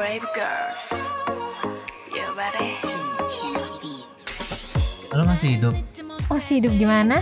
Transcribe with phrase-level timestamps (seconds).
[0.00, 0.80] brave girls.
[2.08, 2.72] You ready?
[5.12, 5.76] Lo masih hidup?
[6.32, 7.20] Masih hidup gimana?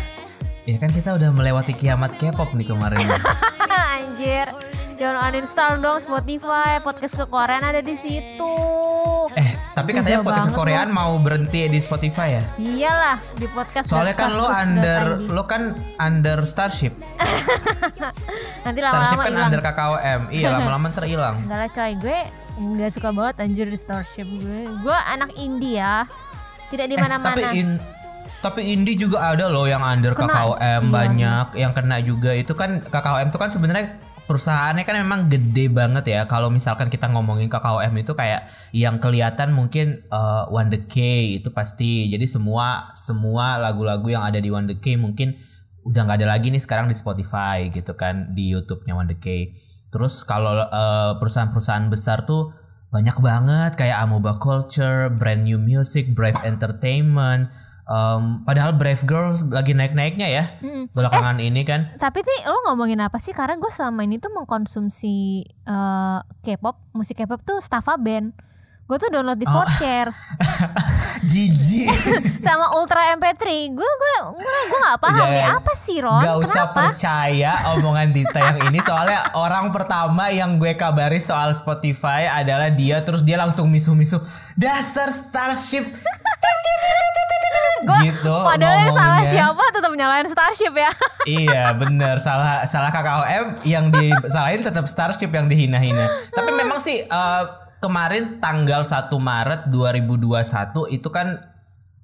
[0.63, 3.03] Ya kan kita udah melewati kiamat K-pop nih kemarin.
[3.99, 4.55] Anjir.
[4.95, 8.55] Jangan uninstall dong Spotify, podcast kekoreaan ada di situ.
[9.35, 12.45] eh, tapi katanya Udah podcast Koreaan mau berhenti di Spotify ya?
[12.63, 13.91] Iyalah di podcast.
[13.91, 16.95] Soalnya kan lo under lo kan under Starship.
[18.67, 19.51] nanti Starship lama-lama kan hilang.
[19.51, 20.21] under KKOM.
[20.31, 21.43] Iya, lama-lama ntar hilang.
[21.43, 22.19] Enggak lah coy, gue
[22.59, 24.67] nggak suka banget anjir di Starship gue.
[24.83, 26.05] Gue anak India,
[26.69, 27.79] tidak di Eh, tapi in
[28.39, 30.31] tapi indie juga ada loh yang under Kena.
[30.31, 32.31] KKOM Iya, banyak yang kena juga.
[32.35, 33.99] Itu kan KKOM itu kan sebenarnya
[34.31, 36.21] perusahaannya kan memang gede banget ya.
[36.31, 40.97] Kalau misalkan kita ngomongin KKOM itu kayak yang kelihatan mungkin uh, One The K
[41.43, 42.07] itu pasti.
[42.15, 45.35] Jadi semua semua lagu-lagu yang ada di One The K mungkin
[45.83, 49.27] udah nggak ada lagi nih sekarang di Spotify gitu kan di YouTube-nya One The K
[49.89, 52.53] terus kalau uh, perusahaan-perusahaan besar tuh
[52.89, 57.53] banyak banget kayak Amoeba Culture, Brand New Music, Brave Entertainment.
[57.89, 60.93] Um, padahal Brave Girls lagi naik-naiknya ya Mm-mm.
[60.93, 61.89] belakangan ini kan.
[61.97, 63.33] Tapi nih lo ngomongin apa sih?
[63.33, 65.17] Karena gue selama ini tuh mengkonsumsi
[65.49, 68.37] eh, K-pop, musik K-pop tuh Staffa Band.
[68.89, 69.53] Gue tuh download di Oh.
[69.55, 70.09] 4share
[71.31, 71.93] Jijik.
[72.47, 73.45] sama Ultra MP3.
[73.69, 76.23] Gue gue gue gue nggak paham Udah, nih apa sih Ron?
[76.23, 76.81] Gak usah Kenapa?
[76.89, 82.99] percaya omongan Dita yang ini soalnya orang pertama yang gue kabari soal Spotify adalah dia
[82.99, 85.85] terus dia langsung misuh-misuh dasar Starship.
[87.81, 88.35] Gua- gitu.
[88.43, 90.91] Padahal yang salah siapa tetap nyalain Starship ya.
[91.41, 96.05] iya bener salah salah KKOM yang disalahin tetap Starship yang dihina-hina.
[96.31, 97.45] Tapi memang sih eh,
[97.79, 101.39] kemarin tanggal 1 Maret 2021 itu kan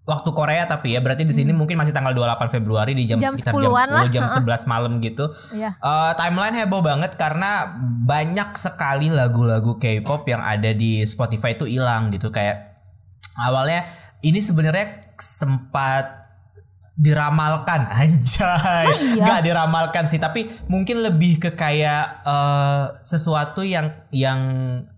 [0.05, 3.33] waktu Korea tapi ya berarti di sini mungkin masih tanggal 28 Februari di jam, Jam
[3.33, 4.45] sekitar jam 10-an lah, 10 jam heeh.
[4.45, 5.25] 11 malam gitu.
[5.57, 5.71] Iya.
[5.81, 7.73] Eh, timeline heboh banget karena
[8.05, 12.77] banyak sekali lagu-lagu K-pop yang ada di Spotify itu hilang gitu kayak
[13.41, 13.89] awalnya
[14.21, 16.25] ini sebenarnya sempat
[16.95, 18.87] diramalkan anjay
[19.19, 19.25] iya?
[19.27, 24.41] nggak diramalkan sih tapi mungkin lebih ke kayak eh, sesuatu yang yang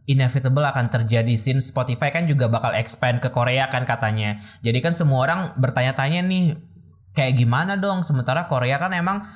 [0.06, 4.39] inevitable akan terjadi since Spotify kan juga bakal expand ke Korea kan katanya.
[4.62, 6.55] Jadi kan semua orang bertanya-tanya nih
[7.12, 8.06] kayak gimana dong?
[8.06, 9.27] Sementara Korea kan emang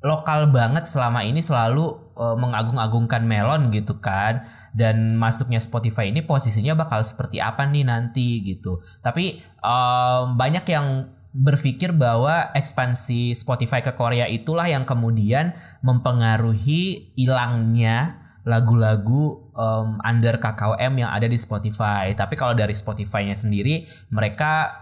[0.00, 4.44] lokal banget selama ini selalu eh, mengagung-agungkan melon gitu kan.
[4.76, 8.84] Dan masuknya Spotify ini posisinya bakal seperti apa nih nanti gitu.
[9.00, 18.19] Tapi em, banyak yang berpikir bahwa ekspansi Spotify ke Korea itulah yang kemudian mempengaruhi hilangnya
[18.48, 24.80] lagu-lagu em, under KKOM yang ada di Spotify tapi kalau dari Spotify-nya sendiri mereka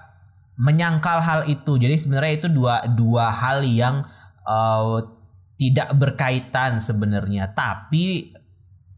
[0.58, 1.78] menyangkal hal itu.
[1.78, 4.02] Jadi sebenarnya itu dua dua hal yang
[4.42, 4.98] uh,
[5.54, 8.34] tidak berkaitan sebenarnya, tapi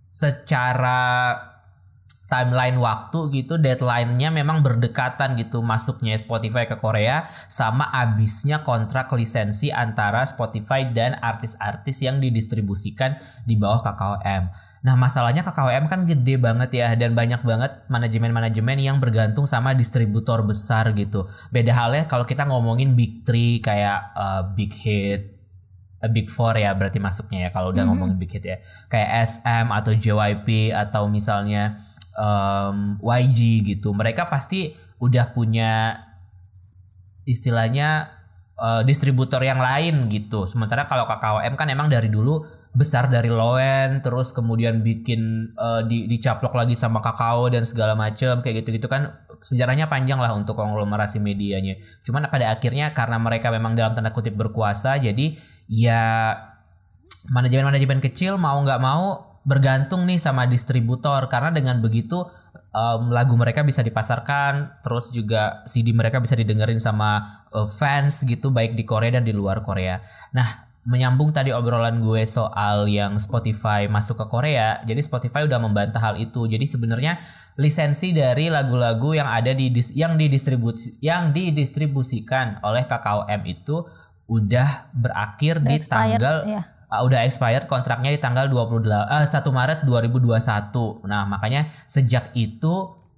[0.09, 1.33] secara
[2.31, 9.69] timeline waktu gitu deadline-nya memang berdekatan gitu masuknya Spotify ke Korea sama abisnya kontrak lisensi
[9.69, 14.45] antara Spotify dan artis-artis yang didistribusikan di bawah KKOM.
[14.81, 20.41] Nah masalahnya KKOM kan gede banget ya dan banyak banget manajemen-manajemen yang bergantung sama distributor
[20.41, 21.29] besar gitu.
[21.51, 25.37] Beda halnya kalau kita ngomongin Big Three kayak uh, Big Hit,
[26.01, 27.91] uh, Big Four ya berarti masuknya ya kalau udah Mhm.
[27.93, 28.57] ngomongin Big Hit ya.
[28.89, 31.90] Kayak SM atau JYP atau misalnya
[32.21, 33.97] um, YG gitu.
[33.97, 35.97] Mereka pasti udah punya
[37.25, 38.13] istilahnya
[38.61, 40.45] uh, distributor yang lain gitu.
[40.45, 46.07] Sementara kalau KKOM kan emang dari dulu besar dari Loen terus kemudian bikin uh, di
[46.07, 51.19] dicaplok lagi sama Kakao dan segala macam kayak gitu-gitu kan sejarahnya panjang lah untuk konglomerasi
[51.19, 51.81] medianya.
[52.07, 55.35] Cuman pada akhirnya karena mereka memang dalam tanda kutip berkuasa jadi
[55.67, 56.37] ya
[57.33, 62.29] manajemen-manajemen kecil mau nggak mau bergantung nih sama distributor karena dengan begitu
[62.77, 68.53] em, lagu mereka bisa dipasarkan terus juga CD mereka bisa didengerin sama eh, fans gitu
[68.53, 70.01] baik di Korea dan di luar Korea.
[70.37, 76.01] Nah menyambung tadi obrolan gue soal yang Spotify masuk ke Korea, jadi Spotify udah membantah
[76.01, 76.49] hal itu.
[76.49, 77.21] Jadi sebenarnya
[77.61, 83.85] lisensi dari lagu-lagu yang ada di dis- yang didistribusi yang didistribusikan oleh KKOM itu
[84.31, 86.63] udah berakhir di Expired, tanggal ya.
[86.91, 91.07] Uh, udah expired kontraknya di tanggal 28 eh, 1 Maret 2021.
[91.07, 92.75] Nah, makanya sejak itu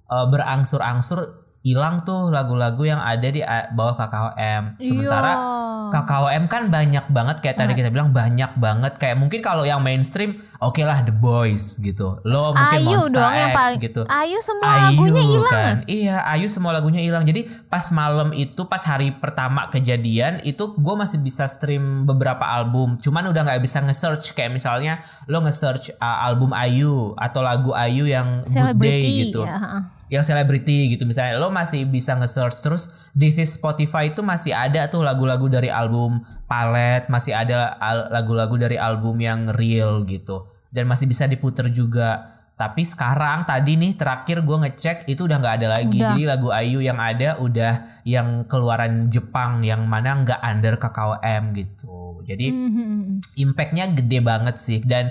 [0.07, 4.83] uh, berangsur-angsur hilang tuh lagu-lagu yang ada di uh, bawah KKOM.
[4.83, 5.63] Sementara Iya.
[5.93, 10.41] KKOM kan banyak banget kayak tadi kita bilang banyak banget kayak mungkin kalau yang mainstream
[10.57, 12.17] oke lah The Boys gitu.
[12.25, 14.01] Lo mungkin Ayu Monsta dong yang X paling gitu.
[14.09, 15.53] Ayu semua lagunya hilang.
[15.53, 15.75] kan.
[15.85, 17.23] Iya, Ayu semua lagunya hilang.
[17.23, 22.97] Jadi pas malam itu pas hari pertama kejadian itu gue masih bisa stream beberapa album.
[22.97, 24.99] Cuman udah nggak bisa nge-search kayak misalnya
[25.29, 29.45] lo nge-search uh, album Ayu atau lagu Ayu yang Good Day Celebrity, gitu.
[29.45, 29.93] ya.
[30.13, 34.85] Yang selebriti gitu misalnya lo masih bisa nge-search terus di si Spotify itu masih ada
[34.85, 37.73] tuh lagu-lagu dari album Palet, masih ada
[38.13, 40.53] lagu-lagu dari album yang real gitu.
[40.69, 42.29] Dan masih bisa diputer juga.
[42.53, 45.97] Tapi sekarang tadi nih terakhir gue ngecek itu udah nggak ada lagi.
[45.97, 46.13] Udah.
[46.13, 52.21] Jadi lagu Ayu yang ada udah yang keluaran Jepang yang mana nggak under KKOM gitu.
[52.29, 53.41] Jadi Mhm.
[53.41, 55.09] impactnya gede banget sih dan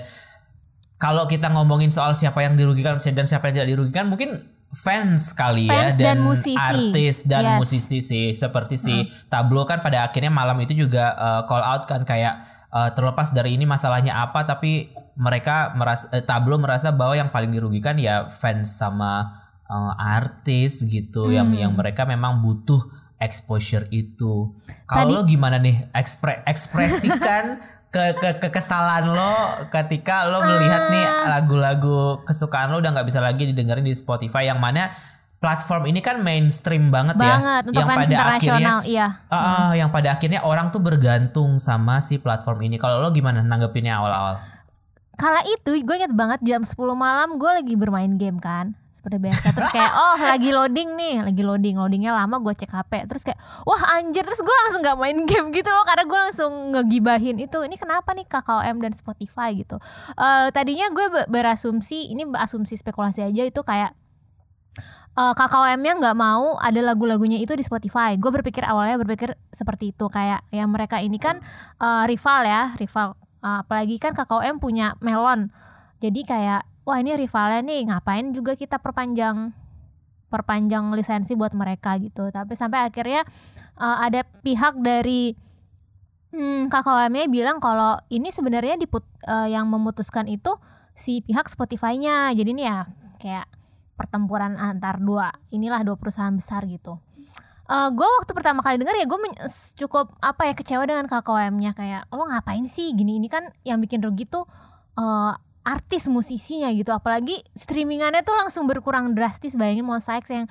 [0.95, 5.69] kalau kita ngomongin soal siapa yang dirugikan dan siapa yang tidak dirugikan mungkin fans kali
[5.69, 6.57] ya Fans dan musisi.
[6.57, 7.57] artis dan Yes.
[7.61, 12.01] musisi sih seperti si Tablo kan pada akhirnya malam itu juga uh, call out kan
[12.01, 12.41] kayak
[12.73, 17.53] uh, terlepas dari ini masalahnya apa tapi mereka merasa eh, Tablo merasa bahwa yang paling
[17.53, 19.29] dirugikan ya fans sama
[19.69, 22.81] uh, artis gitu yang yang mereka memang butuh
[23.21, 24.57] exposure itu.
[24.83, 27.61] Kalau lo gimana nih ekspre ekspresikan
[27.93, 29.33] ke, ke kekesalan lo
[29.69, 31.37] ketika lo melihat nih Ah.
[31.37, 34.89] lagu-lagu kesukaan lo udah nggak bisa lagi didengerin di Spotify yang mana
[35.37, 39.07] platform ini kan mainstream banget, ya Banget untuk yang fans pada akhirnya iya.
[39.27, 43.43] Ah, ah, yang pada akhirnya orang tuh bergantung sama si platform ini kalau lo gimana
[43.43, 44.39] nanggepinnya awal-awal
[45.23, 49.45] Kala itu gue inget banget jam 10 malam gue lagi bermain game kan seperti biasa.
[49.55, 51.75] Terus kayak oh lagi loading nih lagi loading.
[51.79, 54.23] Loadingnya lama gue cek HP terus kayak wah anjir.
[54.23, 58.11] Terus gue langsung nggak main game gitu loh karena gue langsung ngegibahin itu ini kenapa
[58.11, 59.55] nih KKOM dan Spotify?
[59.55, 59.79] gitu.
[60.19, 63.95] Eh tadinya gue be- berasumsi ini asumsi spekulasi aja itu kayak
[65.13, 68.19] eh KKOM-nya nggak mau ada lagu-lagunya itu di Spotify.
[68.19, 70.07] Gue berpikir awalnya berpikir seperti itu.
[70.11, 71.39] Kayak yang mereka ini kan
[71.79, 73.15] eh, rival ya, rival.
[73.43, 75.51] Eh, apalagi kan KKOM punya Melon.
[75.99, 79.51] Jadi kayak wah ini rivalnya nih ngapain juga kita perpanjang
[80.31, 82.31] perpanjang lisensi buat mereka gitu.
[82.31, 83.27] Tapi sampai akhirnya
[83.77, 85.35] eh, ada pihak dari
[86.31, 90.55] hmm, KKOM-nya bilang kalau ini sebenarnya diput eh, yang memutuskan itu
[90.95, 92.31] si pihak Spotify-nya.
[92.31, 92.87] Jadi ini ya
[93.19, 93.47] kayak
[93.99, 96.95] pertempuran antar dua inilah dua perusahaan besar gitu.
[97.63, 99.19] Eh gue waktu pertama kali denger ya gue
[99.79, 103.23] cukup apa ya kecewa dengan KKOM-nya kayak lo ngapain sih gini?
[103.23, 104.43] Ini kan yang bikin rugi tuh
[104.99, 105.33] eh,
[105.63, 106.91] artis musisinya gitu.
[106.91, 109.55] Apalagi streamingannya tuh langsung berkurang drastis.
[109.55, 110.45] Bayangin X yang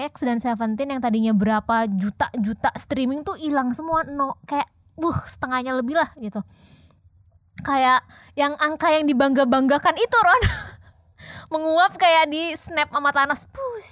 [0.00, 5.14] X dan Seventeen yang tadinya berapa juta juta streaming tuh hilang semua no kayak buh
[5.28, 6.40] setengahnya lebih lah gitu.
[7.60, 8.00] Kayak
[8.32, 10.42] yang angka yang dibangga banggakan itu Ron.
[11.52, 13.44] Menguap kayak di snap sama Thanos.
[13.52, 13.88] Pus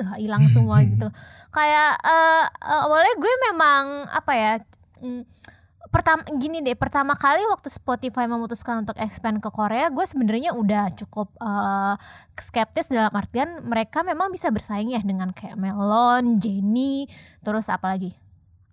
[0.00, 1.08] uh, hilang semua gitu
[1.54, 4.52] kayak eh eh, awalnya gue memang apa ya
[5.02, 5.22] mm,
[5.90, 10.92] pertama gini deh pertama kali waktu Spotify memutuskan untuk expand ke Korea gue sebenarnya udah
[10.92, 11.94] cukup eh,
[12.36, 17.08] skeptis dalam artian mereka memang bisa bersaing ya dengan kayak Melon, Jenny,
[17.40, 18.18] terus apalagi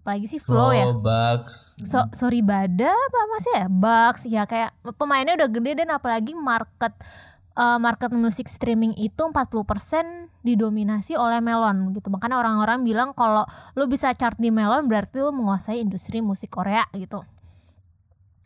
[0.03, 0.39] apalagi sih?
[0.43, 0.91] Flow ya?
[0.91, 1.79] Bugs.
[1.87, 3.67] So, sorry Bada apa masih ya?
[3.71, 6.91] Bugs ya kayak pemainnya udah gede dan apalagi market
[7.57, 12.09] eh, market musik streaming itu 40% didominasi oleh Melon gitu.
[12.13, 13.47] Makanya orang-orang bilang kalau
[13.77, 17.23] lu bisa chart di Melon berarti lu menguasai industri musik Korea gitu.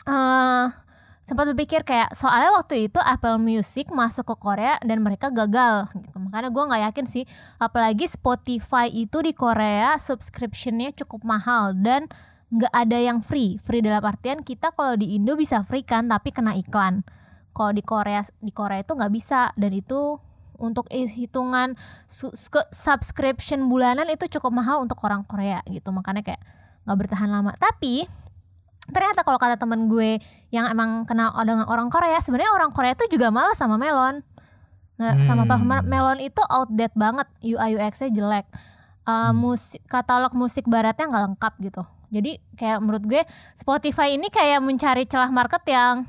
[0.07, 0.87] eh
[1.27, 6.15] sempat berpikir kayak soalnya waktu itu Apple Music masuk ke Korea dan mereka gagal gitu.
[6.23, 7.27] Makanya gue nggak yakin sih
[7.59, 12.07] apalagi Spotify itu di Korea subscriptionnya cukup mahal dan
[12.47, 13.59] nggak ada yang free.
[13.59, 17.03] Free dalam artian kita kalau di Indo bisa free kan tapi kena iklan.
[17.57, 20.21] Kalau di Korea di Korea itu nggak bisa dan itu
[20.61, 21.73] untuk hitungan
[22.69, 25.89] subscription bulanan itu cukup mahal untuk orang Korea gitu.
[25.89, 26.41] Makanya kayak
[26.85, 27.57] nggak bertahan lama.
[27.57, 28.05] Tapi
[28.87, 30.21] ternyata kalau kata temen gue
[30.53, 34.23] yang emang kenal dengan orang Korea sebenarnya orang Korea itu juga malas sama melon
[34.97, 35.85] Nah, sama Hmm.
[35.85, 38.47] melon itu outdated banget UI UX-nya jelek
[39.07, 43.23] Uh, musik katalog musik baratnya nggak lengkap gitu jadi kayak menurut gue
[43.55, 46.03] Spotify ini kayak mencari celah market yang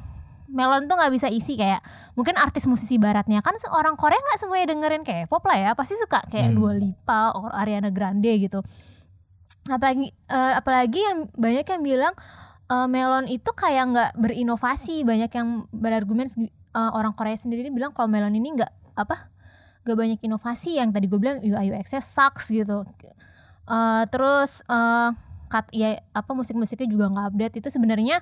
[0.48, 1.84] melon tuh nggak bisa isi kayak
[2.16, 3.44] mungkin artis musisi baratnya.
[3.44, 6.56] Kan orang Korea nggak semuanya dengerin kayak pop lah ya pasti suka kayak Hmm.
[6.56, 8.64] Dua Lipa or Ariana Grande gitu.
[9.68, 12.14] Apalagi eh, apalagi yang banyak yang bilang
[12.72, 15.04] eh, melon itu kayak nggak berinovasi.
[15.04, 19.28] Banyak yang berargumen eh, orang Korea sendiri bilang kalau melon ini nggak apa
[19.84, 20.80] nggak banyak inovasi.
[20.80, 22.88] Yang tadi gue bilang UI UX-nya sucks gitu.
[23.68, 25.10] Eh, terus eh,
[25.48, 27.54] kat ya apa musik-musiknya juga nggak update.
[27.64, 28.20] Itu sebenarnya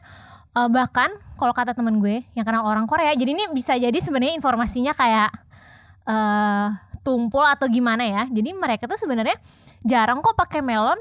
[0.56, 4.38] eh, bahkan kalau kata temen gue yang kenal orang Korea jadi ini bisa jadi sebenarnya
[4.38, 5.30] informasinya kayak
[6.06, 6.68] eh
[7.02, 8.26] tumpul atau gimana ya.
[8.30, 9.38] Jadi mereka tuh sebenarnya
[9.86, 10.98] jarang kok pakai melon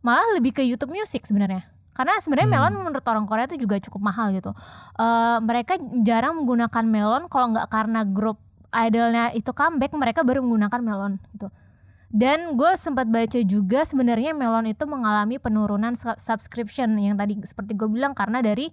[0.00, 1.68] malah lebih ke YouTube Music sebenarnya.
[1.92, 4.56] Karena sebenarnya melon menurut orang Korea itu juga cukup mahal gitu.
[4.96, 7.22] Eh, mereka jarang menggunakan melon.
[7.28, 8.40] Kalau nggak karena grup
[8.72, 11.52] idolnya itu comeback mereka baru menggunakan melon gitu
[12.12, 17.72] dan gue sempat baca juga sebenarnya melon itu mengalami penurunan su- subscription yang tadi seperti
[17.72, 18.68] gue bilang karena dari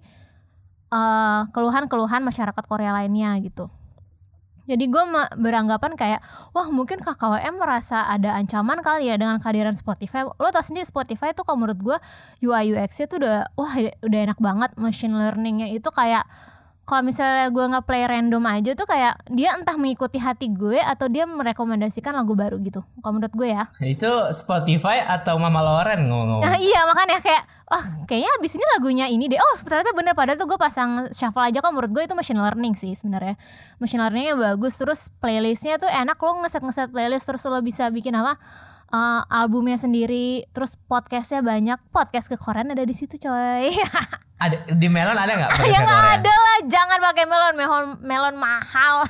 [0.92, 3.72] eh, keluhan-keluhan masyarakat Korea lainnya gitu
[4.70, 5.02] jadi gue
[5.34, 6.20] beranggapan kayak
[6.54, 10.22] wah mungkin KKWM merasa ada ancaman kali ya dengan kehadiran Spotify.
[10.22, 11.96] Lo tau sendiri Spotify tuh kalau menurut gue
[12.46, 13.74] UI UX-nya tuh udah wah
[14.06, 16.22] udah enak banget machine learningnya itu kayak
[16.90, 21.22] kalau misalnya gue nge-play random aja tuh kayak dia entah mengikuti hati gue atau dia
[21.22, 22.82] merekomendasikan lagu baru gitu.
[22.98, 23.70] Kalau menurut gue ya.
[23.94, 26.42] Itu Spotify atau Mama Loren ngomong-ngomong?
[26.42, 29.38] Nah, iya makanya kayak oh kayaknya abis ini lagunya ini deh.
[29.38, 32.74] Oh ternyata bener padahal tuh gue pasang shuffle aja kok menurut gue itu machine learning
[32.74, 33.38] sih sebenarnya.
[33.78, 38.34] Machine learningnya bagus terus playlistnya tuh enak lo ngeset-ngeset playlist terus lo bisa bikin apa
[38.90, 43.70] eh, albumnya sendiri terus podcastnya banyak podcast ke Korean ada di situ coy.
[44.40, 45.52] Ada di Melon ada nggak?
[45.62, 46.16] ya nggak Korea?
[46.16, 49.04] ada lah jangan pakai melon melon melon mahal.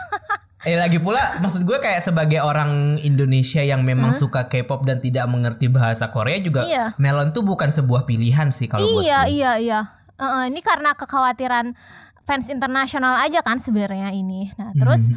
[0.60, 5.24] Eh lagi pula maksud gue kayak sebagai orang Indonesia yang memang suka K-pop dan tidak
[5.24, 6.92] mengerti bahasa Korea juga Iya.
[6.96, 9.32] Melon tuh bukan sebuah pilihan sih kalau buat iya gue.
[9.32, 9.80] iya iya
[10.12, 11.72] Eh, eh, ini karena kekhawatiran
[12.24, 14.52] fans internasional aja kan sebenarnya ini.
[14.54, 15.10] Nah terus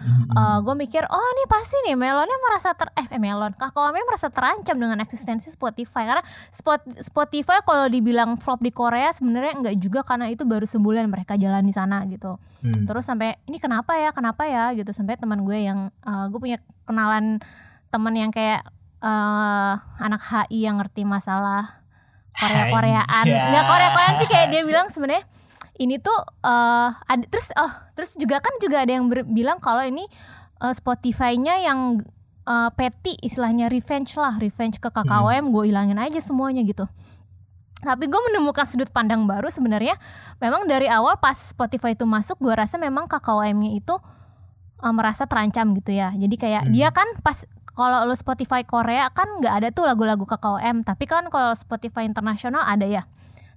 [0.63, 4.75] gue mikir oh ini pasti nih melonnya merasa ter eh eh, melon kakaknya merasa terancam
[4.79, 6.09] dengan eksistensi Spotify.
[6.09, 11.05] Karena Spot, Spotify kalau dibilang flop di Korea sebenarnya enggak juga karena itu baru sebulan
[11.11, 12.39] mereka jalan di sana gitu.
[12.63, 12.87] Hmm.
[12.87, 14.71] terus sampai ini kenapa ya kenapa ya?
[14.73, 14.95] gitu.
[14.95, 16.57] Sampai teman gue yang gue punya
[16.87, 17.43] kenalan
[17.93, 18.65] teman yang kayak
[19.03, 21.83] eh, anak HI yang ngerti masalah
[22.33, 25.23] Korea Koreaan nggak Korea Koreaan sih kayak dia bilang sebenarnya
[25.81, 26.15] ini tuh
[26.45, 30.05] eh ada terus oh terus juga kan juga ada yang ber- bilang kalau ini
[30.61, 32.01] eh, Spotify-nya yang
[32.45, 36.85] eh, petty istilahnya revenge lah revenge ke KKWM gue ilangin aja semuanya gitu.
[37.83, 39.99] Tapi gue menemukan sudut pandang baru sebenarnya
[40.39, 43.95] memang dari awal pas Spotify itu masuk gue rasa memang KKWM-nya itu
[44.83, 46.13] eh, merasa terancam gitu ya.
[46.13, 50.85] Jadi kayak dia kan pas kalau lo Spotify Korea kan nggak ada tuh lagu-lagu KKWM
[50.85, 53.03] tapi kan kalau Spotify internasional ada ya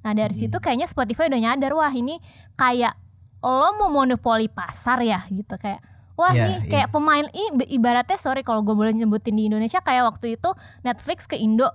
[0.07, 2.23] nah dari situ kayaknya Spotify udah nyadar wah ini
[2.55, 2.95] kayak
[3.43, 5.83] lo mau monopoli pasar ya gitu kayak
[6.15, 6.71] wah Iya, nih iya.
[6.71, 10.51] kayak pemain ini ibaratnya sorry kalau gue boleh nyebutin di Indonesia kayak waktu itu
[10.87, 11.67] Netflix ke Indo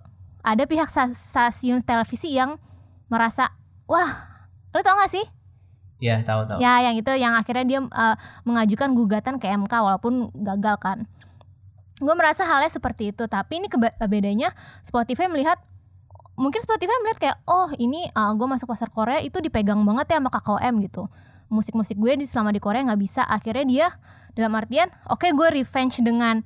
[0.42, 2.56] ada pihak stasiun televisi yang
[3.12, 3.52] merasa
[3.84, 4.10] wah
[4.72, 5.28] lo tau gak sih
[6.02, 6.58] Ya tahu tahu.
[6.58, 11.06] Ya, yang itu yang akhirnya dia uh, mengajukan gugatan ke MK walaupun gagal kan.
[12.02, 13.70] Gue merasa halnya seperti itu, tapi ini
[14.10, 14.50] bedanya
[14.82, 15.62] Spotify melihat
[16.42, 20.34] mungkin Spotify melihat kayak oh ini gue masuk pasar Korea itu dipegang banget ya sama
[20.34, 21.06] KKOM gitu.
[21.54, 23.22] Musik-musik gue di selama di Korea nggak bisa.
[23.22, 23.88] Akhirnya dia
[24.34, 26.42] dalam artian oke gue revenge dengan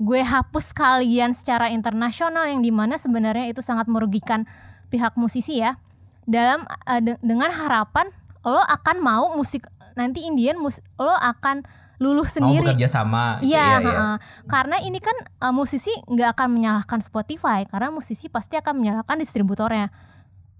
[0.00, 4.42] gue hapus kalian secara internasional yang di mana sebenarnya itu sangat merugikan
[4.90, 5.78] pihak musisi ya
[6.26, 8.10] dalam uh, de- dengan harapan
[8.42, 11.62] lo akan mau musik nanti Indian mus lo akan
[11.96, 13.38] luluh Mau sendiri bekerja sama.
[13.38, 13.86] gitu, Iya, iya, iya.
[13.86, 14.16] heeh.
[14.44, 19.88] karena ini kan uh, musisi nggak akan menyalahkan Spotify karena musisi pasti akan menyalahkan distributornya.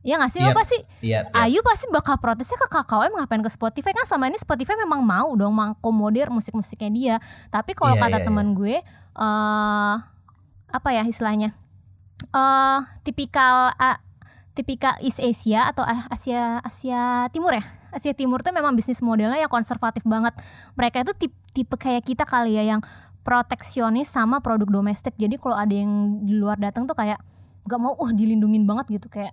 [0.01, 1.21] Ya nggak sih lo Iya, pasti Iya.
[1.25, 1.43] iya.
[1.43, 5.33] Ayu pasti bakal protesnya ke KKM ngapain ke Spotify kan selama ini Spotify memang mau
[5.33, 7.17] dong mengakomodir musik-musiknya dia.
[7.49, 9.95] Tapi kalau Iya, kata iya, teman gue eh
[10.69, 11.57] apa ya istilahnya?
[12.27, 13.97] eh tipikal ah,
[14.53, 17.65] tipikal East Asia atau Asia Asia Timur ya.
[17.95, 20.35] Asia Timur tuh memang bisnis modelnya yang konservatif banget.
[20.75, 22.83] Mereka itu tipe, tipe kayak kita kali ya yang
[23.25, 25.17] proteksionis sama produk domestik.
[25.17, 27.23] Jadi kalau ada yang di luar datang tuh kayak
[27.65, 29.33] gak mau uh dilindungin banget gitu kayak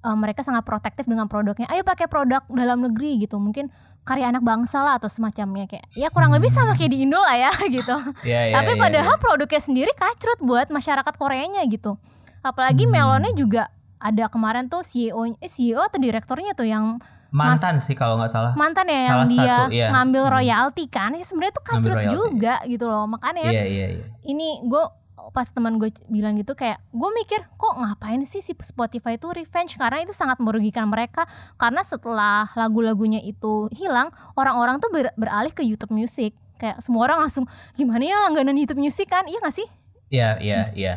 [0.00, 1.68] eh, mereka sangat protektif dengan produknya.
[1.68, 3.36] Ayo pakai produk dalam negeri gitu.
[3.36, 3.68] Mungkin
[4.00, 7.36] karya anak bangsa lah atau semacamnya kayak ya kurang lebih sama kayak di Indo lah
[7.36, 7.96] ya gitu.
[8.24, 9.22] Iya, iya, Tapi iya, padahal iya.
[9.22, 12.00] produknya sendiri kacrut buat masyarakat Koreanya gitu.
[12.40, 12.96] Apalagi Hmm.
[12.96, 13.68] melonnya juga
[14.00, 16.96] ada kemarin tuh CEO eh CEO atau direkturnya tuh yang
[17.30, 18.52] mantan sih kalau nggak salah.
[18.54, 19.86] mantan ya yang Salah dia satu, iya.
[19.90, 20.32] ngambil Hmm.
[20.32, 21.10] royalti kan.
[21.12, 23.06] Ya sebenarnya tuh kacrut juga gitu loh.
[23.06, 24.04] Makanya Iya iya iya.
[24.24, 24.84] ini gue
[25.30, 29.76] pas teman gue bilang gitu kayak gue mikir kok ngapain sih si Spotify itu revenge
[29.76, 31.22] karena itu sangat merugikan mereka
[31.54, 37.22] karena setelah lagu-lagunya itu hilang orang-orang tuh ber- beralih ke YouTube Music kayak semua orang
[37.22, 39.68] langsung gimana ya langganan YouTube Music kan iya gak sih
[40.08, 40.94] Iya iya iya.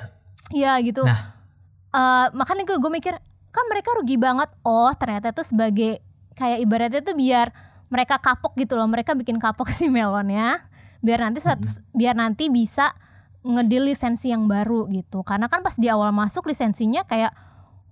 [0.50, 1.20] Iya gitu Nah.
[1.94, 3.14] Eh, makanya gue mikir
[3.48, 6.02] kan mereka rugi banget oh ternyata itu sebagai
[6.34, 7.50] kayak ibaratnya tuh biar
[7.90, 10.62] mereka kapok gitu loh mereka bikin kapok si melonnya
[11.04, 12.96] biar nanti suatu biar nanti bisa
[13.44, 15.22] ngedil lisensi yang baru gitu.
[15.22, 17.36] Karena kan pas di awal masuk lisensinya kayak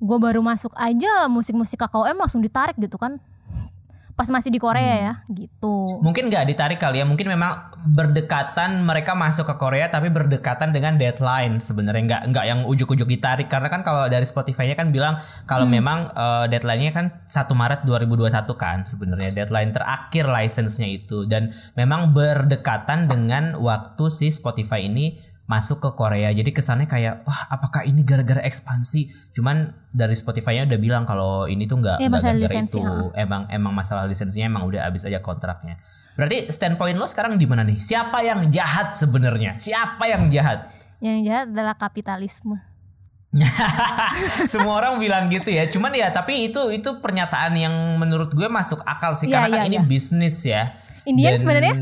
[0.01, 3.21] gue baru masuk aja musik-musik KKOM langsung ditarik gitu kan
[4.21, 5.97] pas masih di Korea ya gitu.
[6.05, 10.93] Mungkin nggak ditarik kali ya, mungkin memang berdekatan mereka masuk ke Korea tapi berdekatan dengan
[10.93, 12.05] deadline sebenarnya.
[12.05, 15.17] Nggak nggak yang ujuk-ujuk ditarik karena kan kalau dari Spotify-nya kan bilang
[15.49, 21.25] kalau memang eh, deadline-nya kan 1 Maret 2021 kan sebenarnya deadline terakhir license-nya itu.
[21.25, 26.31] Dan memang berdekatan dengan waktu si Spotify ini masuk ke Korea.
[26.31, 29.35] Jadi kesannya kayak wah apakah ini gara-gara ekspansi?
[29.35, 32.79] Cuman dari Spotify-nya udah bilang kalau ini tuh nggak masalah gara-gara itu.
[32.79, 33.11] ha.
[33.19, 35.83] Emang emang masalah lisensinya emang udah habis aja kontraknya.
[36.15, 37.75] Berarti standpoint lo sekarang di mana nih?
[37.75, 39.59] Siapa yang jahat sebenarnya?
[39.59, 40.71] Siapa yang jahat?
[41.03, 42.55] Yang jahat adalah kapitalisme.
[44.51, 45.67] Semua orang bilang gitu ya.
[45.67, 49.59] Cuman ya tapi itu itu pernyataan yang menurut gue masuk akal sih Iya, karena kan
[49.59, 49.83] iya, ini iya.
[49.83, 50.63] bisnis ya.
[51.03, 51.75] Indian sebenarnya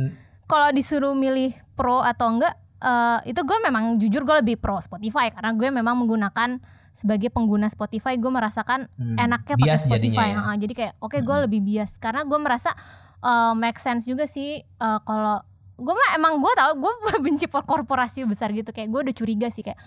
[0.50, 5.30] kalau disuruh milih pro atau enggak eh, itu gue memang jujur gue lebih pro Spotify
[5.30, 6.60] karena gue memang menggunakan
[6.90, 10.36] sebagai pengguna Spotify gue merasakan enaknya pakai bias jadinya Spotify.
[10.36, 10.40] ya.
[10.44, 12.74] Ah, jadi kayak oke gue lebih bias karena gue merasa
[13.22, 15.40] eh, make sense juga sih eh, kalau
[15.80, 16.92] gue mah emang gue tau gue
[17.26, 19.80] benci por- korporasi besar gitu kayak gue udah curiga sih kayak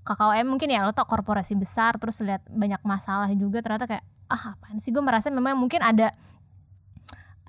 [0.00, 4.54] KKUM mungkin ya lo tau korporasi besar terus lihat banyak masalah juga ternyata kayak ah
[4.56, 4.94] apaan sih?
[4.94, 6.14] Gue merasa memang mungkin ada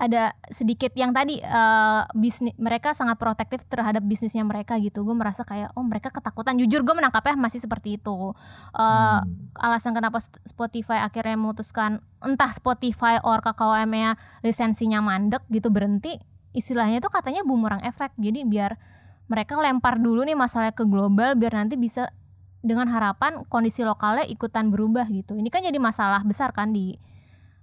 [0.01, 5.05] ada sedikit yang tadi eh, bisnis mereka sangat protektif terhadap bisnisnya mereka gitu.
[5.05, 6.57] Gue merasa kayak oh mereka ketakutan.
[6.57, 8.33] Jujur gue menangkapnya masih seperti itu.
[8.73, 9.19] Eh,
[9.61, 10.17] alasan kenapa
[10.49, 16.17] Spotify akhirnya memutuskan entah Spotify or KKOM nya lisensinya mandek gitu berhenti
[16.57, 18.17] istilahnya itu katanya bumerang efek.
[18.17, 18.81] Jadi biar
[19.29, 22.09] mereka lempar dulu nih masalahnya ke global biar nanti bisa
[22.65, 25.37] dengan harapan kondisi lokalnya ikutan berubah gitu.
[25.37, 26.97] Ini kan jadi masalah besar kan di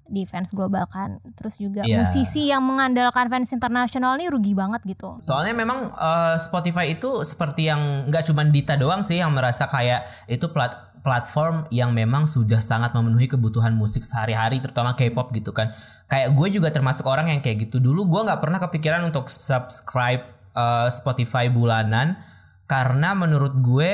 [0.09, 2.01] di fans global kan terus juga Iya.
[2.03, 7.69] musisi yang mengandalkan fans internasional nih rugi banget gitu Soalnya memang eh, Spotify itu seperti
[7.69, 12.59] yang nggak cuma Dita doang sih yang merasa kayak itu plat platform yang memang sudah
[12.59, 15.73] sangat memenuhi kebutuhan musik sehari-hari terutama K-pop gitu kan.
[16.11, 17.79] Kayak gue juga termasuk orang yang kayak gitu.
[17.79, 22.19] Dulu gue nggak pernah kepikiran untuk subscribe eh, Spotify bulanan
[22.67, 23.91] karena menurut gue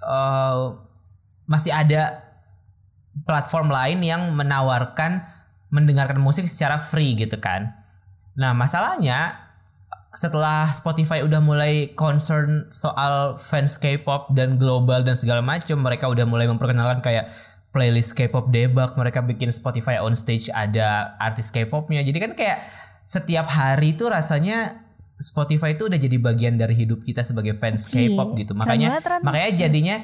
[0.00, 0.62] eh,
[1.46, 2.30] masih ada
[3.26, 5.24] platform lain yang menawarkan
[5.70, 7.74] mendengarkan musik secara free gitu kan.
[8.34, 9.50] Nah, masalahnya
[10.10, 16.26] setelah Spotify udah mulai concern soal fans K-pop dan global dan segala macam, mereka udah
[16.26, 17.30] mulai memperkenalkan kayak
[17.70, 22.02] playlist K-pop debug, mereka bikin Spotify on stage ada artis K-popnya.
[22.02, 22.58] Jadi kan kayak
[23.06, 24.82] setiap hari itu rasanya
[25.20, 28.58] Spotify itu udah jadi bagian dari hidup kita sebagai fans K-pop gitu.
[28.58, 29.96] Makanya makanya jadinya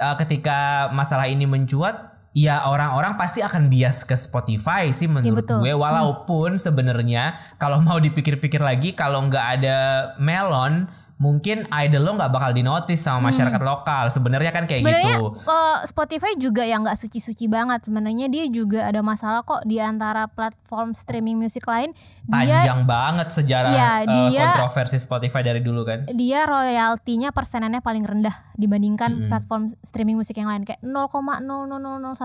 [0.00, 5.66] uh, ketika masalah ini mencuat ya orang-orang pasti akan bias ke Spotify sih menurut betul.
[5.66, 9.78] gue walaupun sebenarnya kalau mau dipikir-pikir lagi kalau nggak ada
[10.22, 10.86] Melon
[11.20, 14.08] mungkin idol lo nggak bakal dinotis sama masyarakat lokal.
[14.08, 14.88] Sebenarnya kan kayak Hmm.
[14.88, 15.28] sebenarnya gitu.
[15.44, 17.84] eh, Spotify juga yang nggak suci-suci banget.
[17.84, 21.92] Sebenarnya dia juga ada masalah kok di antara platform streaming musik lain.
[22.24, 26.08] Dia panjang banget sejarah uh, dia- kontroversi Spotify dari dulu kan?
[26.10, 30.64] dia royaltinya persenannya paling rendah dibandingkan platform streaming musik yang lain.
[30.64, 31.60] Kayak 0,00001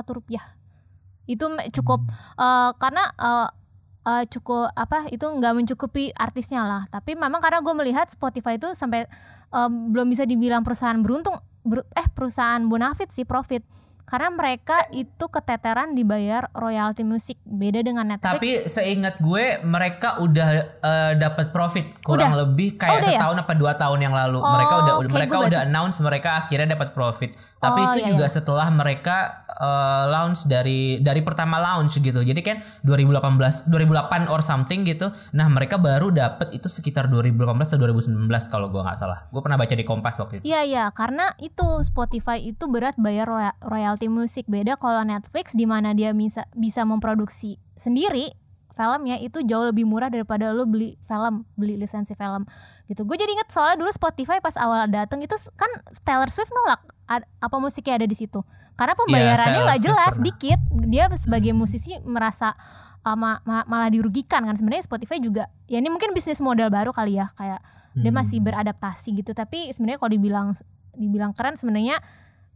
[0.10, 0.56] rupiah.
[1.26, 3.48] Itu cukup eh, karena eh,
[4.06, 6.84] eh, cukup apa itu nggak mencukupi artisnya lah.
[6.88, 9.10] Tapi memang karena gue melihat Spotify itu sampai
[9.52, 13.66] eh, belum bisa dibilang perusahaan beruntung ber- eh perusahaan bonafit sih profit
[14.06, 18.38] karena mereka itu keteteran dibayar royalti musik beda dengan Netflix.
[18.38, 22.46] Tapi seingat gue mereka udah uh, dapat profit kurang Udah?
[22.46, 23.18] lebih Oh, kayak udah ya?
[23.18, 24.38] setahun apa dua tahun yang lalu.
[24.38, 27.34] Oh, mereka udah oke, mereka udah announce mereka akhirnya dapat profit.
[27.58, 28.32] Tapi Oh, itu iya, juga iya.
[28.32, 29.18] setelah mereka
[29.50, 32.22] uh, launch dari dari pertama launch gitu.
[32.22, 35.10] Jadi kan 2018 2008 or something gitu.
[35.34, 37.42] Nah mereka baru dapat itu sekitar 2018
[37.74, 39.26] atau 2019 kalau gue nggak salah.
[39.30, 40.44] Gue pernah baca di Kompas waktu itu.
[40.46, 40.86] Iya iya.
[40.92, 43.58] Karena itu Spotify itu berat bayar roya-
[43.96, 48.36] royalti musik beda kalau Netflix di mana dia bisa bisa memproduksi sendiri
[48.76, 52.44] filmnya itu jauh lebih murah daripada lo beli film beli lisensi film
[52.92, 53.08] gitu.
[53.08, 55.72] Gue jadi inget soalnya dulu Spotify pas awal dateng itu kan
[56.04, 56.84] Taylor Swift nolak
[57.40, 58.44] apa musiknya ada di situ.
[58.76, 60.26] Karena pembayarannya Taylor nggak Swift jelas pernah.
[60.28, 60.60] dikit.
[60.92, 62.52] Dia sebagai musisi merasa
[63.08, 64.60] uh, ma- ma- malah dirugikan kan.
[64.60, 67.64] Sebenarnya Spotify juga ya ini mungkin bisnis model baru kali ya kayak
[67.96, 68.20] dia Hmm.
[68.20, 69.32] masih beradaptasi gitu.
[69.32, 70.48] Tapi sebenarnya kalau dibilang
[70.92, 71.96] dibilang keren sebenarnya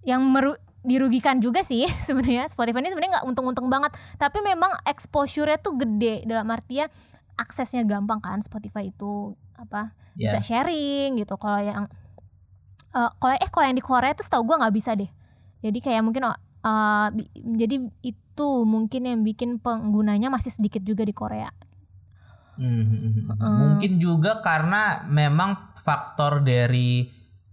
[0.04, 2.48] yang meru- dirugikan juga sih sebenarnya.
[2.48, 3.92] Spotify ini sebenarnya nggak untung-untung banget.
[4.15, 6.24] Tapi memang exposure-nya tuh gede.
[6.24, 6.88] Dalam artian
[7.36, 10.36] aksesnya gampang kan Spotify itu apa Ya.
[10.36, 11.39] bisa sharing gitu.
[11.39, 11.88] Kalau yang
[12.89, 15.08] eh kalau eh kalau yang di Korea tuh setahu gue nggak bisa deh.
[15.63, 16.28] Jadi kayak mungkin
[17.15, 21.48] bi- jadi itu mungkin yang bikin penggunanya masih sedikit juga di Korea.
[22.60, 27.08] Hmm, Mungkin juga karena memang faktor dari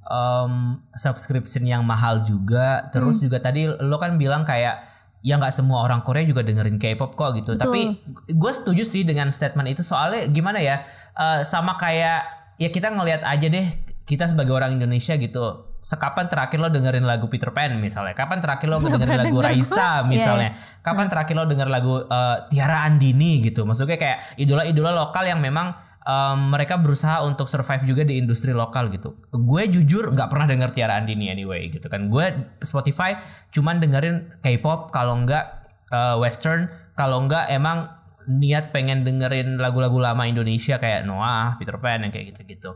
[0.06, 2.90] um, subscription yang mahal juga.
[2.90, 4.94] Terus juga tadi lo kan bilang kayak
[5.26, 7.58] ya nggak semua orang Korea juga dengerin K-pop kok gitu.
[7.58, 7.98] Tapi
[8.30, 10.86] gue setuju sih dengan statement itu soalnya gimana ya?
[11.16, 12.20] eh, sama kayak
[12.60, 13.66] ya kita ngelihat aja deh
[14.06, 15.74] kita sebagai orang Indonesia gitu.
[15.82, 18.14] Sekapan terakhir lo dengerin lagu Peter Pan misalnya?
[18.14, 20.54] Kapan terakhir lo dengerin lagu Raisa misalnya?
[20.82, 23.62] Kapan terakhir lo denger lagu eh, Tiara Andini gitu?
[23.66, 28.88] Maksudnya kayak idola-idola lokal yang memang em, mereka berusaha untuk survive juga di industri lokal
[28.94, 29.18] gitu.
[29.34, 32.06] Gue jujur nggak pernah denger Tiara Andini anyway gitu kan.
[32.06, 33.18] Gue Spotify
[33.50, 35.44] cuman dengerin K-pop kalau nggak
[35.90, 37.90] eh, Western, kalau nggak emang
[38.26, 42.74] niat pengen dengerin lagu-lagu lama Indonesia kayak Noah, Peter Pan yang kayak gitu-gitu.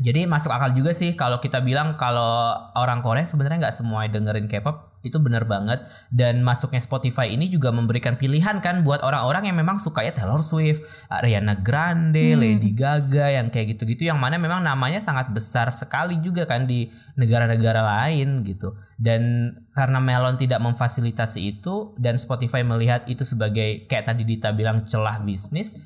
[0.00, 4.48] Jadi masuk akal juga sih kalau kita bilang kalau orang Korea sebenarnya nggak semua dengerin
[4.48, 5.82] K-pop itu benar banget
[6.14, 10.40] dan masuknya Spotify ini juga memberikan pilihan kan buat orang-orang yang memang suka ya Taylor
[10.40, 16.22] Swift, Ariana Grande, Lady Gaga yang kayak gitu-gitu yang mana memang namanya sangat besar sekali
[16.22, 18.78] juga kan di negara-negara lain gitu.
[18.94, 24.86] Dan karena Melon tidak memfasilitasi itu dan Spotify melihat itu sebagai kayak tadi Dita bilang
[24.86, 25.76] celah bisnis,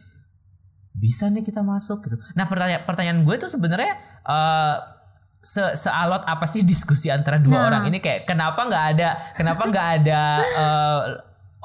[0.97, 2.17] bisa nih kita masuk gitu.
[2.33, 3.93] Nah pertanyaan pertanyaan gue tuh sebenarnya
[4.25, 4.77] eh,
[5.39, 7.67] se sealot apa sih diskusi antara dua Nah.
[7.69, 11.01] orang ini kayak kenapa nggak ada kenapa nggak ada eh,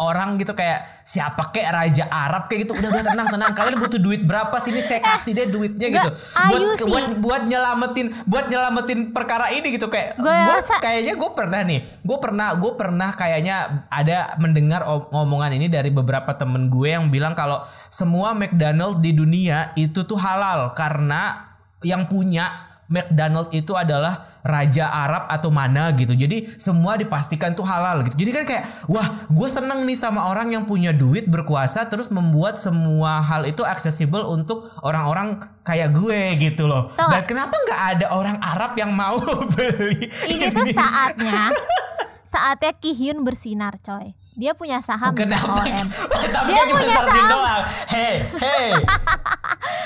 [0.02, 2.74] orang gitu kayak siapa kayak raja Arab kayak gitu.
[2.74, 3.52] Udah udah tenang tenang.
[3.54, 4.74] Kalian butuh duit berapa sih?
[4.74, 6.10] Ini saya kasih deh duitnya gitu.
[6.10, 6.90] buat sih.
[6.90, 9.86] buat buat nyelamatin buat nyelamatin perkara ini gitu.
[9.88, 13.56] Kayak Gue rasa- kayaknya gue pernah nih gue pernah gue pernah kayaknya
[13.88, 19.14] ada mendengar om- omongan ini dari beberapa temen gue yang bilang kalau semua McDonald di
[19.14, 26.12] dunia itu tuh halal karena yang punya McDonald itu adalah raja Arab atau mana gitu.
[26.12, 28.20] Jadi semua dipastikan tuh halal gitu.
[28.20, 32.60] Jadi kan kayak wah, gue seneng nih sama orang yang punya duit berkuasa terus membuat
[32.60, 36.92] semua hal itu accessible untuk orang-orang kayak gue gitu loh.
[37.00, 39.18] Tau Dan kenapa nggak ada orang Arab yang mau
[39.56, 40.12] beli?
[40.28, 41.50] Ini tuh saatnya
[42.32, 44.16] saatnya Ki Hyun bersinar coy.
[44.34, 45.60] Dia punya saham di Kenapa?
[46.32, 47.62] Tapi Dia punya saham.
[47.86, 48.70] Hey, hey.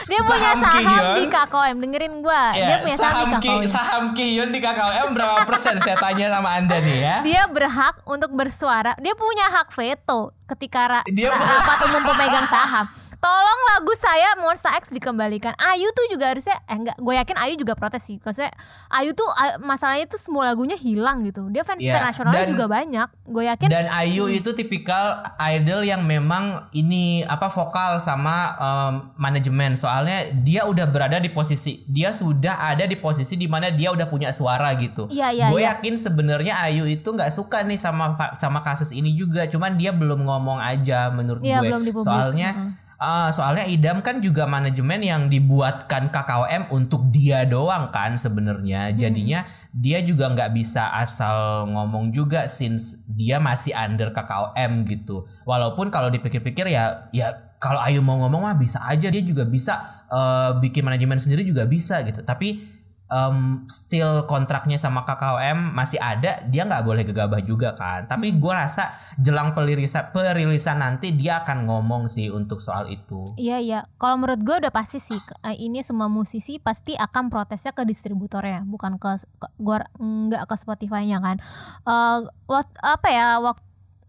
[0.06, 1.16] Dia punya Saham saham Ki-hyun.
[1.18, 1.76] di KKOM.
[1.80, 2.54] Dengerin gua.
[2.54, 3.66] Ya, dia punya saham, saham di Ki, KKOM.
[3.68, 7.16] saham Kiyun di KKM berapa persen saya tanya sama Anda nih ya.
[7.24, 8.94] Dia berhak untuk bersuara.
[8.98, 12.86] Dia punya hak veto ketika ra- Dia- ra- rapat umum pemegang saham.
[13.26, 15.58] Tolong lagu saya Monster X dikembalikan.
[15.58, 18.22] Ayu tuh juga harusnya eh enggak, gue yakin Ayu juga protes sih.
[18.22, 18.54] Maksudnya
[18.94, 21.50] Ayu tuh ah, masalahnya tuh semua lagunya hilang gitu.
[21.50, 23.08] Dia fans Ya, internasionalnya juga banyak.
[23.26, 29.74] Gue yakin Dan Ayu itu tipikal idol yang memang ini apa vokal sama em, manajemen.
[29.74, 34.06] Soalnya dia udah berada di posisi dia sudah ada di posisi di mana dia udah
[34.06, 35.10] punya suara gitu.
[35.10, 35.74] Iya, iya, Gue iya.
[35.74, 39.50] yakin sebenarnya Ayu itu nggak suka nih sama sama kasus ini juga.
[39.50, 41.74] Cuman dia belum ngomong aja menurut Iya, gue.
[41.74, 41.82] belum.
[41.98, 48.92] Soalnya ah, soalnya Idam kan juga manajemen yang dibuatkan KKOM untuk dia doang kan sebenarnya.
[48.96, 55.28] Jadinya dia juga nggak bisa asal ngomong juga since dia masih under KKOM gitu.
[55.48, 60.06] Walaupun kalau dipikir-pikir ya ya kalau Ayu mau ngomong mah bisa aja dia juga bisa
[60.12, 62.22] eh, bikin manajemen sendiri juga bisa gitu.
[62.22, 62.75] Tapi
[63.06, 68.10] em, still kontraknya sama KKOM masih ada, dia nggak boleh gegabah juga kan.
[68.10, 68.90] Tapi gue rasa
[69.22, 73.26] jelang perilisan perilisan nanti dia akan ngomong sih untuk soal itu.
[73.38, 73.80] Iya iya.
[74.02, 78.66] Kalau menurut gue udah pasti sih eh, ini semua musisi pasti akan protesnya ke distributornya,
[78.66, 81.38] bukan ke, ke gua nggak ke Spotify-nya kan.
[81.86, 83.64] Eh wak- apa ya waktu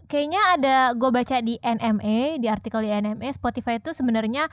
[0.07, 4.47] kayaknya ada gue baca di NME di artikel di NME Spotify itu sebenarnya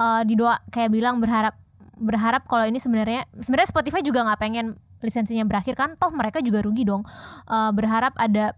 [0.00, 1.56] eh didoa kayak bilang berharap
[2.00, 4.66] berharap kalau ini sebenarnya sebenarnya Spotify juga nggak pengen
[5.04, 7.04] lisensinya berakhir kan toh mereka juga rugi dong.
[7.46, 8.56] Eh berharap ada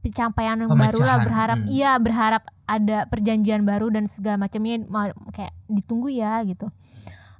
[0.00, 1.68] pencapaian yang baru lah berharap hmm.
[1.68, 6.68] iya berharap ada perjanjian baru dan segala macamnya ma- kayak ditunggu ya gitu.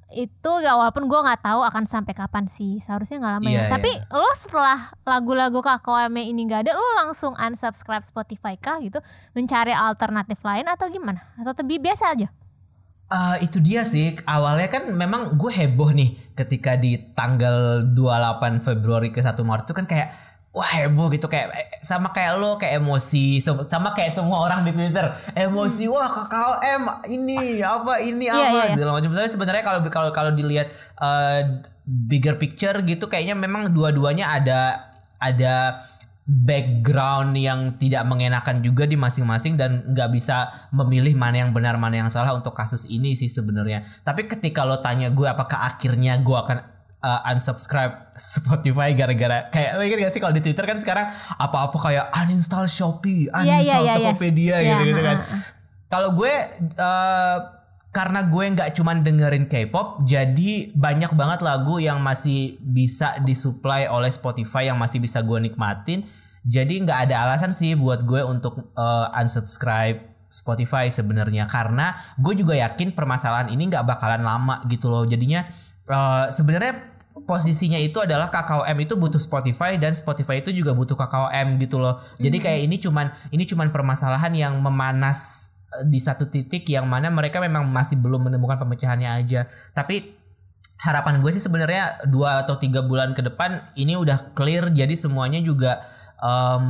[0.09, 3.69] Itu ya walaupun gue nggak tahu akan sampai kapan sih seharusnya nggak lama Iya, ya.
[3.69, 8.97] Tapi lo setelah lagu-lagu KKOM ini nggak ada lo langsung unsubscribe Spotify kah gitu?
[9.37, 11.21] Mencari alternatif lain atau gimana?
[11.37, 12.29] Atau lebih biasa aja
[13.09, 14.13] Eh, itu dia sih.
[14.21, 19.73] Awalnya kan memang gue heboh nih ketika di tanggal 28 Februari ke 1 Maret itu
[19.73, 20.13] kan kayak
[20.53, 21.25] wah heboh gitu.
[21.25, 23.41] Kayak eh, sama kayak lo kayak emosi.
[23.41, 25.09] Sama kayak semua orang di Twitter.
[25.33, 28.73] Emosi wah KKOM ini apa ini Iya, apa iya, iya.
[28.77, 29.09] segala macam.
[29.17, 30.69] Sebenarnya kalau kalau kalau dilihat
[31.01, 35.81] eh, bigger picture gitu kayaknya memang dua-duanya ada ada
[36.29, 42.05] background yang tidak mengenakan juga di masing-masing dan nggak bisa memilih mana yang benar mana
[42.05, 43.81] yang salah untuk kasus ini sih sebenarnya.
[44.05, 46.57] Tapi ketika lo tanya gue apakah akhirnya gue akan
[47.01, 51.09] uh, unsubscribe Spotify gara-gara kayak lo ingat gak sih kalau di Twitter kan sekarang
[51.41, 53.95] apa-apa kayak uninstall Shopee, Iya, uninstall iya, iya.
[53.97, 55.17] Tokopedia Iya, gitu-gitu kan.
[55.17, 55.37] ha, ha.
[55.89, 56.33] Kalau gue
[56.77, 57.37] uh,
[57.89, 64.13] karena gue nggak cuman dengerin K-pop, jadi banyak banget lagu yang masih bisa disuplai oleh
[64.13, 66.05] Spotify yang masih bisa gue nikmatin.
[66.49, 72.57] Jadi nggak ada alasan sih buat gue untuk uh, unsubscribe Spotify sebenarnya karena gue juga
[72.57, 75.05] yakin permasalahan ini nggak bakalan lama gitu loh.
[75.05, 75.45] Jadinya
[75.85, 81.61] uh, sebenarnya posisinya itu adalah KKOM itu butuh Spotify dan Spotify itu juga butuh KKOM
[81.61, 82.01] gitu loh.
[82.17, 87.13] Jadi kayak ini cuman ini cuman permasalahan yang memanas eh, di satu titik yang mana
[87.13, 89.45] mereka memang masih belum menemukan pemecahannya aja.
[89.77, 90.17] Tapi
[90.79, 95.43] harapan gue sih sebenarnya dua atau tiga bulan ke depan ini udah clear jadi semuanya
[95.43, 95.83] juga
[96.19, 96.65] em,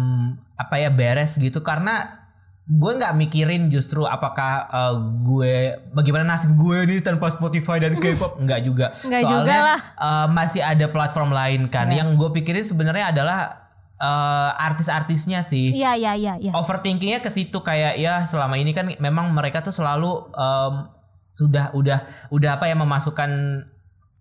[0.56, 1.60] apa ya beres gitu.
[1.60, 2.26] Karena
[2.70, 5.54] gue nggak mikirin justru apakah eh, gue
[5.90, 8.38] bagaimana nasib gue nih tanpa Spotify dan K-pop.
[8.42, 8.94] Nggak juga.
[9.02, 9.80] Nggak soalnya juga lah.
[9.82, 11.90] eh, masih ada platform lain kan.
[11.90, 13.40] Yang gue pikirin sebenarnya adalah
[13.98, 15.74] eh, artis-artisnya sih.
[15.74, 16.52] Iya iya iya iya.
[16.54, 20.74] overthinkingnya ke situ kayak ya selama ini kan memang mereka tuh selalu em,
[21.30, 22.00] sudah udah
[22.34, 23.30] udah apa ya memasukkan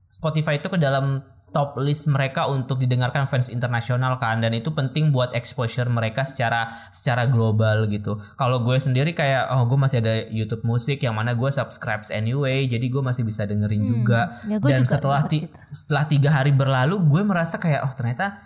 [0.09, 5.09] Spotify itu ke dalam top list mereka untuk didengarkan fans internasional kan dan itu penting
[5.09, 8.21] buat exposure mereka secara secara global gitu.
[8.37, 12.69] Kalau gue sendiri kayak oh gue masih ada YouTube musik yang mana gue subscribe anyway
[12.69, 14.37] jadi gue masih bisa dengerin juga.
[14.45, 18.45] Ya, gue dan juga setelah ti- setelah tiga hari berlalu gue merasa kayak oh ternyata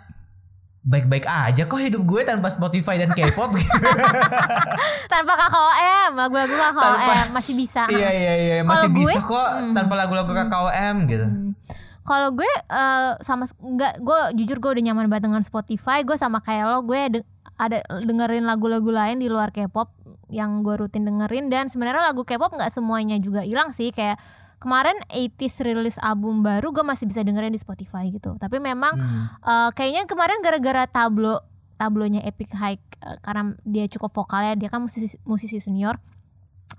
[0.83, 3.55] baik-baik aja kok hidup gue tanpa Spotify dan K-pop.
[5.13, 7.87] Tanpa KKOM, lagu-lagu KKOM Tanpa- masih bisa.
[7.87, 11.27] iya iya iya masih gue, bisa kok tanpa lagu-lagu KKOM gitu.
[12.03, 16.03] Kalau gue eh, sama nggak gue jujur gue udah nyaman banget dengan Spotify.
[16.03, 19.93] Gue sama kayak lo, gue de- ada dengerin lagu-lagu lain di luar K-pop
[20.33, 24.17] yang gue rutin dengerin dan sebenarnya lagu K-pop nggak semuanya juga hilang sih kayak
[24.57, 28.35] kemarin 80s rilis album baru gue masih bisa dengerin di Spotify gitu.
[28.35, 28.95] Tapi memang
[29.43, 31.39] eh, kayaknya kemarin gara-gara tablo
[31.75, 35.99] tablonya Epic High eh, karena dia cukup vokalnya dia kan musisi musisi senior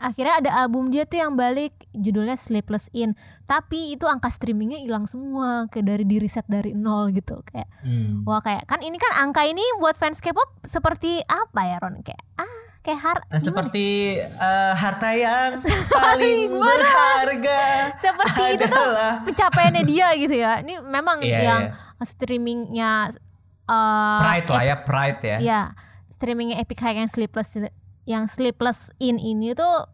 [0.05, 5.05] akhirnya ada album dia tuh yang balik judulnya Sleepless In tapi itu angka streamingnya hilang
[5.05, 8.21] semua kayak dari di riset dari nol gitu kayak Hmm.
[8.23, 12.21] wah kayak kan ini kan angka ini buat fans K-pop seperti apa ya Ron kayak
[12.37, 13.87] ah kayak har Nah, seperti
[14.21, 15.57] eh, harta yang
[15.97, 17.63] paling berharga
[17.95, 22.05] seperti itu tuh adalah- pencapaiannya dia gitu ya ini memang Iya, yang iya.
[22.05, 22.93] streamingnya
[23.65, 25.37] eh, pride lah ya pride ya.
[25.39, 25.61] ya
[26.11, 27.57] streamingnya Epic High yang Sleepless
[28.05, 29.89] yang Sleepless In ini tuh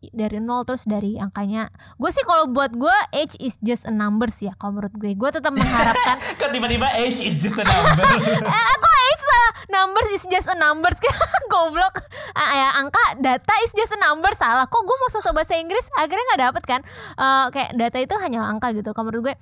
[0.00, 1.68] dari nol terus dari angkanya.
[2.00, 5.12] Gue sih kalau buat gue age is just a numbers ya kalau menurut gue.
[5.12, 8.04] Gue tetap mengharapkan Kok tiba-tiba age is just a number.
[8.48, 10.96] eh aku age salah numbers is just a numbers.
[11.52, 12.00] Goblok.
[12.32, 14.64] Ah, ya angka data is just a number salah.
[14.64, 15.92] Kok gue mau sosok bahasa Inggris?
[16.00, 16.80] Akhirnya nggak dapet kan?
[17.20, 19.36] Eh, kayak data itu hanya angka gitu kalau menurut gue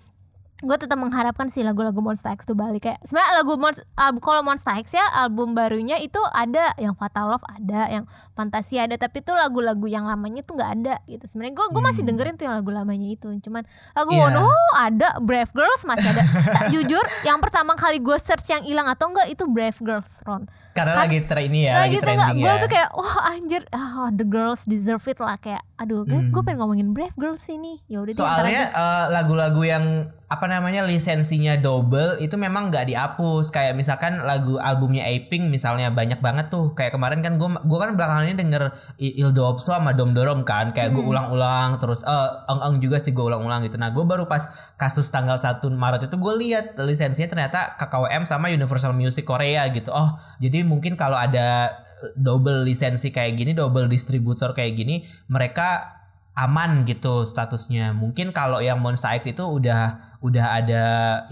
[0.59, 2.91] gue tetap mengharapkan sih lagu-lagu Monster X tuh balik.
[2.91, 6.75] Kayak sebenarnya lagu Monster album kalau Monster X ya album barunya itu ada.
[6.75, 8.99] Yang Fatal Love ada yang Fantasi ada.
[8.99, 11.25] Tapi tuh lagu-lagu yang lamanya tuh nggak ada gitu.
[11.31, 13.31] Sebenarnya gue gue masih dengerin tuh yang lagu lamanya itu.
[13.39, 13.63] Cuman
[13.95, 14.35] lagu Iya.
[14.35, 16.23] Wono ada Brave Girls masih ada.
[16.27, 20.51] Tak, jujur yang pertama kali gue search yang hilang atau enggak itu Brave Girls Ron
[20.79, 22.59] Karena lagi ter ini ya, lagi enggak trending gue ya.
[22.59, 25.35] tuh kayak wah anjir ah, the girls deserve it lah.
[25.37, 27.83] Kayak aduh gue pengen ngomongin Brave Girls ini.
[27.87, 28.21] Ya udah Hmm.
[28.21, 29.85] Soalnya eh, lagu-lagu yang
[30.29, 33.49] apa namanya lisensinya double itu memang nggak dihapus.
[33.49, 36.77] Kayak misalkan lagu albumnya Aping misalnya banyak banget tuh.
[36.77, 38.69] Kayak kemarin kan gue gua kan belakangan ini denger
[39.01, 40.71] Ildo Opso sama Dom Dorom kan.
[40.71, 40.97] Kayak Hmm.
[41.01, 43.81] gue ulang-ulang terus eh eng eng juga sih gue ulang-ulang gitu.
[43.81, 44.45] Nah gue baru pas
[44.77, 49.89] kasus tanggal 1 Maret itu gue lihat lisensinya ternyata KKWM sama Universal Music Korea gitu.
[49.89, 51.73] Oh jadi mungkin kalau ada
[52.15, 55.99] double lisensi kayak gini double distributor kayak gini mereka
[56.39, 57.91] aman gitu statusnya.
[57.91, 60.85] Mungkin kalau yang Monster X itu udah udah ada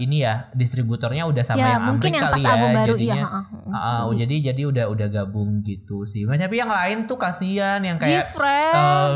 [0.03, 2.95] ini ya distributornya udah sama ya yang mungkin Amrik yang kali pas ya album baru
[2.99, 3.15] jadinya.
[3.15, 3.71] iya ha, ha.
[3.71, 6.27] Ah, ah, jadi jadi udah udah gabung gitu sih.
[6.27, 8.75] Tapi yang lain tuh kasihan yang kayak Gfriend.
[8.75, 9.11] eh,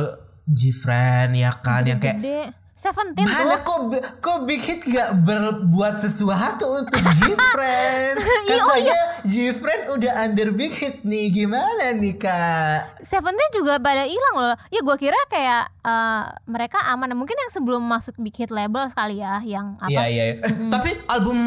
[0.48, 2.40] Gfriend ya kan yang kayak gede
[2.82, 3.80] Seventeen Mana tuh kok
[4.18, 8.18] kok Big Hit gak berbuat sesuatu untuk Gfriend?
[8.42, 11.30] Iya, oh Katanya Gfriend udah under Big Hit nih.
[11.30, 12.98] Gimana nih Kak?
[13.00, 17.86] Seventeen juga pada hilang loh ya gue kira kayak eh, mereka aman mungkin yang sebelum
[17.86, 20.24] masuk big hit label sekali ya yang apa Iya iya.
[20.26, 20.36] iya.
[20.42, 21.38] Eh, Tapi album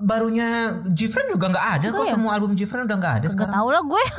[0.00, 2.02] barunya Gfriend juga nggak ada kok.
[2.02, 2.18] ya?
[2.18, 3.54] Semua album Gfriend udah nggak ada Gak sekarang.
[3.54, 4.04] tau lah gue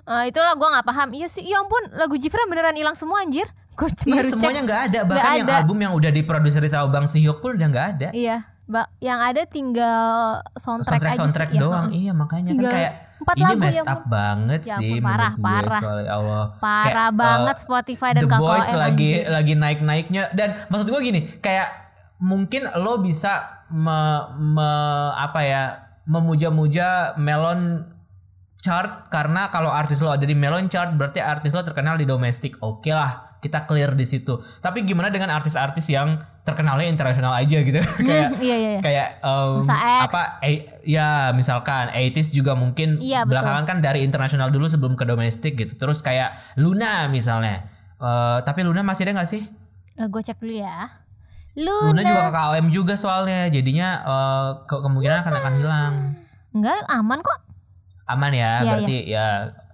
[0.00, 3.46] Eh, Itulah gue gak paham Iya sih ya ampun Lagu Jifra beneran hilang semua anjir
[3.80, 5.00] Gue Iya semuanya nggak ada.
[5.02, 5.56] Bahkan yang ada.
[5.58, 8.08] album yang udah diproduksi sama Bang Sihyuk pun udah nggak ada.
[8.12, 10.04] Iya ba- Yang ada tinggal
[10.54, 11.86] soundtrack, Soundtrack aja soundtrack sih Iya, doang.
[11.88, 11.98] heeh.
[11.98, 15.32] Iya makanya Tinggal kan kayak empat ini lagu messed ya up banget Ya sih parah,
[15.32, 15.80] gue parah.
[15.80, 16.44] soalnya ya Allah.
[16.56, 19.28] Parah Kayak, banget eh, Spotify dan The KKN Boys lagi anjir.
[19.28, 21.68] lagi naik-naiknya dan maksud gue gini kayak
[22.18, 23.32] mungkin lo bisa
[23.70, 23.98] me,
[24.36, 25.62] me- apa ya
[26.04, 27.84] memuja-muja Melon
[28.56, 32.56] chart karena kalau artis lo ada di Melon chart berarti artis lo terkenal di domestik
[32.58, 34.32] oke lah kita clear di situ.
[34.58, 38.80] Tapi gimana dengan artis-artis yang terkenalnya internasional aja gitu, kayak iya, iya, iya.
[38.80, 40.40] kayak um, apa?
[40.40, 43.32] eh, ya misalkan 80s juga mungkin Iya, betul.
[43.34, 45.74] belakangan kan dari internasional dulu sebelum ke domestik gitu.
[45.74, 47.64] Terus kayak Luna misalnya.
[47.96, 49.42] Eh, tapi Luna masih ada nggak sih?
[49.96, 50.88] gue cek dulu ya.
[51.52, 52.02] Luna Luna.
[52.02, 55.94] juga KKOM juga soalnya, jadinya eh, ke- kemungkinan akan akan hilang.
[56.50, 57.38] Enggak aman kok.
[58.06, 59.26] Aman ya, Iya, berarti ya.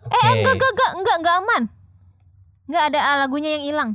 [0.05, 0.29] Eh oke.
[0.37, 1.63] enggak enggak enggak enggak enggak aman.
[2.67, 3.91] Enggak ada ah, lagunya yang hilang.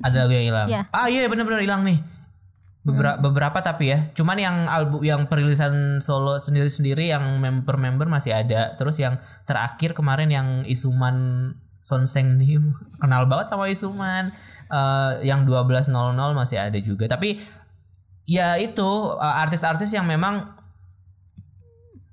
[0.00, 0.66] Ada lagu yang hilang.
[0.68, 0.82] Iya.
[0.90, 2.00] Ah iya benar-benar hilang nih.
[2.82, 3.98] Beberapa beberapa tapi ya.
[4.16, 8.74] Cuman yang album yang perilisan solo sendiri-sendiri yang member-member masih ada.
[8.74, 11.52] Terus yang terakhir kemarin yang Isuman
[11.82, 12.58] Sonseng nih
[13.02, 14.32] kenal banget sama Isuman.
[14.72, 15.92] Eh, yang 12.00
[16.32, 17.04] masih ada juga.
[17.06, 17.38] Tapi
[18.24, 20.61] ya itu eh, artis-artis yang memang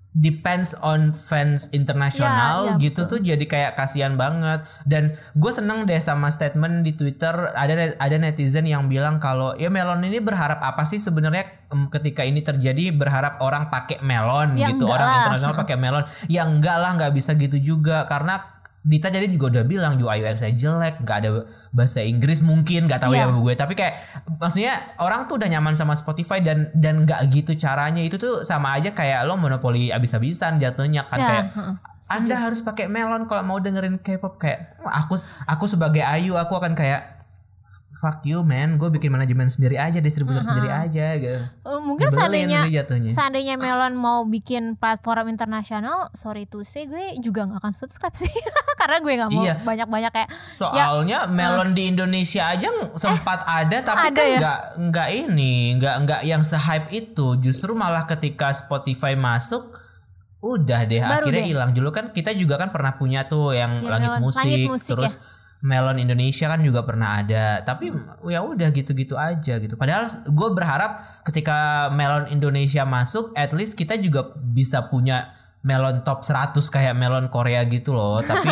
[0.10, 4.66] depends on fans internasional Ya, ya, gitu tuh jadi kayak kasihan banget.
[4.84, 9.70] Dan gue seneng deh sama statement di Twitter ada ada netizen yang bilang kalau ya
[9.70, 11.46] melon ini berharap apa sih sebenarnya?
[11.70, 15.18] Ketika ini terjadi berharap orang pakai melon Ya, gitu orang lah.
[15.30, 16.04] internasional pakai melon.
[16.26, 20.40] Ya enggak lah nggak bisa gitu juga karena Dita jadi juga udah bilang UI UX
[20.40, 21.30] nya jelek nggak ada
[21.70, 23.28] bahasa Inggris mungkin nggak tahu Iya.
[23.28, 23.54] ya gue.
[23.54, 23.94] Tapi kayak
[24.40, 28.00] maksudnya orang tuh udah nyaman sama Spotify dan dan nggak gitu caranya.
[28.00, 31.46] Itu tuh sama aja kayak lo monopoli abis-abisan jatuhnya kan Ya, kayak
[32.08, 34.40] anda harus pakai melon kalau mau dengerin K-pop.
[34.40, 37.19] Kayak aku aku sebagai Ayu aku akan kayak
[38.00, 38.76] fuck you man.
[38.76, 41.36] Gue bikin manajemen sendiri aja distributor sendiri aja gitu.
[41.36, 42.64] Eh, Mungkin seandainya
[43.06, 48.32] seandainya Melon mau bikin platform internasional, sorry to say gue juga nggak akan subscribe sih,
[48.80, 49.56] karena gue nggak mau Iya.
[49.60, 54.38] banyak-banyak kayak Soalnya melon di Indonesia aja ng- sempat ada tapi ada kan ya?
[54.38, 57.36] nggak nggak ini nggak nggak yang se-hype itu.
[57.38, 59.76] Justru malah ketika Spotify masuk
[60.40, 61.72] udah deh Baru akhirnya hilang.
[61.72, 64.92] Dulu kan kita juga kan pernah punya tuh yang Ya, langit Melon- musik, Langit Musik,
[64.96, 65.14] terus
[65.60, 67.60] melon Indonesia kan juga pernah ada.
[67.64, 67.92] Tapi
[68.32, 69.76] ya udah gitu-gitu aja gitu.
[69.76, 76.24] Padahal gue berharap ketika melon Indonesia masuk at least kita juga bisa punya melon top
[76.24, 78.24] 100 kayak melon Korea gitu loh.
[78.24, 78.48] Tapi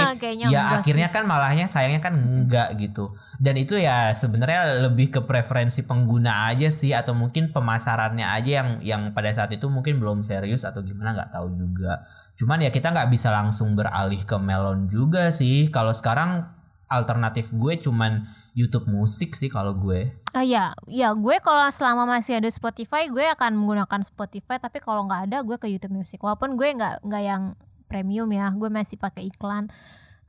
[0.51, 3.15] ya akhirnya kan malahnya sayangnya kan enggak gitu.
[3.39, 8.69] Dan itu ya sebenarnya lebih ke preferensi pengguna aja sih atau mungkin pemasarannya aja yang
[8.83, 12.03] yang pada saat itu mungkin belum serius atau gimana nggak tahu juga.
[12.35, 15.71] Cuman ya kita nggak bisa langsung beralih ke melon juga sih.
[15.71, 16.56] Kalau sekarang
[16.87, 18.25] alternatif gue cuman
[18.57, 20.09] YouTube musik sih kalau gue.
[20.33, 24.57] Ah ya, ya gue kalau selama masih ada Spotify gue akan menggunakan Spotify.
[24.57, 26.17] Tapi kalau nggak ada gue ke YouTube Music.
[26.17, 27.53] Walaupun gue nggak nggak yang
[27.85, 29.69] premium ya, gue masih pakai iklan.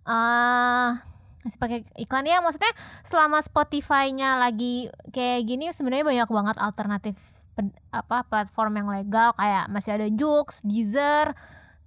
[0.05, 1.01] ah
[1.41, 2.29] masih pakai iklan.
[2.29, 2.69] Ya maksudnya
[3.01, 7.17] selama Spotify-nya lagi kayak gini sebenarnya banyak banget alternatif
[7.57, 9.33] pen- apa platform yang legal.
[9.41, 11.33] Kayak masih ada Joox, Deezer,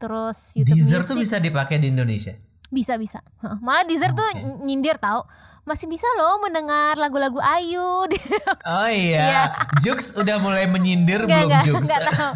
[0.02, 1.10] terus YouTube Deezer Music.
[1.14, 2.34] tuh bisa dipakai di Indonesia
[2.72, 3.20] Bisa bisa.
[3.44, 3.60] Heeh.
[3.60, 4.64] Malah Deezer tuh Oke.
[4.64, 5.28] nyindir tahu
[5.62, 8.10] masih bisa loh mendengar lagu-lagu Ayu
[8.74, 9.54] oh iya
[9.86, 12.32] Jux udah mulai menyindir Nggak, belum nggak, Jux nggak tahu.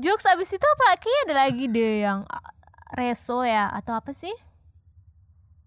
[0.00, 2.20] Jux abis itu apa kayaknya ada lagi deh yang
[2.96, 4.32] Reso ya atau apa sih?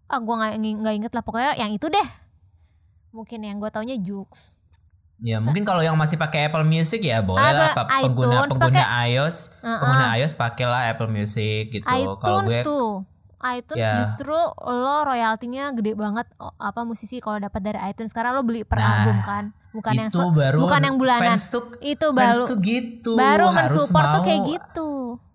[0.09, 2.07] Ah gue nggak nggak inget lah pokoknya yang itu deh.
[3.13, 4.57] Mungkin yang gue taunya Jux.
[5.23, 9.79] Ya mungkin kalau yang masih pakai Apple Music ya boleh lah pengguna pengguna iOS Uh-uh.
[9.79, 11.85] pengguna iOS pakailah Apple Music gitu.
[11.85, 13.05] Kalau iTunes gue tuh.
[13.45, 13.99] iTunes Ya.
[13.99, 18.11] justru lo royaltinya gede banget apa musisi kalau dapat dari iTunes.
[18.11, 19.43] Karena lo beli per Nah, album kan?
[19.73, 21.33] Bukan yang baru bukan yang bulanan.
[21.33, 24.89] fans tuh itu fans baru tuh gitu baru mensupport tuh kayak gitu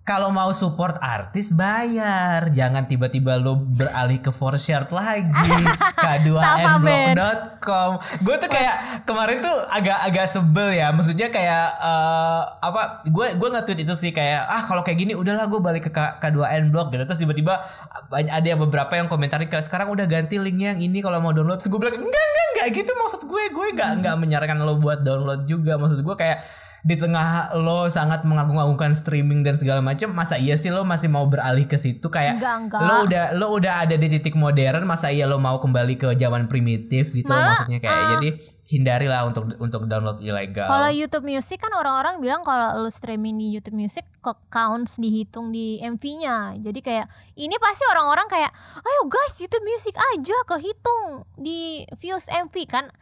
[0.09, 5.29] Kalau mau support artis bayar, jangan tiba-tiba lo beralih ke for shared lagi
[6.05, 7.91] k2nblog.com.
[8.25, 13.05] Gue tuh kayak kemarin tuh agak-agak sebel ya, maksudnya kayak eh, apa?
[13.05, 16.17] Gue gue nge-tweet itu sih kayak ah kalau kayak gini udahlah gue balik ke K-
[16.25, 17.05] k2n blog gitu.
[17.05, 17.61] Terus tiba-tiba
[18.09, 21.37] banyak ada yang beberapa yang komentarin kayak sekarang udah ganti linknya yang ini kalau mau
[21.37, 21.61] download.
[21.61, 25.05] Terus gue bilang enggak enggak enggak gitu maksud gue, gue enggak enggak menyarankan lo buat
[25.05, 25.77] download juga.
[25.77, 26.41] Maksud gue kayak
[26.87, 31.27] di tengah lo sangat mengagung-agungkan streaming dan segala macam masa iya sih lo masih mau
[31.27, 32.81] beralih ke situ kayak Enggak, enggak.
[32.87, 36.47] lo udah lo udah ada di titik modern masa iya lo mau kembali ke zaman
[36.47, 38.31] primitif gitu Malah, maksudnya kayak jadi
[38.69, 43.49] hindarilah untuk untuk download ilegal Kalau YouTube Music kan orang-orang bilang kalau lu streaming di
[43.49, 46.61] YouTube Music kok counts dihitung di MV-nya.
[46.61, 47.09] Jadi kayak
[47.41, 48.53] ini pasti orang-orang kayak,
[48.85, 52.93] "Ayo guys, YouTube Music aja kehitung di views MV kan."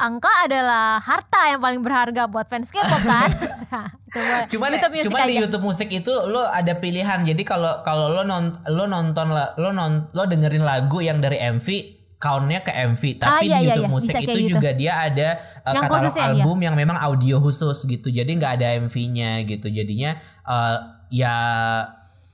[0.00, 3.30] Angka adalah harta yang paling berharga buat fans K-pop kan.
[4.10, 5.34] Nah, itu cuman YouTube Music cuman di.
[5.38, 10.10] YouTube musik itu lo ada pilihan jadi kalau kalau lo non lo nonton lo non
[10.10, 11.68] lo dengerin lagu yang dari MV
[12.18, 13.94] countnya ke MV tapi iya, di iya, YouTube iya.
[13.94, 14.52] musik itu kayak gitu.
[14.58, 15.28] juga dia ada
[15.62, 16.26] uh, Yang katalog iya.
[16.26, 21.34] album yang memang audio khusus gitu jadi nggak ada MV-nya gitu jadinya uh, ya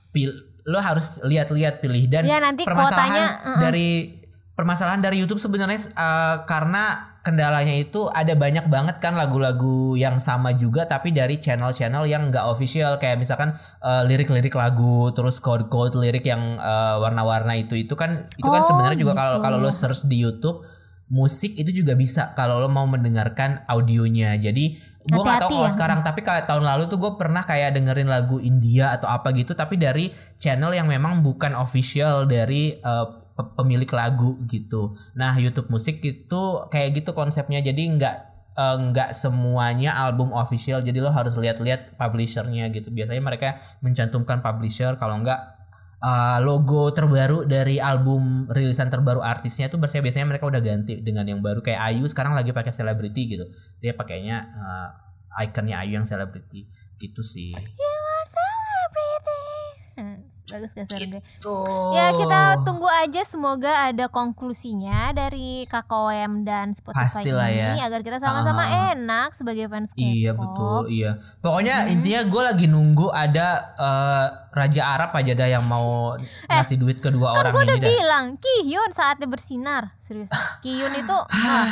[0.09, 0.33] pil
[0.67, 3.59] lo harus lihat-lihat pilih dan Ya, nanti permasalahan kuotanya, uh-uh.
[3.63, 3.89] dari
[4.57, 10.55] permasalahan dari YouTube sebenarnya eh, karena kendalanya itu ada banyak banget kan lagu-lagu yang sama
[10.55, 13.51] juga tapi dari channel-channel yang nggak official kayak misalkan
[13.83, 18.67] eh, lirik-lirik lagu terus code-code lirik yang eh, warna-warna itu itu kan itu kan Oh,
[18.71, 19.43] sebenarnya juga kalau gitu.
[19.43, 20.63] kalau lo search di YouTube
[21.07, 24.65] musik itu juga bisa kalau lo mau mendengarkan audionya jadi
[25.07, 25.75] gue nggak tahu Hati-hati kalau ya.
[25.75, 29.55] sekarang tapi kalau tahun lalu tuh gue pernah kayak dengerin lagu India atau apa gitu
[29.55, 34.97] tapi dari channel yang memang bukan official dari pe- pemilik lagu gitu.
[35.13, 36.41] Nah YouTube musik itu
[36.73, 37.61] kayak gitu konsepnya.
[37.61, 38.15] Jadi nggak
[38.57, 40.81] eh, nggak semuanya album official.
[40.81, 42.89] Jadi lo harus lihat-lihat publishernya gitu.
[42.89, 44.97] Biasanya mereka mencantumkan publisher.
[44.97, 45.39] Kalau nggak
[46.01, 51.29] eh, logo terbaru dari album rilisan terbaru artisnya tuh biasanya biasanya mereka udah ganti dengan
[51.29, 51.61] yang baru.
[51.61, 53.45] Kayak Ayu sekarang lagi pakai celebrity gitu.
[53.77, 56.65] Dia pakainya eh, ikonnya Ayu yang celebrity.
[56.97, 57.53] Gitu sih
[60.47, 61.19] Bagus gak gue?
[61.37, 67.83] tuh Ya kita tunggu aja semoga ada konklusinya dari KKOM dan Spotify Pastilah ini ya.
[67.83, 68.91] agar kita sama-sama Ah.
[68.91, 70.07] enak sebagai fans K-pop.
[70.07, 71.11] Iya betul, iya.
[71.37, 76.15] Pokoknya intinya gue lagi nunggu ada eh, Raja Arab aja dah yang mau
[76.49, 77.85] ngasih duit ke dua orang Gue ini udah dah.
[77.85, 80.31] bilang Kihyun saatnya bersinar serius.
[80.63, 81.69] Kihyun itu wah,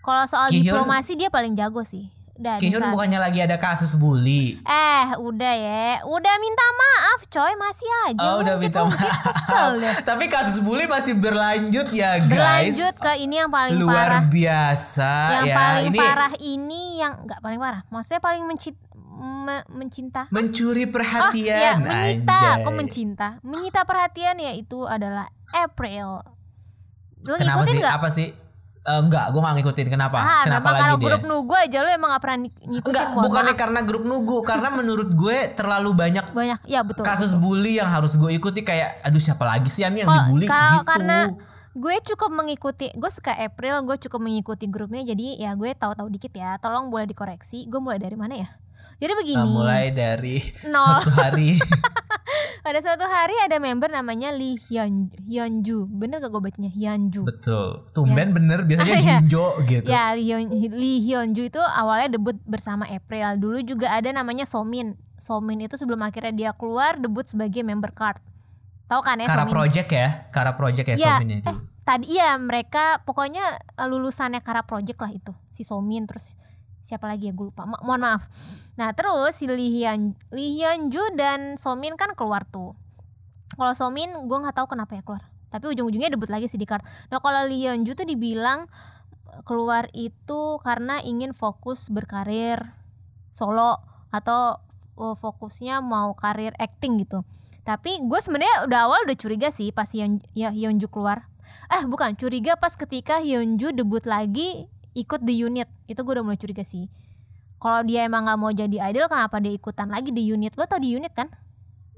[0.00, 2.08] kalau soal Kihyun- diplomasi dia paling jago sih.
[2.56, 4.54] Kihyun saat- bukannya lagi ada kasus bully.
[4.60, 8.94] Eh udah ya Udah minta maaf coy Masih aja Oh, udah minta maaf.
[9.28, 12.30] Kesel deh Tapi kasus bully masih berlanjut ya guys.
[12.70, 15.56] Berlanjut ke ini yang paling Luar parah biasa Yang ya.
[15.56, 18.86] paling ini parah ini Yang nggak paling parah Maksudnya paling menci-
[19.18, 21.58] me- mencinta mencuri Oh perhatian.
[21.58, 22.62] ya menyita anjay.
[22.62, 26.22] Kok mencinta Menyita perhatian ya itu adalah April
[27.20, 27.80] Lu Kenapa ngikutin sih?
[27.80, 27.94] nggak?
[27.94, 28.28] Apa sih?
[28.88, 29.86] Eh, enggak, gue gak ngikutin.
[29.90, 30.16] Kenapa?
[30.16, 31.06] Ah Kenapa lagi kalau dia?
[31.06, 33.60] grup nugu aja lu emang gak pernah ng- ngikutin Enggak, bukannya maaf.
[33.60, 38.14] karena grup nugu, karena menurut gue terlalu banyak Banyak Ya betul kasus bully yang harus
[38.14, 40.88] gue ikuti kayak aduh siapa lagi sih Ami yang Kalau- dibully kalau- gitu.
[40.88, 41.18] karena
[41.70, 46.32] gue cukup mengikuti gue suka April gue cukup mengikuti grupnya jadi ya gue tahu-tahu dikit
[46.32, 48.48] ya tolong boleh dikoreksi gue mulai dari mana ya
[48.98, 49.46] jadi Eh, begini.
[49.46, 50.36] mulai dari
[50.66, 50.78] Nol.
[50.78, 51.54] suatu hari.
[52.58, 55.88] Pada suatu hari ada member namanya Lee Hyun Hyunju.
[55.88, 56.68] Bener gak gue bacanya?
[56.68, 57.24] Hyunju.
[57.24, 57.88] Betul.
[57.90, 59.18] Tumben bener biasanya Iya.
[59.18, 59.86] Hinjo gitu.
[59.86, 63.38] Ya Lee, Hyun, Lee Hyunju itu awalnya debut bersama April.
[63.38, 64.98] Dulu juga ada namanya Somin.
[65.16, 68.20] Somin itu sebelum akhirnya dia keluar debut sebagai member card.
[68.86, 69.54] Tahu kan ya Kara Somin?
[69.54, 70.08] Project ya?
[70.28, 71.40] Kara Project ya, Ya, Somin ya?
[71.42, 73.44] eh, tadi iya mereka pokoknya
[73.80, 76.04] lulusannya Kara Project lah itu si Somin.
[76.04, 76.36] Terus
[76.88, 77.36] siapa lagi ya?
[77.36, 77.68] Gue lupa.
[77.68, 78.24] Ma- mohon maaf.
[78.80, 82.72] Nah terus si Lee Hyun Lee Hyun Ju dan Somin kan keluar tuh.
[83.52, 85.28] Kalau Somin gue nggak tahu kenapa ya keluar.
[85.52, 86.80] Tapi ujung-ujungnya debut lagi sih di card.
[87.12, 88.64] Nah kalau Lee Hyun Ju tuh dibilang
[89.28, 92.72] eh, keluar itu karena ingin fokus berkarir
[93.28, 93.76] solo
[94.08, 94.56] atau
[94.96, 97.28] eh, fokusnya mau karir acting gitu.
[97.68, 101.28] Tapi gue sebenarnya udah awal udah curiga sih pas Hyun, ya Hyunju keluar.
[101.68, 104.68] Eh bukan curiga pas ketika Hyunju debut lagi
[104.98, 105.70] ikut di unit.
[105.86, 106.90] Itu gue udah mulai curiga sih.
[107.58, 110.58] Kalau dia emang nggak mau jadi idol kenapa dia ikutan lagi di unit?
[110.58, 111.30] Lo tau di unit kan?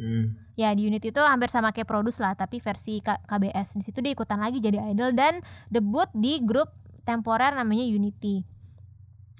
[0.01, 0.32] Hmm.
[0.57, 4.01] ya di unit itu hampir sama kayak produce lah tapi versi K- KBS di situ
[4.01, 6.72] dia ikutan lagi jadi idol dan debut di grup
[7.05, 8.40] temporer namanya Unity.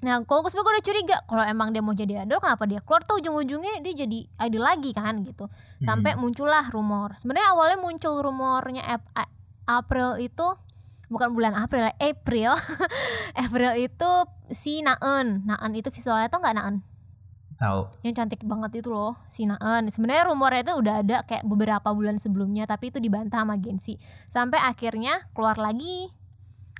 [0.05, 3.01] Nah kalau gue sebenernya udah curiga kalau emang dia mau jadi idol kenapa dia keluar?
[3.05, 5.49] Tuh ujung-ujungnya dia jadi idol lagi kan gitu.
[5.81, 7.17] Sampai muncullah rumor.
[7.17, 8.81] Sebenarnya awalnya muncul rumornya
[9.65, 10.45] April itu
[11.11, 12.51] bukan bulan April ya, April.
[13.43, 14.11] April itu
[14.47, 16.77] si Naeun Naeun itu visualnya tuh nggak Naeun
[17.61, 17.85] tahu.
[18.01, 22.17] Yang cantik banget itu loh si Naeun sebenarnya rumornya itu udah ada kayak beberapa bulan
[22.17, 24.01] sebelumnya tapi itu dibantah sama Gensi
[24.31, 26.09] sampai akhirnya keluar lagi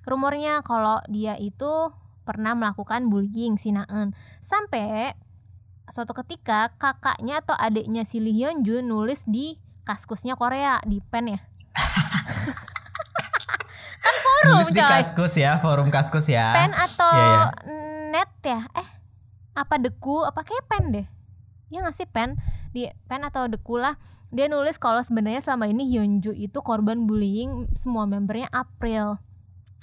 [0.10, 1.94] rumornya kalau dia itu
[2.26, 5.14] pernah melakukan bullying si Naeun sampai
[5.92, 11.36] suatu ketika kakaknya atau adiknya si Lee Hyun Jun nulis di kaskusnya Korea di pen
[11.36, 11.40] ya
[14.42, 14.90] forum Nulis di coy.
[14.90, 16.46] kaskus ya forum kaskus ya.
[16.52, 17.46] Pen atau Iya, iya.
[18.10, 18.60] net ya?
[18.74, 18.88] Eh
[19.54, 20.24] apa deku?
[20.24, 21.06] Apa kayak pen deh?
[21.70, 22.36] Ya nggak sih pen?
[22.72, 23.96] Di pen atau deku lah.
[24.32, 29.20] Dia nulis kalau sebenarnya selama ini Hyunju itu korban bullying semua membernya April.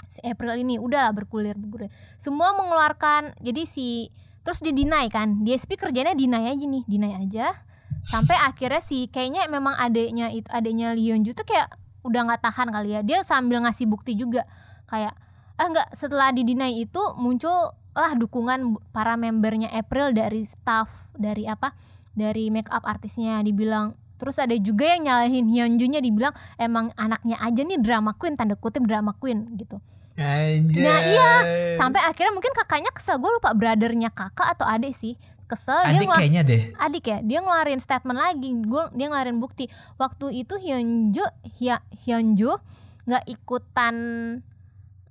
[0.08, 1.92] Si April ini udahlah berkulir berkulir.
[2.16, 4.08] Semua mengeluarkan jadi si
[4.40, 5.44] terus dia deny kan?
[5.44, 7.46] DSP kerjanya deny aja nih deny aja.
[8.00, 11.68] Sampai akhirnya si kayaknya memang adeknya itu adeknya Lee Hyunju tuh kayak
[12.02, 14.46] udah nggak tahan kali ya dia sambil ngasih bukti juga
[14.86, 15.14] kayak
[15.58, 21.50] ah nggak setelah di deny itu muncul lah dukungan para membernya April dari staff dari
[21.50, 21.74] apa
[22.14, 27.62] dari make up artisnya dibilang terus ada juga yang nyalahin Hyunjunya dibilang emang anaknya aja
[27.62, 29.78] nih drama queen tanda kutip drama queen gitu
[30.18, 30.82] Anjay.
[30.82, 31.30] Nah, iya.
[31.78, 35.14] sampai akhirnya mungkin kakaknya kesel gue lupa brothernya kakak atau adik sih
[35.48, 36.62] kesel dia adik ngelak- kayaknya deh.
[36.76, 39.66] Adik ya dia ngeluarin statement lagi gue dia ngeluarin bukti.
[39.96, 41.24] Waktu itu Hyunju
[41.58, 42.52] Hya, Hyunju
[43.08, 43.96] nggak ikutan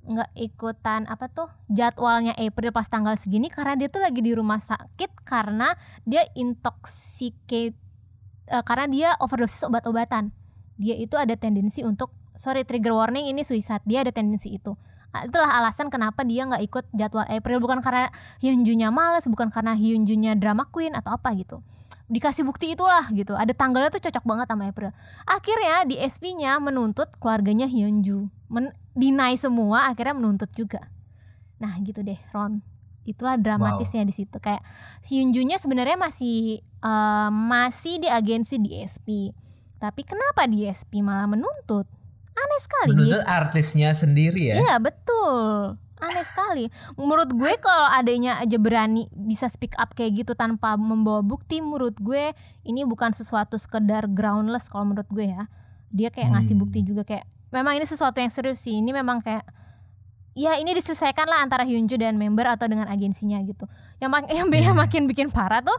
[0.08, 4.62] nggak ikutan apa tuh jadwalnya April pas tanggal segini karena dia tuh lagi di rumah
[4.62, 5.76] sakit karena
[6.08, 7.76] dia intoxicate
[8.48, 10.32] eh, karena dia overdosis obat-obatan.
[10.80, 13.84] Dia itu ada tendensi untuk sorry trigger warning ini suicide.
[13.84, 14.78] Dia ada tendensi itu
[15.26, 17.58] itulah alasan kenapa dia nggak ikut jadwal April.
[17.64, 18.12] Bukan karena
[18.44, 21.64] Hyunjunya males bukan karena Hyunjunya drama queen atau apa gitu.
[22.12, 23.34] Dikasih bukti itulah gitu.
[23.34, 24.92] Ada tanggalnya tuh cocok banget sama April.
[25.28, 28.30] Akhirnya di SP-nya menuntut keluarganya Hyunju.
[28.52, 30.92] Men deny semua akhirnya menuntut juga.
[31.58, 32.62] Nah gitu deh Ron.
[33.08, 34.38] Itulah dramatisnya di situ.
[34.38, 34.62] Kayak
[35.08, 39.34] Hyunjunya sebenarnya masih eh, masih di agensi di SP
[39.78, 41.86] tapi kenapa di SP malah menuntut
[42.38, 42.90] aneh sekali.
[42.94, 44.56] Menuntut artisnya sendiri ya.
[44.58, 45.74] Iya betul.
[45.98, 46.70] Aneh sekali.
[46.94, 51.98] Menurut gue kalau adanya aja berani bisa speak up kayak gitu tanpa membawa bukti Menurut
[51.98, 55.50] gue ini bukan sesuatu sekedar groundless kalau menurut gue ya.
[55.90, 56.62] Dia kayak ngasih Hmm.
[56.62, 58.76] bukti juga kayak Memang ini sesuatu yang serius sih.
[58.76, 59.42] Ini memang kayak
[60.38, 63.66] Ya ini diselesaikan lah antara Hyunju dan member atau dengan agensinya gitu.
[63.98, 65.74] Yang, mak- yang, yang makin bikin parah tuh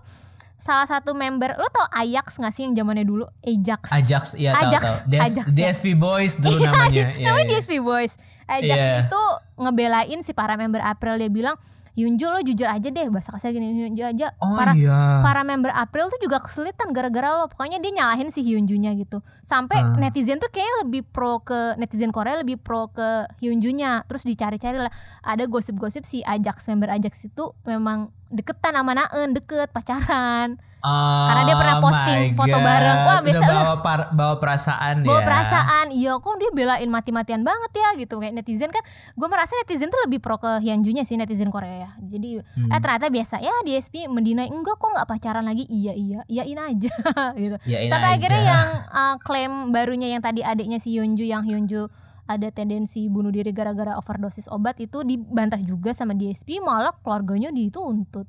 [0.58, 4.68] Salah satu member Lo tau Ajax gak sih yang zamannya dulu Ajax Ajax, iya tahu
[4.68, 5.14] Ajax, tahu.
[5.16, 5.54] Ajax, ya.
[5.54, 7.14] DSP Boys dulu namanya.
[7.14, 7.52] Iya, namanya iya.
[7.54, 8.12] DSP Boys.
[8.44, 9.06] Ajax Iya.
[9.06, 9.22] itu
[9.56, 11.54] ngebelain si para member April dia bilang
[11.98, 14.30] Yunju lo jujur aja deh bahasa kasar gini Yunju aja.
[14.38, 15.18] Oh para iya.
[15.18, 19.18] para member April tuh juga kesulitan gara-gara lo pokoknya dia nyalahin si Hyunjunya gitu.
[19.42, 19.98] Sampai Ah.
[19.98, 24.06] netizen tuh kayak lebih pro ke netizen Korea lebih pro ke Hyunjunya.
[24.06, 24.94] Terus dicari-cari lah.
[25.26, 31.54] Ada gosip-gosip si Ajax member Ajax itu memang deketan sama Naeun deket pacaran Karena dia
[31.54, 32.64] pernah Oh posting foto God.
[32.64, 32.98] bareng.
[33.00, 35.24] Wah, biasa lu- bawa, par- bawa perasaan bawa ya.
[35.24, 39.86] perasaan iya kok dia belain mati-matian banget ya gitu kayak netizen kan gue merasa netizen
[39.86, 42.68] tuh lebih pro ke Hyunjunya sih netizen Korea ya jadi Hmm.
[42.68, 46.92] eh ternyata biasa ya DSP mendinai enggak kok nggak pacaran lagi iya iya iyain aja
[47.36, 48.16] gitu Iyain sampai aja.
[48.16, 51.90] akhirnya yang uh, klaim barunya yang tadi adiknya si Hyunju yang Hyunju
[52.24, 58.28] ada tendensi bunuh diri gara-gara overdosis obat itu dibantah juga sama DSP malah keluarganya dituntut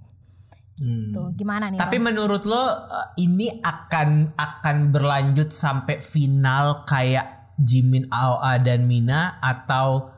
[0.80, 1.12] Hmm.
[1.12, 2.06] tuh gimana nih Tapi Ron?
[2.08, 2.72] menurut lo uh,
[3.20, 10.16] ini akan akan berlanjut sampai final kayak Jimin, Aoa dan Mina atau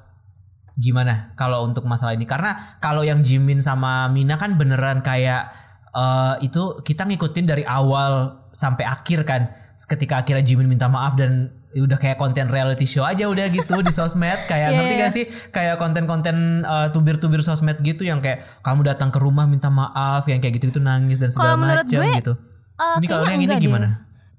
[0.77, 2.29] gimana kalau untuk masalah ini?
[2.29, 5.49] Karena kalau yang Jimin sama Mina kan beneran kayak
[5.97, 9.49] uh, itu kita ngikutin dari awal sampai akhir kan.
[9.81, 13.89] Ketika akhirnya Jimin minta maaf dan udah kayak konten reality show aja udah gitu di
[13.89, 15.01] sosmed kayak Iya, ngerti iya.
[15.01, 19.67] gak sih kayak konten-konten uh, tubir-tubir sosmed gitu yang kayak kamu datang ke rumah minta
[19.67, 22.33] maaf yang kayak gitu-gitu nangis dan segala macam gitu.
[22.75, 23.67] Eh, Ini kalau yang ini enggak deh.
[23.69, 23.89] gimana?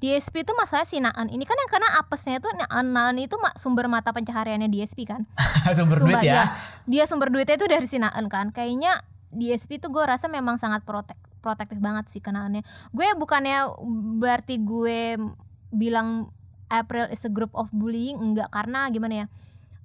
[0.03, 3.87] DSP itu masalah si Naan ini kan yang karena apesnya itu Naan, Naan itu sumber
[3.87, 5.22] mata pencahariannya DSP kan
[5.78, 6.35] Sumber duit Sumpah, ya.
[6.35, 6.43] iya.
[6.91, 8.99] dia sumber duitnya itu dari si Naan kan kayaknya
[9.30, 13.78] DSP itu gue rasa memang sangat protek protektif banget sih kenaannya gue bukannya
[14.18, 15.22] berarti gue
[15.70, 16.35] bilang
[16.73, 18.16] April is a group of bullying?
[18.16, 19.27] Enggak karena gimana ya?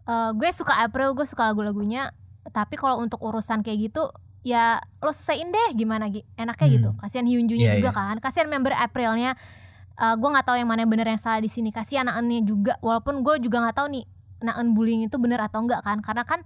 [0.04, 2.16] Eh, gue suka April gue suka lagu-lagunya
[2.48, 4.08] tapi kalau untuk urusan kayak gitu
[4.40, 6.24] ya lo selesaiin deh gimana Gi.
[6.34, 6.76] Enaknya Hmm.
[6.76, 6.90] gitu.
[6.96, 8.00] Kasihan Hyunjunya Iya, juga iya.
[8.00, 8.16] kan.
[8.18, 9.36] Kasihan member Aprilnya.
[9.94, 11.70] Eh, gue nggak tahu yang mana yang benar yang salah di sini.
[11.70, 12.80] Kasihan Naannya juga.
[12.80, 14.06] Walaupun gue juga nggak tahu nih
[14.40, 16.00] Naan bullying itu benar atau enggak kan.
[16.00, 16.40] Karena kan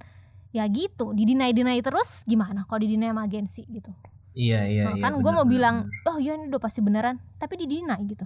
[0.50, 1.14] ya gitu.
[1.14, 3.94] Didinai dinai terus gimana kalau didinai sama agensi gitu?
[4.32, 5.04] Iya iya Nah, iya.
[5.04, 6.08] kan gue bener, mau bener, bilang bener.
[6.08, 7.22] oh iya ini udah pasti beneran.
[7.38, 8.26] Tapi didinai gitu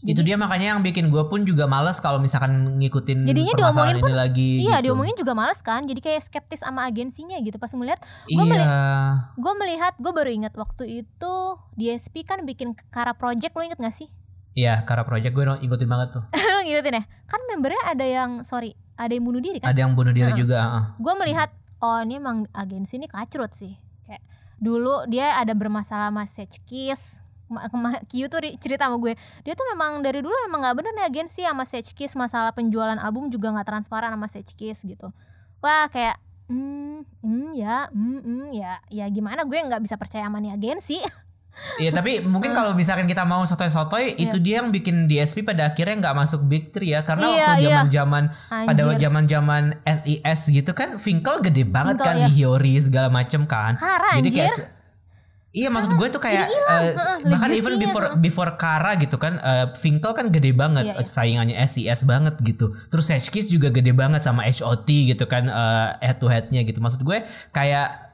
[0.00, 4.02] itu dia makanya yang bikin gue pun juga males kalau misalkan ngikutin Jadinya diomongin ini
[4.02, 4.50] pun- lagi.
[4.60, 4.84] iya gitu.
[4.84, 8.44] diomongin juga males kan jadi kayak skeptis sama agensinya gitu pas ngeliat gue Iya.
[8.44, 8.68] meli-
[9.36, 11.34] gue melihat gue baru ingat waktu itu
[11.74, 14.06] DSP kan bikin Kara Project lo inget gak sih
[14.52, 16.22] Iya, Kara Project gue ikutin banget tuh.
[16.54, 19.92] lo ngikutin ya kan membernya ada yang sorry ada yang bunuh diri kan Ada yang
[19.92, 20.38] bunuh diri Heeh.
[20.38, 20.58] juga.
[20.60, 20.84] heeh.
[20.96, 24.18] gue melihat oh ini emang agensi ini kacrut sih kayak
[24.56, 27.22] dulu dia ada bermasalah sama Sage Kiss
[28.04, 31.06] Kyu tuh ri- cerita sama gue dia tuh memang dari dulu emang nggak bener nih
[31.08, 35.08] agensi sama Sage Kiss masalah penjualan album juga nggak transparan sama Sage Kiss gitu
[35.58, 40.38] wah kayak hmm, hmm ya hmm, hmm, ya ya gimana gue nggak bisa percaya sama
[40.38, 41.00] nih agensi
[41.78, 45.98] Iya, tapi mungkin kalau misalkan kita mau sotoy-sotoy, itu dia yang bikin DSP pada akhirnya
[45.98, 47.66] nggak masuk Big Three ya, karena Iya, waktu iya.
[47.82, 48.98] zaman-zaman pada Anjir.
[49.02, 52.26] zaman-zaman SIS gitu kan, Finkel gede banget Finkel, kan iya.
[52.30, 53.74] di Hyori segala macem kan.
[53.74, 54.66] Kara, Jadi kayak anjir.
[55.58, 56.94] Iya maksud gue tuh kayak heeh,
[57.26, 61.02] bahkan even before before Kara gitu kan eh, Finkel kan gede banget Iya, iya.
[61.02, 62.70] saingannya SIS banget gitu.
[62.86, 66.78] Terus Kiss juga gede banget sama HOT gitu kan eh, head to headnya gitu.
[66.78, 68.08] Maksud gue kayak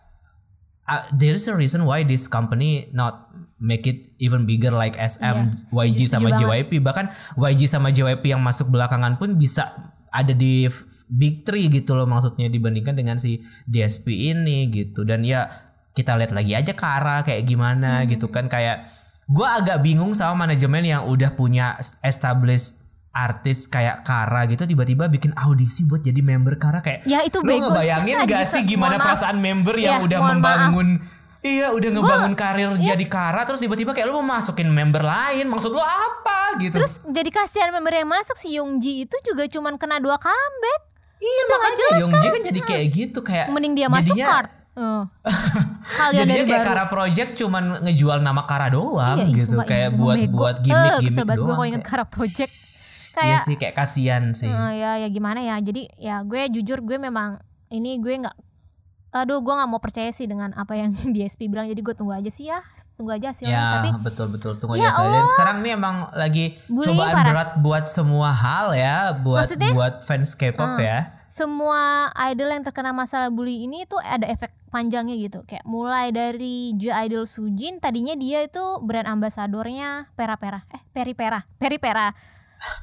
[0.88, 3.28] uh, there is a reason why this company not
[3.60, 5.36] make it even bigger like SM,
[5.68, 6.40] Iya, YG setuju sama banget.
[6.68, 9.72] JYP bahkan YG sama JYP yang masuk belakangan pun bisa
[10.12, 10.68] ada di
[11.08, 15.63] big three gitu loh maksudnya dibandingkan dengan si DSP ini gitu dan ya
[15.94, 18.08] kita lihat lagi aja Kara kayak gimana Hmm.
[18.08, 18.90] gitu kan kayak
[19.24, 25.30] gua agak bingung sama manajemen yang udah punya established artis kayak Kara gitu tiba-tiba bikin
[25.34, 27.70] audisi buat jadi member Kara kayak Ya, itu bego.
[27.70, 29.06] ngebayangin Lagi gak sih gimana maaf.
[29.08, 30.88] perasaan member yang Ya, udah membangun
[31.40, 32.90] Iya udah ngebangun karir iya.
[32.90, 37.04] jadi Kara terus tiba-tiba kayak lu mau masukin member lain maksud lu apa gitu Terus
[37.04, 40.80] jadi kasihan member yang masuk si Youngji itu juga cuman kena dua comeback.
[41.14, 44.48] Iya Udah nggak makanya jelas Youngji kan jadi kayak gitu kayak Mending dia masuk jadinya-.
[44.74, 45.06] Oh.
[46.10, 46.68] Jadinya dari kayak baru.
[46.68, 50.34] Kara Project cuman ngejual nama Kara doang Iya, gitu kayak buat bego.
[50.36, 51.56] buat Eh, gimmick-gimmick kesel banget gue doang.
[51.56, 52.52] kalau inget Kara Project.
[53.14, 54.50] Iya Kayak sih kayak kasihan sih.
[54.50, 55.54] eh, ya ya gimana ya.
[55.56, 58.34] Jadi ya gue jujur gue memang ini gue nggak
[59.14, 62.26] aduh gue nggak mau percaya sih dengan apa yang DSP bilang jadi gue tunggu aja
[62.26, 62.58] sih ya
[62.92, 65.06] tunggu aja hasilnya Ya tapi betul betul tunggu Ya aja saja.
[65.08, 67.26] Dan sekarang nih emang lagi Bullying cobaan parah.
[67.28, 69.70] berat buat semua hal ya, buat Maksudnya?
[69.70, 70.98] buat fans K-pop ya.
[71.24, 71.80] semua
[72.24, 75.46] idol yang terkena masalah bully ini tuh ada efek panjangnya gitu.
[75.46, 81.14] Kayak mulai dari J Idol Sujin tadinya dia itu brand ambasadornya Pera Pera eh Peri
[81.14, 82.10] Pera Peri Pera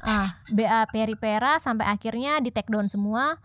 [0.08, 3.36] ah BA Peri Pera sampai akhirnya di take down semua.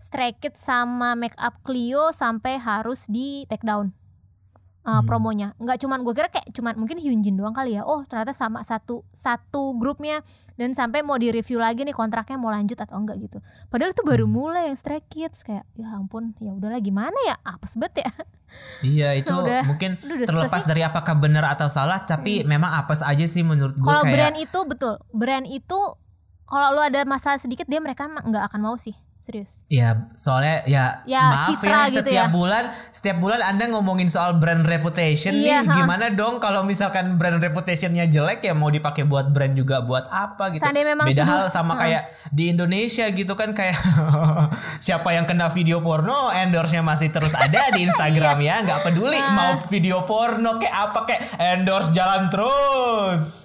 [0.00, 3.92] Stray Kids sama Make Up Clio sampai harus di take down
[4.84, 5.52] uh, promonya.
[5.60, 7.82] Nggak cuman gue kira kayak cuman mungkin Hyunjin doang kali ya.
[7.84, 10.24] Oh ternyata sama satu satu grupnya
[10.56, 13.38] dan sampai mau di review lagi nih kontraknya mau lanjut atau enggak gitu.
[13.68, 17.36] Padahal itu baru mulai yang Stray Kids kayak ya ampun ya udahlah gimana ya?
[17.44, 18.12] Apes banget ya.
[18.82, 19.62] Iya itu Udah.
[19.62, 23.78] mungkin Udah, udah terlepas dari apakah benar atau salah, tapi memang apes aja sih menurut
[23.78, 24.10] gue kalau kayak.
[24.10, 24.94] brand itu betul.
[25.14, 25.78] Brand itu
[26.50, 28.98] kalau lu ada masalah sedikit dia mereka nggak akan mau sih
[29.30, 32.28] serius Ya soalnya ya, Ya, maaf citra ya gitu setiap ya.
[32.28, 35.74] bulan setiap bulan anda ngomongin soal brand reputation Iya, nih ha.
[35.78, 40.50] gimana dong kalau misalkan brand reputationnya jelek ya mau dipakai buat brand juga buat apa
[40.50, 43.78] gitu Seandainya memang beda hal sama kayak di Indonesia gitu kan kayak
[44.80, 49.30] siapa yang kena video porno endorse-nya masih terus ada di Instagram ya nggak peduli Nah.
[49.30, 53.44] mau video porno kayak apa kayak endorse jalan terus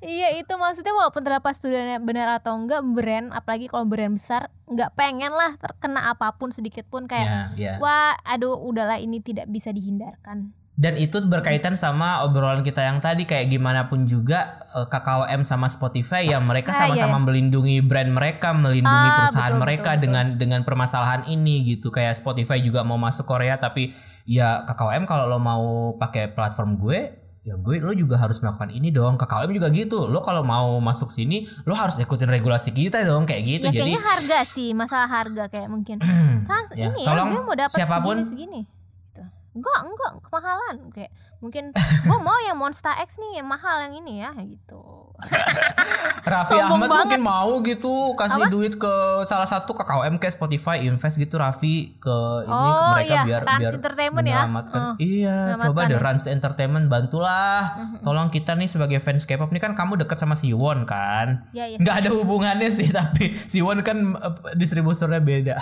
[0.00, 4.96] Iya itu maksudnya walaupun terlepas studionya benar atau enggak brand apalagi kalau brand besar nggak
[4.96, 7.72] pengen lah terkena apa pun sedikit pun kayak ya ya.
[7.78, 10.56] Wah aduh udahlah ini tidak bisa dihindarkan.
[10.74, 15.70] Dan itu berkaitan sama obrolan kita yang tadi kayak gimana pun juga eh, KKOM sama
[15.70, 20.26] Spotify ya mereka Ah, sama-sama melindungi brand mereka, melindungi Ah, perusahaan betul, mereka betul, dengan
[20.34, 21.94] dengan permasalahan ini gitu.
[21.94, 23.94] Kayak Spotify juga mau masuk Korea tapi
[24.26, 28.88] ya KKOM kalau lo mau pakai platform gue ya gue lo juga harus melakukan ini
[28.88, 29.14] dong.
[29.14, 30.08] KKOM juga gitu.
[30.08, 33.66] Lo kalau mau masuk sini lo harus ikutin regulasi kita dong kayak gitu.
[33.68, 36.00] Ya jadi kayaknya harga sih masalah harga kayak mungkin.
[36.00, 38.60] Trans Ya, ini ya gue mau dapat siapapun- segini segini
[39.06, 39.22] gitu.
[39.54, 41.12] enggak enggak kemahalan kayak
[41.44, 45.12] mungkin gue mau yang Monster X nih yang mahal yang ini ya gitu
[46.24, 47.00] Raffi Sombong Ahmad banget.
[47.04, 52.16] mungkin mau gitu kasih duit ke salah satu KKOM kayak Spotify invest gitu Raffi ke
[52.42, 54.42] ini ke Oh, mereka iya, biar Rans biar Entertainment ya.
[54.48, 54.94] Hmm.
[54.96, 56.00] Iya, coba deh ya.
[56.00, 56.06] Mm-hmm.
[56.08, 57.58] Rans Entertainment bantulah.
[58.00, 61.46] Tolong kita nih sebagai fans K-pop nih kan kamu deket sama Siwon kan?
[61.52, 61.76] Ya, ya.
[61.76, 65.56] Nggak ada hubungannya sih tapi Siwon kan eh, distributornya beda.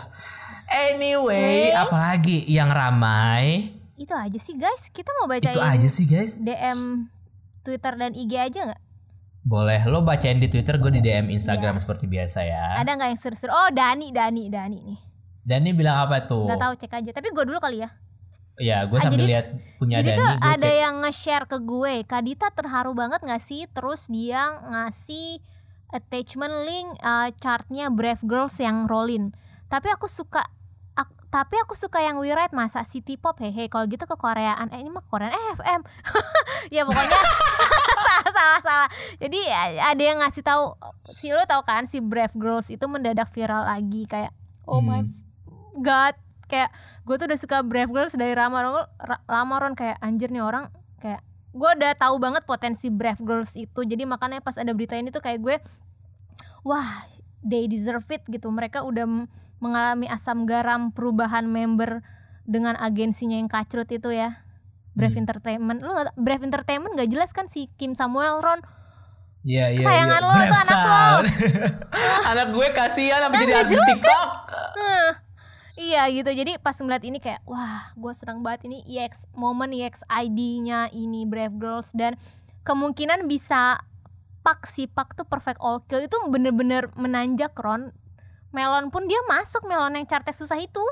[0.72, 1.76] Anyway, Anyway.
[1.76, 3.76] apalagi yang ramai?
[4.03, 6.38] Itu aja sih guys kita mau bacain Itu aja sih guys.
[6.38, 7.07] DM
[7.61, 8.82] Twitter dan IG aja nggak
[9.42, 11.82] Boleh lo bacain di Twitter, gue di DM Instagram Iya.
[11.82, 12.76] seperti biasa ya.
[12.76, 14.98] ada nggak yang seru-seru oh Dani Dani Dani nih
[15.40, 16.46] Dani bilang apa tuh?
[16.46, 17.90] nggak tahu cek aja tapi gue dulu kali ya
[18.55, 19.46] Ya, gue Ah, sambil jadi- lihat
[19.76, 20.18] punya Jadi Dani.
[20.18, 23.64] tuh gue ada kayak, yang nge-share ke gue, Kadita terharu banget gak sih?
[23.66, 25.40] Terus dia ngasih
[25.88, 29.32] attachment link uh, chartnya Brave Girls yang rollin.
[29.66, 30.44] Tapi aku suka
[31.33, 33.41] tapi aku suka yang We Ride masa City Pop?
[33.41, 34.68] Hehe kalau gitu ke Koreaan.
[34.68, 35.80] Eh ini mah Koreaan eh FM
[36.76, 37.20] ya pokoknya
[38.05, 38.89] salah salah salah.
[39.16, 40.76] Jadi ya, ada yang ngasih tahu
[41.09, 45.11] si lo tau kan si Brave Girls itu mendadak viral lagi kayak oh my Hmm.
[45.80, 46.12] god.
[46.45, 46.68] Kayak
[47.03, 49.72] gue tuh udah suka Brave Girls dari lama Ra- lama Ron.
[49.72, 50.68] Kayak anjir nih orang
[50.99, 53.80] kayak gue udah tahu banget potensi Brave Girls itu.
[53.80, 55.57] Jadi makanya pas ada berita ini tuh kayak gue
[56.62, 57.09] wah
[57.41, 58.47] they deserve it gitu.
[58.47, 59.09] Mereka udah
[59.63, 62.03] mengalami asam garam perubahan member
[62.43, 64.43] dengan agensinya yang kacrut itu ya
[64.93, 65.23] Brave Hmm.
[65.23, 68.61] Entertainment lu nggak- Brave Entertainment gak jelas kan si Kim Samuel Ron
[69.43, 70.29] Iya, iya, kesayangan iya.
[70.29, 71.03] lo tuh anak lo.
[72.31, 74.29] Anak gue kasihan apa Kan jadi artis jelas TikTok.
[74.77, 75.11] Heh.
[75.83, 80.07] Iya gitu jadi pas ngeliat ini kayak wah gue senang banget ini EX momen EX
[80.07, 82.15] ID-nya ini Brave Girls dan
[82.63, 83.83] kemungkinan bisa
[84.43, 87.91] Pak si Pak tuh perfect all kill itu bener-bener menanjak Ron
[88.53, 90.84] Melon pun dia masuk Melon yang chartnya susah itu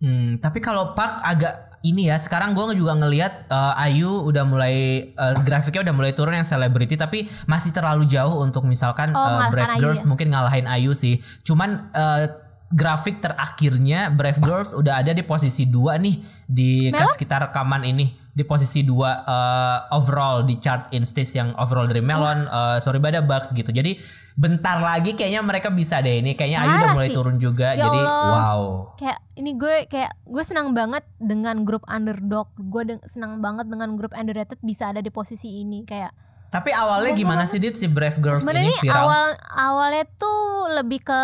[0.00, 4.74] Hmm, tapi kalau Park agak ini ya sekarang gue juga ngelihat eh, Ayu udah mulai
[5.12, 9.52] eh, grafiknya udah mulai turun yang selebriti tapi masih terlalu jauh untuk misalkan Oh, mengalahkan
[9.52, 10.08] Brave Ayu Girls ya?
[10.08, 12.32] mungkin ngalahin Ayu sih cuman eh,
[12.70, 17.18] grafik terakhirnya Brave Girls udah ada di posisi dua nih di Melon?
[17.18, 18.18] kita rekaman ini.
[18.30, 23.26] Di posisi dua eh, overall di chart instis yang overall dari Melon eh, sorry bada
[23.26, 23.66] Bugs gitu.
[23.66, 23.98] Jadi
[24.38, 26.38] bentar lagi kayaknya mereka bisa deh ini.
[26.38, 27.16] Kayaknya Ayu udah mulai sih.
[27.18, 28.30] turun juga Ya jadi Allah.
[28.30, 28.62] wow.
[28.94, 32.54] Kayak ini gue kayak gue senang banget dengan grup underdog.
[32.54, 36.14] Gue senang banget dengan grup underrated bisa ada di posisi ini kayak.
[36.50, 38.94] Tapi awalnya gimana sih Dit si Brave Girls ini viral?
[39.06, 41.22] awal awalnya tuh lebih ke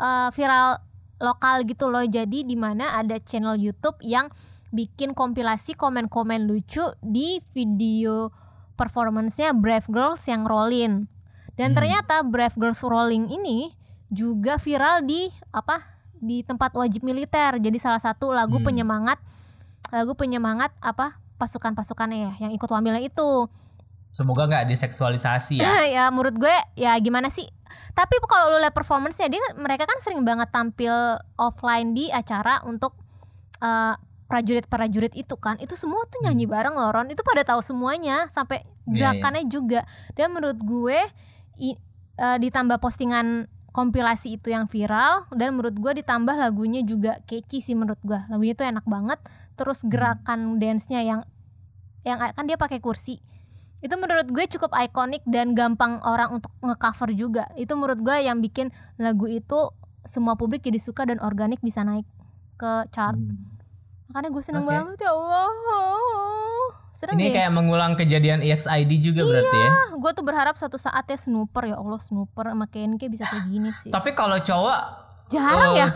[0.00, 0.80] uh, viral
[1.20, 4.32] lokal gitu loh jadi di mana ada channel YouTube yang
[4.72, 8.32] bikin kompilasi komen-komen lucu di video
[8.74, 11.04] performance-nya Brave Girls yang Rollin
[11.60, 11.76] dan Hmm.
[11.76, 13.76] ternyata Brave Girls Rolling ini
[14.08, 15.84] juga viral di apa
[16.16, 18.72] di tempat wajib militer jadi salah satu lagu Hmm.
[18.72, 19.20] penyemangat
[19.92, 23.48] lagu penyemangat apa pasukan-pasukannya ya yang ikut wamilnya itu
[24.10, 25.70] semoga nggak diseksualisasi ya.
[25.96, 27.46] Ya menurut gue ya gimana sih?
[27.90, 30.92] Tapi kalau lu lihat performance-nya dia mereka kan sering banget tampil
[31.36, 32.94] offline di acara untuk
[33.58, 33.94] eh,
[34.26, 35.58] prajurit-prajurit itu kan.
[35.58, 37.10] Itu semua tuh nyanyi bareng loh Ron.
[37.10, 38.66] Itu pada tahu semuanya sampai Hmm.
[38.66, 38.96] Iya, iya.
[39.12, 39.80] gerakannya juga.
[40.14, 40.98] Dan menurut gue
[41.58, 41.78] i-
[42.16, 47.78] eh, ditambah postingan kompilasi itu yang viral dan menurut gue ditambah lagunya juga catchy sih
[47.78, 48.18] menurut gue.
[48.26, 49.22] Lagunya tuh enak banget.
[49.54, 49.90] Terus Hmm.
[49.90, 51.20] gerakan dance-nya yang
[52.00, 53.20] yang kan dia pakai kursi
[53.80, 57.48] itu menurut gue cukup ikonik dan gampang orang untuk ngecover juga.
[57.56, 58.68] Itu menurut gue yang bikin
[59.00, 59.72] lagu itu
[60.04, 62.04] semua publik jadi suka dan organik bisa naik
[62.60, 63.16] ke chart.
[64.12, 64.72] Makanya gue seneng Oke.
[64.76, 65.48] banget ya Allah.
[66.92, 67.40] Seneng ini deh.
[67.40, 69.70] kayak mengulang kejadian EXID juga berarti ya?
[69.96, 73.72] gue tuh berharap suatu saat ya snooper ya Allah snooper sama Kenke bisa kayak gini
[73.72, 73.88] sih.
[73.88, 75.86] Tapi kalau cowok jarang eh, ya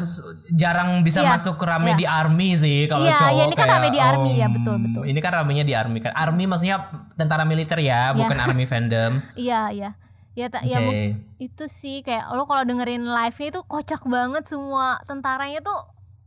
[0.50, 1.98] jarang bisa Iya, masuk rame iya.
[1.98, 4.52] di army sih kalau Iya, cowok iya, ini kan kayak, rame di army, ya, om,
[4.54, 5.02] betul, betul.
[5.04, 6.12] Ini kan ramenya di army kan.
[6.14, 6.76] Army maksudnya
[7.14, 9.12] tentara militer ya, bukan army fandom.
[9.36, 9.90] iya iya
[10.34, 10.84] ya tak ya Oke.
[10.84, 15.78] mu- itu sih kayak lo kalau dengerin live nya itu kocak banget semua tentaranya tuh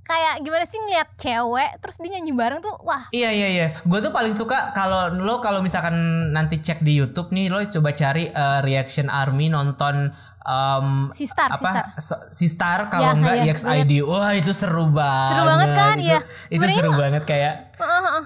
[0.02, 3.68] kayak gimana sih ngeliat cewek terus dia nyanyi bareng tuh wah Iya iya iya.
[3.84, 5.92] Gue tuh paling suka kalau lo kalau misalkan
[6.32, 10.16] nanti cek di YouTube nih lo coba cari eh, reaction army nonton
[10.48, 13.92] em, si Star si Star apa so- si Star kalau Ya, enggak ya, EXID.
[14.02, 15.30] Wah, itu seru banget.
[15.30, 16.20] Seru banget kan, Itu, iya.
[16.48, 18.24] Itu seru mah- banget kayak Heeh, heeh.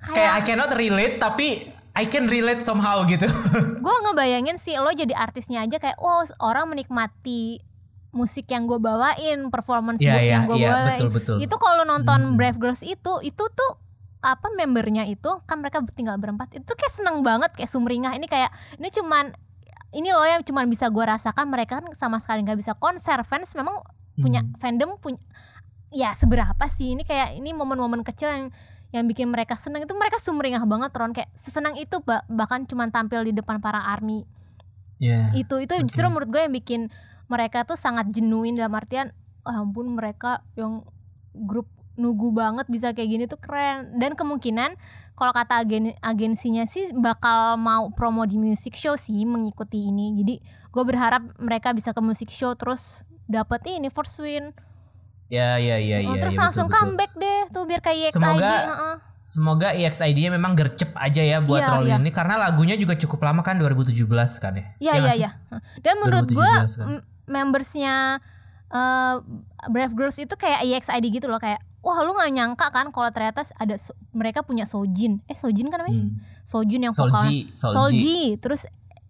[0.00, 1.48] kayak kayak I cannot relate tapi
[1.92, 3.26] I can relate somehow gitu.
[3.84, 7.58] gue ngebayangin sih lo jadi artisnya aja kayak wow orang menikmati
[8.10, 11.36] musik yang gue bawain performance book iya, yang gue iya, bawain betul, betul.
[11.38, 12.34] itu kalau nonton Hmm.
[12.34, 13.72] Brave Girls itu itu tuh
[14.18, 18.48] apa membernya itu kan mereka tinggal berempat itu kayak seneng banget kayak sumringah ini kayak
[18.76, 19.36] ini cuman
[19.96, 22.76] ini loh yang cuman bisa gue rasakan mereka kan sama sekali nggak bisa.
[22.76, 23.80] Konser fans memang
[24.16, 24.52] punya Hmm.
[24.60, 25.16] fandom punya
[25.88, 26.92] ya seberapa sih?
[26.92, 28.46] Ini kayak ini momen-momen kecil yang
[28.92, 29.88] yang bikin mereka seneng.
[29.88, 31.16] Itu mereka sumringah banget Ron.
[31.16, 34.28] Kayak sesenang itu bah- bahkan cuman tampil di depan para army.
[34.96, 35.28] Iya.
[35.36, 36.88] itu itu justru menurut gue yang bikin
[37.28, 39.12] mereka tuh sangat genuine dalam artian
[39.44, 40.88] oh ampun mereka yang
[41.36, 41.68] grup
[42.00, 43.96] nugu banget bisa kayak gini tuh keren.
[43.96, 44.72] Dan kemungkinan
[45.16, 50.34] kalau kata agen agensinya sih bakal mau promo di music show sih mengikuti ini jadi
[50.68, 54.52] gue berharap mereka bisa ke music show terus dapet ini first win
[55.26, 56.22] Ya ya ya Oh, ya.
[56.22, 56.86] terus ya, langsung betul, betul.
[56.86, 58.96] comeback deh tuh biar kayak EXID Semoga- heeh.
[59.26, 61.98] Semoga EXID-nya memang gercep aja ya buat Iya, rolling iya.
[61.98, 64.06] ini karena lagunya juga cukup lama kan 2017
[64.38, 64.64] kan ya.
[64.78, 65.20] Iya Ya nggak sih?
[65.20, 65.30] iya.
[65.80, 66.86] Dan menurut gue 2017 kan.
[67.26, 67.94] membersnya
[68.68, 69.14] eh,
[69.66, 73.46] Brave Girls itu kayak EXID gitu loh kayak wah lu nggak nyangka kan kalau ternyata
[73.54, 75.22] ada so- mereka punya Sojin.
[75.24, 76.02] Eh Sojin kan namanya?
[76.02, 76.18] Hmm.
[76.42, 76.90] Sojin yang.
[76.90, 77.70] Solji, Solji.
[77.72, 78.18] Solji.
[78.36, 78.66] Terus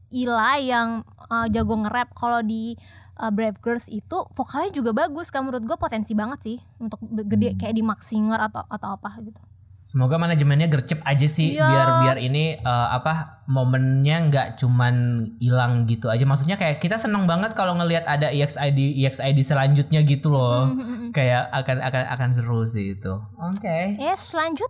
[0.06, 2.76] Ila yang eh, jago nge-rap kalau di
[3.16, 7.50] eh, Brave Girls itu vokalnya juga bagus kan menurut gue potensi banget sih untuk gede
[7.50, 7.58] Hmm.
[7.58, 9.40] kayak di Max Singer atau atau apa gitu.
[9.86, 11.62] Semoga manajemennya gercep aja sih Iya.
[11.62, 14.94] biar biar ini eh, apa momennya nggak cuman
[15.38, 16.26] hilang gitu aja.
[16.26, 20.66] Maksudnya kayak kita seneng banget kalau ngelihat ada EXID EXID selanjutnya gitu loh.
[20.66, 23.14] Hmm, Kayak akan akan akan seru sih itu.
[23.38, 23.94] Oke.
[23.94, 24.66] Yes, lanjut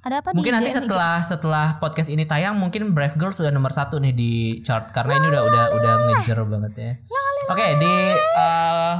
[0.00, 3.68] ada apa Mungkin di nanti setelah setelah podcast ini tayang mungkin Brave Girls sudah nomor
[3.68, 6.92] satu nih di chart karena ini udah udah udah ngejer banget ya.
[7.50, 8.94] Oke di eh,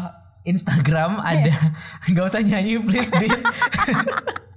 [0.45, 1.55] Instagram ada
[2.11, 3.31] nggak usah nyanyi please di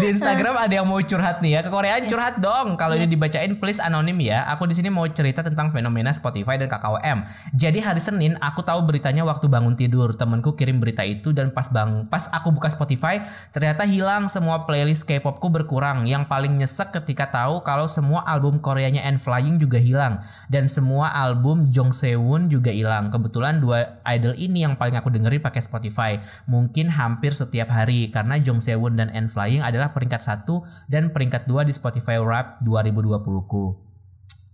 [0.00, 1.60] di Instagram ada yang mau curhat nih ya.
[1.62, 2.74] Ke Korea curhat dong.
[2.78, 3.12] Kalau ini Yes.
[3.14, 4.48] dibacain please anonim ya.
[4.56, 7.18] Aku di sini mau cerita tentang fenomena Spotify dan KKWM
[7.52, 10.16] jadi hari Senin aku tahu beritanya waktu bangun tidur.
[10.16, 13.20] Temanku kirim berita itu dan pas bang pas aku buka Spotify
[13.52, 16.08] ternyata hilang semua playlist K-popku berkurang.
[16.08, 20.24] Yang paling nyesek ketika tahu kalau semua album Koreanya N Flying juga hilang.
[20.48, 23.12] Dan semua album Jong Sewon juga hilang.
[23.12, 26.16] Kebetulan dua idol ini yang paling aku dengerin pakai Spotify.
[26.48, 28.08] Mungkin hampir setiap hari.
[28.08, 32.62] Karena Jong Sewon dan N Flying adalah peringkat satu dan peringkat dua di Spotify Rap
[32.62, 33.20] 2020
[33.50, 33.84] ku.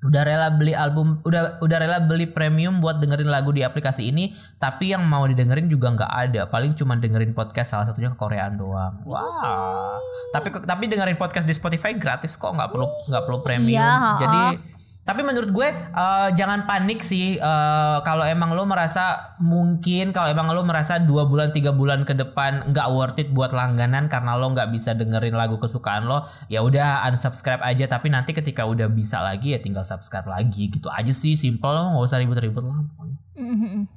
[0.00, 4.32] Udah rela beli album udah udah rela beli premium buat dengerin lagu di aplikasi ini
[4.56, 6.42] tapi yang mau didengerin juga nggak ada.
[6.48, 9.04] Paling cuma dengerin podcast salah satunya ke Koreaan doang.
[9.04, 10.00] Wah.
[10.32, 13.76] Tapi tapi dengerin podcast di Spotify gratis kok nggak perlu nggak perlu premium.
[13.76, 13.92] Iya,
[14.24, 14.42] jadi
[15.10, 20.54] tapi menurut gue eh, jangan panik sih eh, kalau emang lo merasa mungkin kalau emang
[20.54, 24.54] lo merasa dua bulan tiga bulan ke depan nggak worth it buat langganan karena lo
[24.54, 29.18] nggak bisa dengerin lagu kesukaan lo ya udah unsubscribe aja tapi nanti ketika udah bisa
[29.18, 32.86] lagi ya tinggal subscribe lagi gitu aja sih simple lo nggak usah ribet-ribet lah
[33.34, 33.88] Mhm.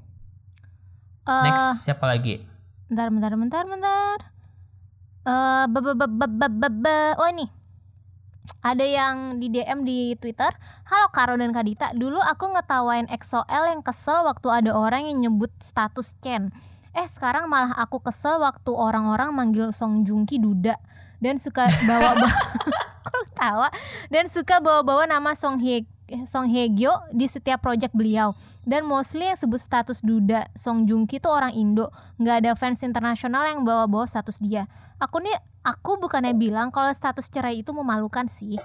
[1.23, 2.43] Eh, next siapa lagi
[2.93, 4.17] Bentar, bentar, bentar, bentar.
[5.25, 7.47] Ba- ba- ba- ba- ba- ba- ba- oh ini.
[8.63, 10.51] Ada yang di DM di Twitter.
[10.87, 11.95] Halo Karo dan Kadita.
[11.95, 16.51] Dulu aku ngetawain EXO-L yang kesel waktu ada orang yang nyebut status Chen.
[16.91, 20.75] Eh sekarang malah aku kesel waktu orang-orang manggil Song Joong Ki duda
[21.23, 22.19] dan suka bawa
[23.07, 23.67] Kok tawa
[24.11, 25.87] dan suka bawa-bawa nama Song Hye
[26.27, 28.35] Song Hye Kyo di setiap project beliau.
[28.67, 31.89] Dan mostly yang sebut status duda Song Joong Ki itu orang Indo.
[32.19, 34.67] Nggak ada fans internasional yang bawa-bawa status dia.
[34.99, 38.59] Aku nih aku bukannya bilang kalau status cerai itu memalukan sih.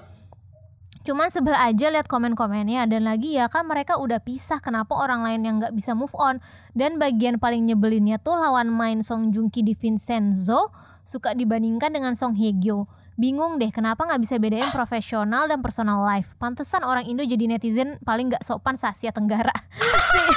[1.06, 2.84] Cuman sebel aja lihat komen-komennya.
[2.84, 6.42] Dan lagi ya kan mereka udah pisah kenapa orang lain yang nggak bisa move on.
[6.76, 10.68] Dan bagian paling nyebelinnya tuh lawan main Song Joong Ki di Vincenzo
[11.08, 12.90] suka dibandingkan dengan Song Hye Kyo.
[13.18, 16.38] Bingung deh kenapa nggak bisa bedain profesional dan personal life.
[16.38, 19.50] Pantesan orang Indo jadi netizen paling nggak sopan Asia Tenggara.
[20.14, 20.34] Se-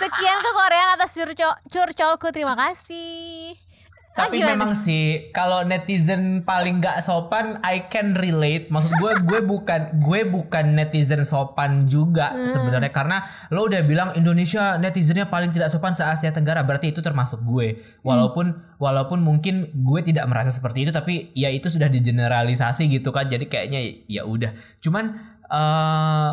[0.00, 3.65] Sekian ke Korea atas curcol curcolku terima kasih.
[4.16, 4.56] Tapi gimana?
[4.56, 8.72] memang sih kalau netizen paling gak sopan I can relate.
[8.72, 12.48] Maksud gue gue bukan gue bukan netizen sopan juga Hmm.
[12.48, 13.20] sebenarnya karena
[13.52, 17.76] lo udah bilang Indonesia netizennya paling tidak sopan se Asia Tenggara berarti itu termasuk gue.
[18.00, 23.28] Walaupun walaupun mungkin gue tidak merasa seperti itu tapi ya itu sudah digeneralisasi gitu kan.
[23.28, 24.56] Jadi kayaknya ya udah.
[24.80, 25.12] Cuman
[25.46, 26.32] eh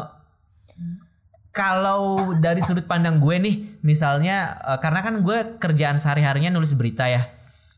[1.54, 3.56] kalau dari sudut pandang gue nih,
[3.86, 7.30] misalnya eh, karena kan gue kerjaan sehari-harinya nulis berita ya.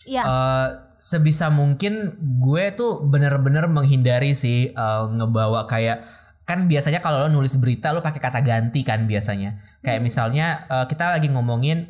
[0.05, 0.23] Iya.
[0.23, 1.93] Eh, sebisa mungkin
[2.39, 6.01] gue tuh bener-bener menghindari sih eh, ngebawa kayak
[6.43, 9.57] kan biasanya kalau lo nulis berita lo pakai kata ganti kan biasanya.
[9.79, 10.05] Kayak Hmm.
[10.05, 11.89] misalnya eh, kita lagi ngomongin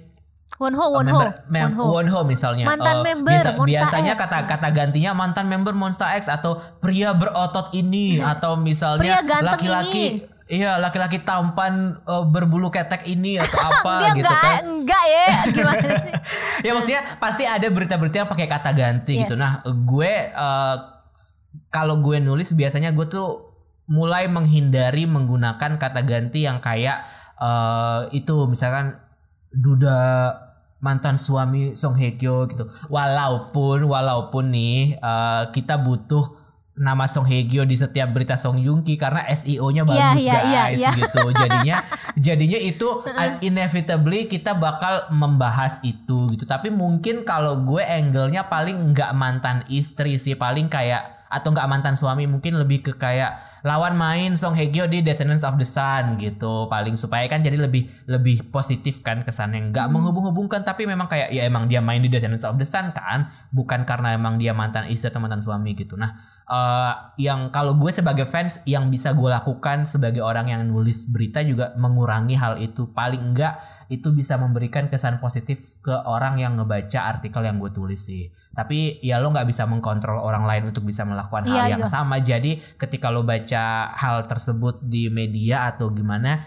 [0.56, 1.84] Wonho, Wonho, member, mem- Wonho.
[1.92, 2.64] Wonho misalnya.
[2.64, 4.20] Mantan Eh, member biasa- Monsta biasanya X.
[4.24, 10.78] kata kata gantinya mantan member Monsta X atau pria berotot ini atau misalnya laki-laki Iya
[10.78, 15.28] laki-laki tampan eh, berbulu ketek ini atau apa Dia gitu enggak, kan enggak ya.
[15.50, 16.14] Gimana sih?
[16.62, 19.22] ya maksudnya pasti ada berita-berita yang pakai kata ganti Yes.
[19.26, 19.34] gitu.
[19.36, 20.76] Nah, gue eh,
[21.74, 27.02] kalau gue nulis biasanya gue tuh mulai menghindari menggunakan kata ganti yang kayak
[27.38, 29.02] eh, itu misalkan
[29.50, 29.98] duda
[30.78, 32.70] mantan suami Song Hye Kyo gitu.
[32.94, 36.45] Walaupun walaupun nih eh, kita butuh
[36.76, 40.34] nama Song Hye Kyo di setiap berita Song Joong Ki karena SEO-nya Iya, bagus iya,
[40.44, 40.92] iya, guys iya.
[40.92, 41.24] gitu.
[41.32, 41.78] Jadinya
[42.28, 42.88] jadinya itu
[43.44, 46.44] inevitably kita bakal membahas itu gitu.
[46.44, 51.98] Tapi mungkin kalau gue angle-nya paling nggak mantan istri sih, paling kayak atau nggak mantan
[51.98, 56.22] suami mungkin lebih ke kayak lawan main Song Hye Kyo di Descendants of the Sun
[56.22, 61.34] gitu paling supaya kan jadi lebih lebih positif kan kesannya nggak menghubung-hubungkan tapi memang kayak
[61.34, 64.86] ya emang dia main di Descendants of the Sun kan bukan karena emang dia mantan
[64.88, 66.14] istri atau mantan suami gitu nah
[66.46, 71.42] eh, yang kalau gue sebagai fans yang bisa gue lakukan sebagai orang yang nulis berita
[71.42, 77.06] juga mengurangi hal itu paling enggak itu bisa memberikan kesan positif ke orang yang ngebaca
[77.06, 81.06] artikel yang gue tulis sih tapi ya lo nggak bisa mengkontrol orang lain untuk bisa
[81.06, 81.90] melakukan hal Iya, yang iya.
[81.90, 86.46] sama jadi ketika lo baca hal tersebut di media atau gimana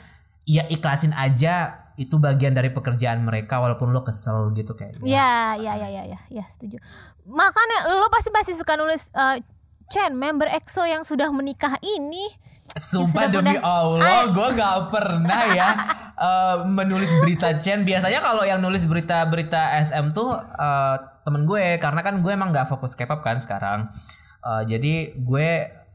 [0.48, 5.74] ya ikhlasin aja itu bagian dari pekerjaan mereka walaupun lo kesel gitu kayak Ya, ya,
[5.74, 6.78] ya, ya, ya, setuju.
[7.26, 9.42] Makanya lo pasti pasti suka nulis eh,
[9.88, 12.28] Chen, member EXO yang sudah menikah ini.
[12.76, 15.68] Sumpah sudah demi Allah, gue gak pernah ya
[16.28, 17.82] eh, menulis berita Chen.
[17.82, 22.68] Biasanya kalau yang nulis berita-berita SM tuh eh, temen gue, karena kan gue emang gak
[22.68, 23.88] fokus K-pop kan sekarang.
[24.44, 25.48] Eh, jadi gue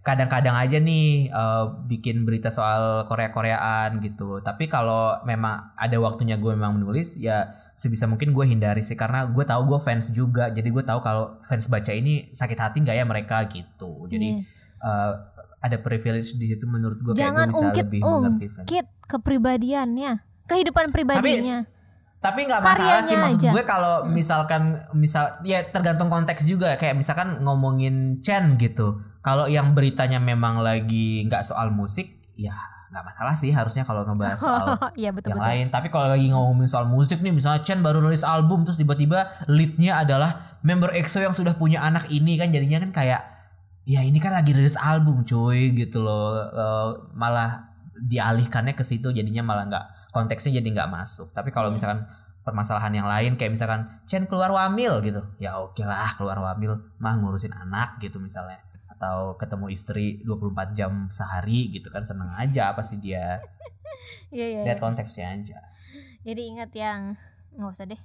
[0.04, 4.42] kadang-kadang aja nih eh, bikin berita soal Korea-Koreaan gitu.
[4.42, 9.28] Tapi kalau memang ada waktunya gue memang menulis, ya sebisa mungkin gue hindari sih karena
[9.28, 10.48] gue tahu gue fans juga.
[10.48, 14.08] Jadi gue tahu kalau fans baca ini sakit hati nggak ya mereka gitu.
[14.08, 14.48] Jadi Iya.
[14.80, 15.14] eh,
[15.60, 18.64] ada privilege di situ menurut gue kayak Jangan gue bisa ungkit lebih mengerti fans.
[18.64, 20.12] ungkit kepribadiannya,
[20.48, 21.58] kehidupan pribadinya.
[22.20, 23.50] Tapi nggak masalah sih maksud aja.
[23.52, 24.62] gue kalau misalkan
[24.96, 29.04] misal ya tergantung konteks juga kayak misalkan ngomongin Chen gitu.
[29.20, 32.56] Kalau yang beritanya memang lagi nggak soal musik ya
[32.94, 35.50] nggak masalah sih harusnya kalau ngebahas soal Iya betul yang betul.
[35.50, 35.66] lain.
[35.68, 39.98] Tapi kalau lagi ngomongin soal musik nih, misalnya Chen baru nulis album terus tiba-tiba leadnya
[40.00, 43.22] adalah member EXO yang sudah punya anak ini kan jadinya kan kayak
[43.84, 46.38] ya ini kan lagi rilis album cuy gitu loh.
[46.38, 51.74] Eh, malah dialihkannya ke situ jadinya malah nggak konteksnya jadi nggak masuk tapi kalau Iya.
[51.74, 52.00] misalkan
[52.42, 57.16] permasalahan yang lain kayak misalkan Chen keluar wamil gitu ya oke lah keluar wamil mah
[57.16, 58.60] ngurusin anak gitu misalnya
[59.04, 63.44] atau ketemu istri 24 jam sehari gitu kan seneng aja apa sih dia
[64.32, 64.62] Iya iya.
[64.64, 65.60] lihat konteksnya aja
[66.24, 67.20] Jadi ingat yang
[67.54, 68.00] nggak usah deh.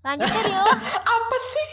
[0.00, 0.64] Lanjut deh lo.
[1.14, 1.68] apa sih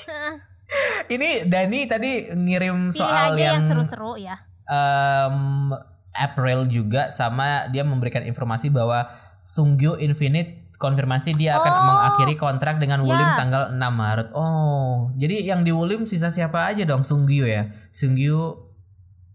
[1.10, 4.36] ini Dani tadi ngirim Pilih soal aja yang yang seru-seru ya.
[4.66, 5.72] em,
[6.12, 9.08] April juga sama dia memberikan informasi bahwa
[9.42, 11.84] Sungkyu Infinite konfirmasi dia akan Oh.
[11.88, 13.38] mengakhiri kontrak dengan Wulim Ya.
[13.38, 14.28] tanggal 6 Maret.
[14.34, 17.02] Oh, jadi yang di Wulim sisa siapa aja dong?
[17.02, 17.72] Sungkyu ya.
[17.90, 18.65] Sungkyu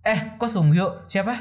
[0.03, 0.87] Eh, kok Sungkyu?
[1.05, 1.35] Siapa?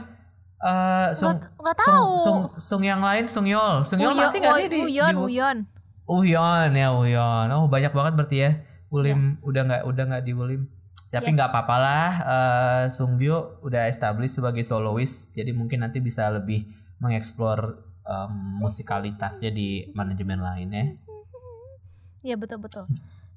[0.58, 2.10] Eh Sung nggak Sung, tahu.
[2.18, 3.84] Sung, Sung yang lain Sungyol.
[3.84, 5.58] Sungyol Uyo- masih gak sih di Uyon, di- Uyon.
[6.06, 7.48] Uyon ya Uyon.
[7.50, 8.52] Oh banyak banget berarti ya.
[8.90, 10.62] Wulim udah nggak udah nggak di Wulim.
[11.10, 11.36] Tapi Yes.
[11.36, 12.10] nggak apa-apa lah.
[12.20, 15.32] eh Sungbyo udah established sebagai soloist.
[15.32, 17.60] Jadi mungkin nanti bisa lebih mengeksplor
[18.04, 20.86] em, musikalitasnya di manajemen lain ya.
[22.22, 22.84] Iya betul betul.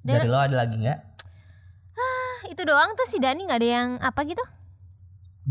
[0.02, 0.98] Dari lo ada lagi nggak?
[1.94, 4.42] Ah, itu doang tuh si Dani nggak ada yang apa gitu?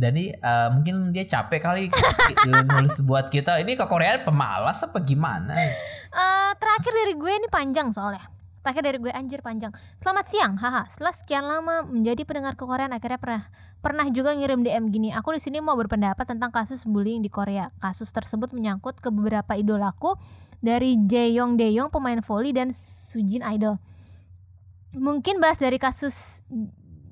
[0.01, 1.83] Dani eh, mungkin dia capek kali
[2.73, 3.61] nulis buat kita.
[3.61, 5.53] Ini ke Korea pemalas apa gimana?
[5.53, 8.25] Eh terakhir dari gue ini panjang soalnya.
[8.61, 9.73] Terakhir dari gue anjir panjang.
[9.97, 10.85] Selamat siang, haha.
[10.85, 13.43] Setelah sekian lama menjadi pendengar ke Korea, akhirnya pernah
[13.81, 15.09] pernah juga ngirim DM gini.
[15.17, 17.73] Aku di sini mau berpendapat tentang kasus bullying di Korea.
[17.81, 20.13] Kasus tersebut menyangkut ke beberapa idolaku
[20.61, 23.81] dari Jaeyoung Daeyoung pemain volley dan Sujin Idol.
[24.93, 26.45] Mungkin bahas dari kasus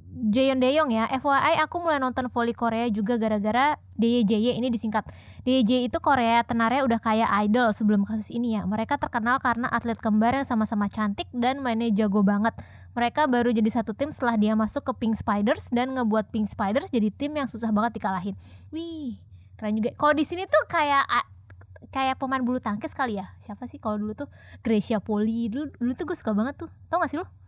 [0.09, 1.05] Jaeyoung Daeyoung ya.
[1.07, 5.05] FYI aku mulai nonton volley Korea juga gara-gara DYJ ini disingkat.
[5.45, 8.65] DYJ itu Korea tenarnya udah kayak idol sebelum kasus ini ya.
[8.65, 12.57] Mereka terkenal karena atlet kembar yang sama-sama cantik dan mainnya jago banget.
[12.97, 16.89] Mereka baru jadi satu tim setelah dia masuk ke Pink Spiders dan ngebuat Pink Spiders
[16.89, 18.35] jadi tim yang susah banget dikalahin.
[18.73, 19.15] Wih,
[19.55, 19.93] keren juga.
[19.95, 21.05] Kalau di sini tuh kayak
[21.89, 23.31] kayak pemain bulu tangkis kali ya.
[23.39, 24.29] Siapa sih kalau dulu tuh
[24.65, 25.47] Gracia Poli.
[25.47, 26.69] Dulu, dulu tuh gue suka banget tuh.
[26.91, 27.38] Tau gak sih lo?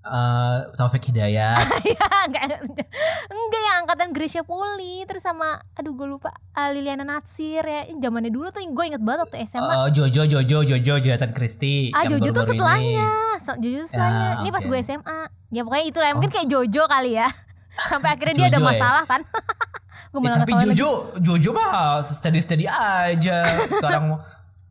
[0.00, 1.60] Eh, Taufik Hidayat.
[1.86, 2.56] ya enggak
[3.28, 8.28] enggak yang angkatan Gracia Poli terus sama aduh gue lupa ah, Liliana Natsir ya zamannya
[8.28, 11.92] dulu tuh gue inget banget waktu SMA Oh, Jojo Jojo Jojo Jonathan Christie.
[11.92, 12.48] ah Jojo tuh ini.
[12.48, 15.18] setelahnya So- Jojo setelahnya Ya, ini pas gue SMA
[15.50, 17.28] ya pokoknya itu lah mungkin kayak Jojo kali ya
[17.90, 18.70] sampai akhirnya dia ada Jojo ya?
[18.72, 19.20] masalah kan
[20.10, 20.80] gue Eh, malah tapi ngetawain lagi.
[20.80, 20.90] Jojo,
[21.20, 23.38] Jojo mah steady steady aja.
[23.68, 24.16] Sekarang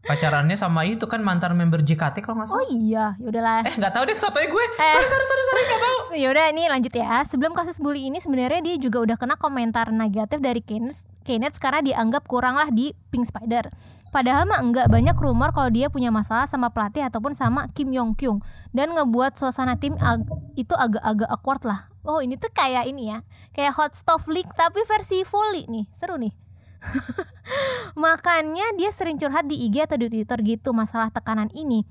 [0.01, 2.69] pacarannya sama itu kan mantan member JKT kalau nggak oh salah.
[2.69, 4.65] iya yaudahlah Eh nggak tahu deh sotoy gue.
[4.77, 4.89] Eh.
[4.89, 5.97] Sorry sorry sorry sorry nggak tahu.
[6.23, 10.39] Yaudah ini lanjut ya Sebelum kasus bully ini sebenarnya dia juga udah kena komentar negatif
[10.39, 13.69] dari Keynes, Keynes karena dianggap kurang lah di Pink Spider
[14.09, 18.17] Padahal mah enggak banyak rumor kalau dia punya masalah sama pelatih ataupun sama Kim Yong
[18.17, 18.41] Kyung
[18.73, 20.25] Dan ngebuat suasana tim ag-
[20.55, 23.21] itu agak-agak awkward lah Oh ini tuh kayak ini ya
[23.53, 26.33] Kayak hot stuff league tapi versi volley nih Seru nih
[28.03, 31.83] Makanya dia sering curhat di IG atau di Twitter gitu masalah tekanan ini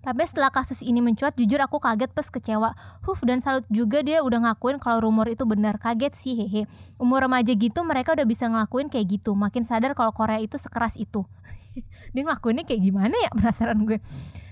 [0.00, 2.72] tapi setelah kasus ini mencuat, jujur aku kaget plus kecewa.
[3.04, 5.76] Huf dan salut juga dia udah ngakuin kalau rumor itu benar.
[5.76, 6.64] Kaget sih hehe.
[6.96, 9.36] Umur remaja gitu mereka udah bisa ngelakuin kayak gitu.
[9.36, 11.28] Makin sadar kalau Korea itu sekeras itu.
[12.16, 14.00] dia ngelakuinnya kayak gimana ya penasaran gue.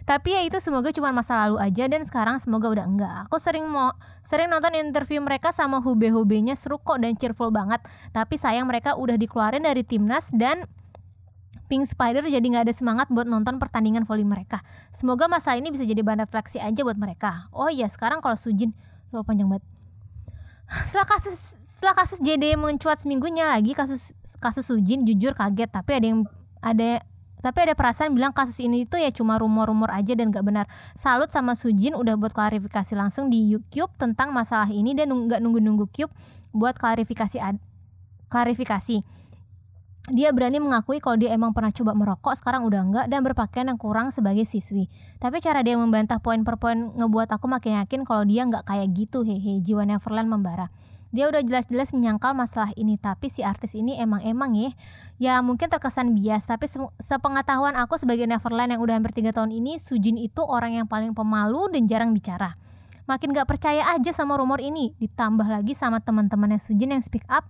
[0.09, 3.28] Tapi ya itu semoga cuma masa lalu aja dan sekarang semoga udah enggak.
[3.28, 3.92] Aku sering mau
[4.24, 7.84] sering nonton interview mereka sama hube-hubenya seru kok dan cheerful banget.
[8.16, 10.64] Tapi sayang mereka udah dikeluarin dari timnas dan
[11.68, 14.64] Pink Spider jadi nggak ada semangat buat nonton pertandingan volley mereka.
[14.88, 17.52] Semoga masalah ini bisa jadi bahan refleksi aja buat mereka.
[17.52, 18.72] Oh iya, sekarang kalau Sujin,
[19.12, 19.64] terlalu panjang banget.
[20.88, 26.06] Setelah kasus setelah kasus JD mencuat seminggunya lagi kasus kasus Sujin jujur kaget tapi ada
[26.09, 26.20] yang
[26.64, 27.04] ada
[27.39, 30.66] tapi ada perasaan bilang kasus ini itu ya cuma rumor-rumor aja dan gak benar.
[30.95, 35.86] Salut sama Sujin udah buat klarifikasi langsung di YouTube tentang masalah ini dan nggak nunggu-nunggu
[35.95, 36.12] Cube
[36.51, 37.62] buat klarifikasi ad-
[38.28, 39.01] klarifikasi.
[40.09, 43.76] Dia berani mengakui kalau dia emang pernah coba merokok sekarang udah enggak dan berpakaian yang
[43.76, 44.89] kurang sebagai siswi.
[45.20, 48.89] Tapi cara dia membantah poin per poin ngebuat aku makin yakin kalau dia nggak kayak
[48.97, 49.20] gitu.
[49.20, 50.72] Hehe jiwa Neverland membara
[51.09, 54.70] dia udah jelas-jelas menyangkal masalah ini tapi si artis ini emang-emang ya
[55.16, 56.44] ya mungkin terkesan bias.
[56.44, 60.76] Tapi se- sepengetahuan aku sebagai Neverland yang udah hampir tiga tahun ini Sujin itu orang
[60.76, 62.61] yang paling pemalu dan jarang bicara.
[63.09, 67.48] Makin gak percaya aja sama rumor ini ditambah lagi sama teman-temannya Sujin yang speak up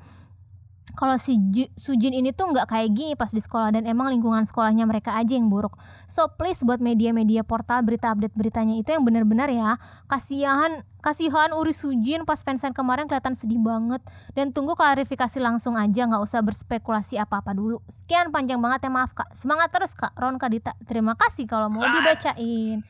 [0.99, 4.43] kalau si Ju- Sujin ini tuh nggak kayak gini pas di sekolah dan emang lingkungan
[4.43, 5.79] sekolahnya mereka aja yang buruk.
[6.11, 9.79] So please buat media-media portal berita update beritanya itu yang benar-benar ya.
[10.11, 14.03] Kasihan kasihan Uri Sujin pas fansign kemarin kelihatan sedih banget
[14.35, 17.79] dan tunggu klarifikasi langsung aja nggak usah berspekulasi apa-apa dulu.
[17.87, 19.31] Sekian panjang banget ya maaf Kak.
[19.31, 20.75] Semangat terus Kak Ron Kadita.
[20.83, 22.83] Terima kasih kalau mau dibacain.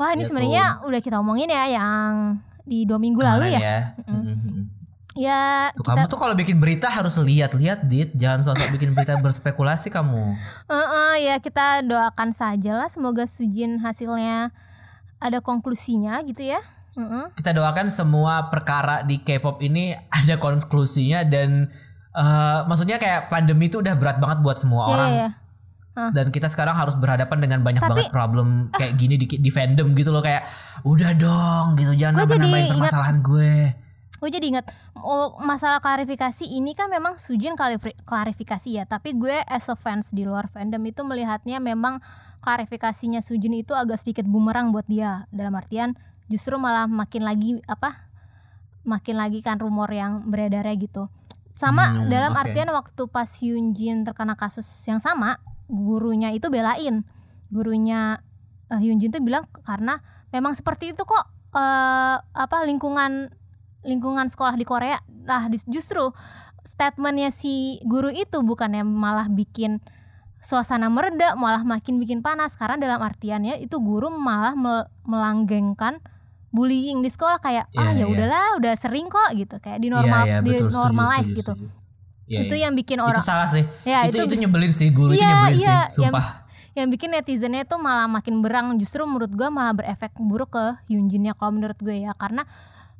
[0.00, 3.80] Wah ini Ya, sebenarnya udah kita omongin ya yang di dua minggu lalu Kemarin ya.
[4.08, 4.79] Mhm.
[5.12, 9.16] Ya Tuh kita kamu tuh kalau bikin berita harus lihat-lihat dit, jangan sosok bikin berita
[9.16, 10.34] berspekulasi kamu.
[10.66, 14.54] Heeh, ya kita doakan saja lah semoga Sujin hasilnya
[15.18, 16.60] ada konklusinya gitu ya.
[16.92, 17.26] Heeh.
[17.34, 21.70] Kita doakan semua perkara di K-pop ini ada konklusinya dan
[22.10, 25.08] eh, maksudnya kayak pandemi itu udah berat banget buat semua Iya, orang.
[25.08, 25.30] iya, iya.
[26.10, 29.92] Dan kita sekarang harus berhadapan dengan banyak Tapi- banget problem kayak gini di, di fandom
[29.92, 30.46] gitu loh kayak
[30.82, 33.54] udah dong gitu jangan nambah-nambahin ingat- permasalahan gue.
[34.20, 34.68] Gue jadi ingat
[35.00, 40.12] oh, masalah klarifikasi ini kan memang Sujin klarifi- klarifikasi ya, tapi gue as a fans
[40.12, 42.04] di luar fandom itu melihatnya memang
[42.44, 45.24] klarifikasinya Sujin itu agak sedikit bumerang buat dia.
[45.32, 45.96] Dalam artian
[46.28, 48.12] justru malah makin lagi apa?
[48.84, 51.08] Makin lagi kan rumor yang beredarnya gitu.
[51.56, 52.40] Sama Hmm, dalam oke.
[52.48, 57.04] artian waktu pas Hyunjin terkena kasus yang sama, gurunya itu belain.
[57.52, 58.20] Gurunya
[58.72, 60.00] uh, Hyunjin tuh bilang karena
[60.32, 63.34] memang seperti itu kok eh, apa lingkungan
[63.82, 66.12] lingkungan sekolah di Korea nah dis- justru
[66.62, 67.52] statementnya si
[67.82, 69.80] guru itu bukannya malah bikin
[70.38, 76.00] suasana mereda malah makin bikin panas karena dalam artiannya itu guru malah mel- melanggengkan
[76.48, 78.04] bullying di sekolah kayak ah Iya, ya iya.
[78.06, 81.52] udahlah udah sering kok gitu kayak di normal Iya, iya, di betul, normalize setuju, gitu
[81.54, 81.66] setuju.
[82.26, 82.62] Iya, itu iya.
[82.62, 83.64] yang bikin itu orang salah sih.
[83.82, 86.26] Ya, itu, itu- itu nyebelin sih, guru itu Iya, nyebelin iya, sih, yang- sumpah.
[86.72, 91.34] yang bikin netizennya itu malah makin berang justru menurut gue malah berefek buruk ke Hyunjinnya
[91.34, 92.46] kalau menurut gue ya karena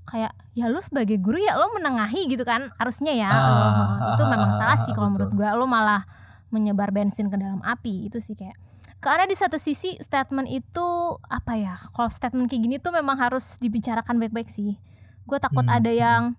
[0.03, 4.12] kayak ya lu sebagai guru ya lo menengahi gitu kan harusnya ya Ah, lo- ah,
[4.12, 6.03] itu ah, memang ah, salah ah, sih kalau menurut gue lo malah
[6.48, 8.59] menyebar bensin ke dalam api itu sih kayak
[8.98, 10.86] karena di satu sisi statement itu
[11.24, 14.76] apa ya kalau statement kayak gini tuh memang harus dibicarakan baik-baik sih
[15.22, 16.34] gue takut Hmm, ada yang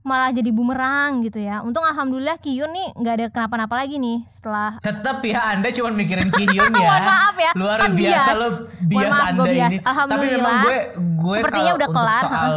[0.00, 4.74] malah jadi bumerang gitu ya untung alhamdulillah Kiyun nih nggak ada kenapa-napa lagi nih setelah
[4.76, 6.90] Tetap ya Anda cuma mikirin Kihyun ya.
[6.92, 8.34] Mohon maaf ya, Luar kan biasa bias.
[8.34, 9.54] lo Mohon bias maaf, Anda bias.
[9.64, 9.76] ini.
[9.76, 10.34] Tapi Alhamdulillah.
[10.34, 12.54] memang gue gue Sepertinya kalau udah untuk kelar, soal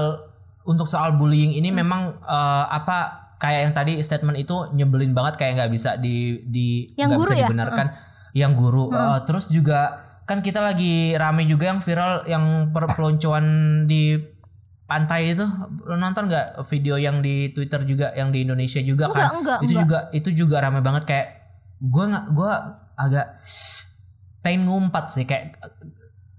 [0.66, 1.78] untuk soal bullying ini Hmm.
[1.78, 2.98] memang eh, apa
[3.36, 7.36] kayak yang tadi statement itu nyebelin banget kayak nggak bisa di di Yang guru bisa
[7.36, 7.40] ya?
[7.46, 7.88] dibenarkan.
[8.34, 9.80] Yang guru Eh, terus juga
[10.24, 13.46] kan kita lagi rame juga yang viral yang perpeloncoan
[13.86, 14.18] di
[14.84, 15.46] pantai itu
[15.82, 19.60] lo nonton nggak video yang di Twitter juga yang di Indonesia juga Enggak, kan enggak,
[19.60, 19.82] itu enggak.
[19.82, 21.28] juga itu juga rame banget kayak
[21.80, 22.52] gue nggak gue
[22.96, 23.28] agak
[24.42, 25.58] pengen ngumpat sih kayak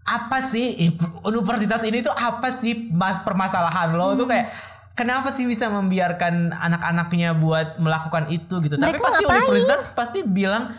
[0.06, 4.18] apa sih universitas ini tuh apa sih mas- permasalahan lo Hmm.
[4.18, 4.46] tuh kayak
[4.94, 9.42] kenapa sih bisa membiarkan anak-anaknya buat melakukan itu gitu tapi Mereka pasti ngapain?
[9.42, 10.70] universitas pasti bilang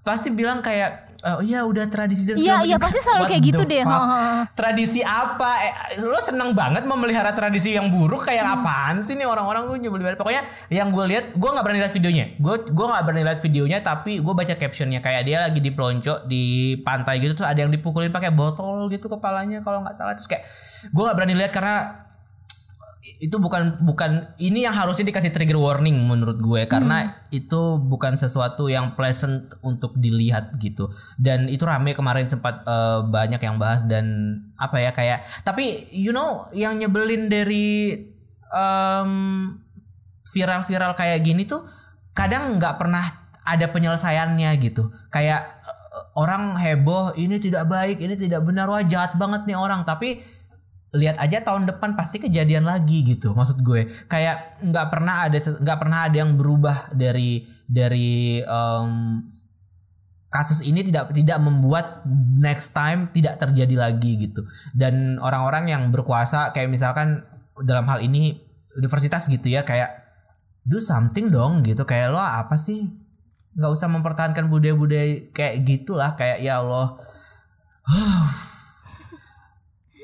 [0.00, 3.42] pasti bilang kayak oh iya udah tradisi dan Iya, iya, macam." pasti selalu What kayak
[3.44, 3.82] gitu deh.
[3.82, 4.20] Ha, ha,
[4.52, 8.56] tradisi apa eh, lo seneng banget memelihara tradisi yang buruk kayak Hmm.
[8.56, 11.92] apaan sih nih orang-orang gue nyebelin banget pokoknya yang gue lihat gue nggak berani lihat
[11.92, 15.70] videonya gue gue nggak berani lihat videonya tapi gue baca captionnya kayak dia lagi di
[15.70, 16.44] pelonco di
[16.80, 20.46] pantai gitu terus ada yang dipukulin pakai botol gitu kepalanya kalau nggak salah terus kayak
[20.86, 21.76] gue nggak berani lihat karena
[23.06, 26.62] itu bukan bukan ini yang harusnya dikasih trigger warning menurut gue.
[26.66, 30.90] Karena itu bukan sesuatu yang pleasant untuk dilihat gitu.
[31.16, 36.10] Dan itu rame kemarin sempat eh, banyak yang bahas dan apa ya kayak tapi you
[36.10, 37.92] know yang nyebelin dari
[38.50, 39.12] em,
[40.32, 41.62] viral-viral kayak gini tuh
[42.16, 43.04] kadang nggak pernah
[43.46, 44.90] ada penyelesaiannya gitu.
[45.14, 48.66] Kayak eh, orang heboh ini tidak baik ini tidak benar.
[48.66, 49.86] Wah jahat banget nih orang.
[49.86, 50.35] Tapi
[50.96, 53.86] lihat aja tahun depan pasti kejadian lagi gitu maksud gue.
[54.08, 58.40] Kayak nggak pernah ada nggak pernah ada yang berubah dari dari
[59.30, 59.52] s-
[60.26, 62.04] kasus ini tidak tidak membuat
[62.36, 64.44] next time tidak terjadi lagi gitu.
[64.76, 67.24] Dan orang-orang yang berkuasa kayak misalkan
[67.62, 68.36] dalam hal ini
[68.76, 70.04] universitas gitu ya kayak
[70.66, 71.86] do something dong gitu.
[71.88, 72.90] Kayak lo apa sih?
[73.56, 77.00] Nggak usah mempertahankan budaya-budaya kayak gitulah kayak ya Allah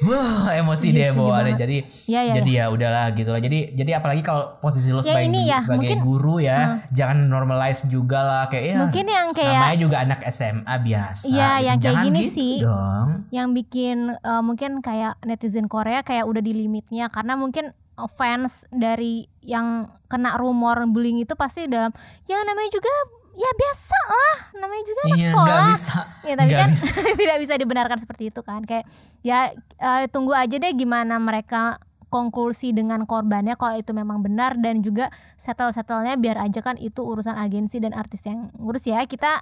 [0.03, 1.45] Wah, emosi deh Iya, setuju bawaannya.
[1.49, 1.63] banget.
[1.63, 3.39] Jadi Iya, jadi ya udahlah gitu lah.
[3.39, 7.19] Jadi jadi apalagi kalau posisi lo Ya, sebagai, ini ya, sebagai mungkin- guru ya, jangan
[7.25, 8.79] normalize juga lah kayak ya.
[8.79, 11.25] Mungkin yang kayak- namanya juga anak SMA biasa.
[11.25, 11.65] Iya, gitu.
[11.65, 12.55] yang kayak Jangan gini gitu sih.
[12.59, 13.09] Dong.
[13.31, 17.71] yang bikin eh, mungkin kayak netizen Korea kayak udah di limitnya karena mungkin
[18.11, 21.93] fans dari yang kena rumor bullying itu pasti dalam
[22.25, 22.89] ya namanya juga
[23.33, 24.35] ya biasa lah.
[24.55, 25.47] Namanya juga anak Iya, sekolah.
[25.49, 26.01] nggak bisa.
[26.23, 27.01] ya tapi Nggak kan bisa.
[27.21, 28.61] tidak bisa dibenarkan seperti itu kan.
[28.63, 28.85] Kayak
[29.21, 29.39] ya
[29.79, 35.09] eh, tunggu aja deh gimana mereka konklusi dengan korbannya kalau itu memang benar dan juga
[35.35, 39.01] settle settlenya biar aja kan itu urusan agensi dan artis yang ngurus ya.
[39.03, 39.41] Kita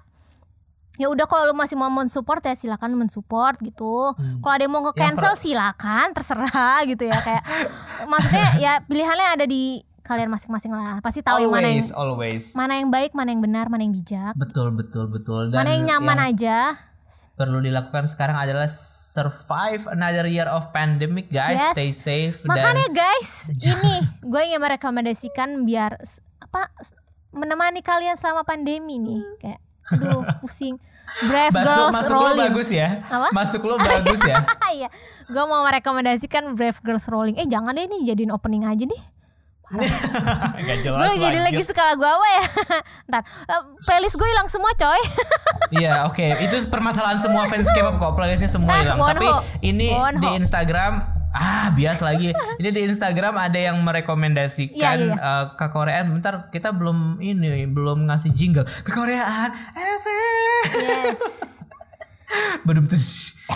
[0.94, 4.14] ya udah kalau lu masih mau mensupport ya silakan mensupport gitu.
[4.14, 7.18] Kalau ada yang mau nge-cancel silakan terserah gitu ya.
[7.18, 7.42] Kayak
[8.06, 12.44] maksudnya ya pilihannya ada di kalian masing-masing lah pasti tahu yang mana yang Always, always.
[12.52, 15.48] mana yang baik mana yang benar mana yang bijak Betul, betul, betul.
[15.48, 16.76] Dan mana yang nyaman aja
[17.34, 18.70] perlu dilakukan sekarang adalah
[19.10, 21.74] survive another year of pandemic guys Yes.
[21.74, 23.30] stay safe Makanya dan guys,
[23.68, 25.98] ini gue ingin merekomendasikan biar
[26.40, 26.70] apa
[27.30, 29.22] menemani kalian selama pandemi nih.
[29.38, 29.60] Kayak
[29.90, 30.78] aduh pusing.
[31.20, 32.38] Brave masuk Girls masuk lo Rolling.
[32.46, 33.28] bagus ya Apa?
[33.34, 34.86] masuk lo bagus ya Iya,
[35.26, 37.34] gue mau merekomendasikan Brave Girls Rolling.
[37.34, 39.02] Eh jangan deh nih jadiin opening aja deh.
[40.66, 42.44] Gak jelas Gue jadi lagi suka lagu apa ya?
[43.06, 45.02] Ntar eh, playlist gue hilang semua coy.
[45.72, 49.14] Iya oke itu permasalahan semua fans K-pop kok playlistnya semua Nah, hilang Wonho.
[49.14, 49.28] tapi
[49.62, 50.18] ini Wonho.
[50.18, 50.92] di Instagram
[51.30, 55.30] ah bias lagi ini di Instagram ada yang merekomendasikan Iya, iya, iya.
[55.38, 59.54] eh, ke Koreaan bentar kita belum ini belum ngasih jingle ke Koreaan
[60.74, 61.22] yes.
[62.66, 62.98] Belum tuh.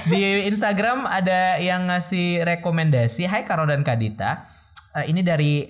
[0.07, 4.47] Di Instagram ada yang ngasih rekomendasi Hai Karo dan Kadita
[4.95, 5.67] Eh, Ini dari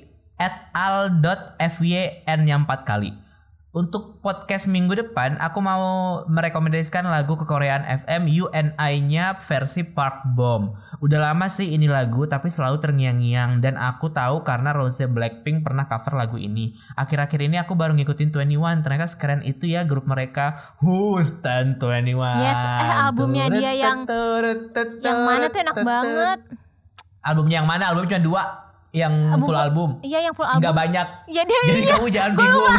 [0.75, 3.13] al.fyn yang 4 kali.
[3.75, 5.83] Untuk podcast minggu depan Aku mau
[6.31, 10.79] merekomendasikan lagu kekoreaan FM UNI-nya versi Park Bomb.
[11.03, 13.59] Udah lama sih ini lagu Tapi selalu terngiang-ngiang.
[13.59, 16.79] Dan aku tahu karena Rose Blackpink pernah cover lagu ini.
[16.95, 20.79] Akhir-akhir ini aku baru ngikutin 21 Ternyata sekeren itu ya grup mereka.
[20.79, 22.15] Who's Stan 21
[22.47, 24.07] Yes, eh, albumnya dia yang-
[25.03, 26.39] Yang mana tuh enak banget.
[27.27, 27.91] Albumnya yang mana?
[27.91, 28.43] Album cuma dua
[28.95, 30.63] Yang Album- full album Iya yang full album.
[30.63, 31.95] Nggak banyak Ya dia Jadi iya.
[31.99, 32.75] kamu jangan bingung.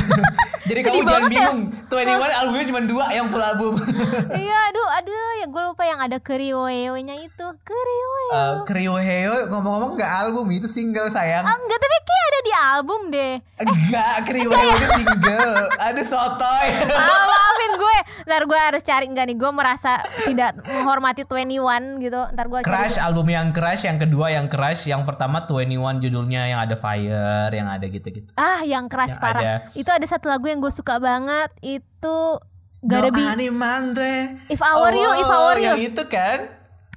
[0.66, 1.30] Jadi Sedih kamu jangan ya.
[1.32, 3.74] bingung 21 albumnya cuma dua yang full album
[4.42, 7.46] iya, aduh, aduh, ya gue lupa yang ada Kerioeo-nya itu.
[7.62, 8.34] Kerioeo.
[8.34, 13.02] uh, Kriweheo ngomong-ngomong nggak album itu single sayang Ah, enggak, tapi kayak ada di album
[13.08, 13.34] deh.
[13.58, 16.68] Enggak, Kriweheo itu single Aduh sotoy
[16.98, 17.98] Ah, maafin gue.
[18.26, 19.38] Ntar gue harus cari enggak nih.
[19.38, 19.92] Gue merasa
[20.24, 22.22] tidak menghormati 21 gitu.
[22.32, 22.68] Ntar gue cari.
[22.68, 25.70] Crush album yang Crush Yang kedua yang Crush Yang pertama 21
[26.00, 27.06] judulnya Yang ada Fire
[27.52, 29.42] Yang ada gitu-gitu Ah, yang keras Yang parah.
[29.42, 29.54] ada.
[29.72, 31.49] Itu ada satu lagu yang gue suka banget.
[31.60, 32.40] Itu
[32.86, 35.73] Gotta no be animante If I Were You, If I Were You.
[35.73, 36.40] Yang itu kan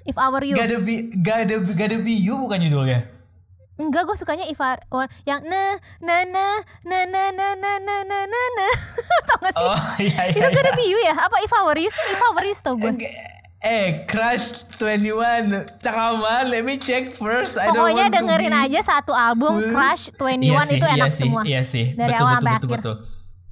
[0.05, 0.53] If I Were You.
[0.53, 3.09] Gotta be Gotta gotta be you bukan judulnya
[3.79, 6.47] Enggak, gue sukanya If I Were yang na na na
[6.85, 8.67] na na na na na na na na.
[9.33, 9.65] Tau gak sih?
[9.65, 10.51] Oh iya iya, Itu iya.
[10.53, 11.15] Gotta Be You ya?
[11.17, 12.05] Apa If I Were You sih?
[12.11, 12.93] If I Were You tau gue.
[13.59, 18.81] Eh Crush 21 Cakaman Let me check first I don't Pokoknya want to dengerin aja
[18.85, 19.73] satu album full.
[19.73, 21.43] Crush 21 Iya sih, itu iya enak sih, semua.
[21.43, 22.77] Iya sih Dari betul, awal betul, sampai betul, akhir.
[22.77, 22.97] betul.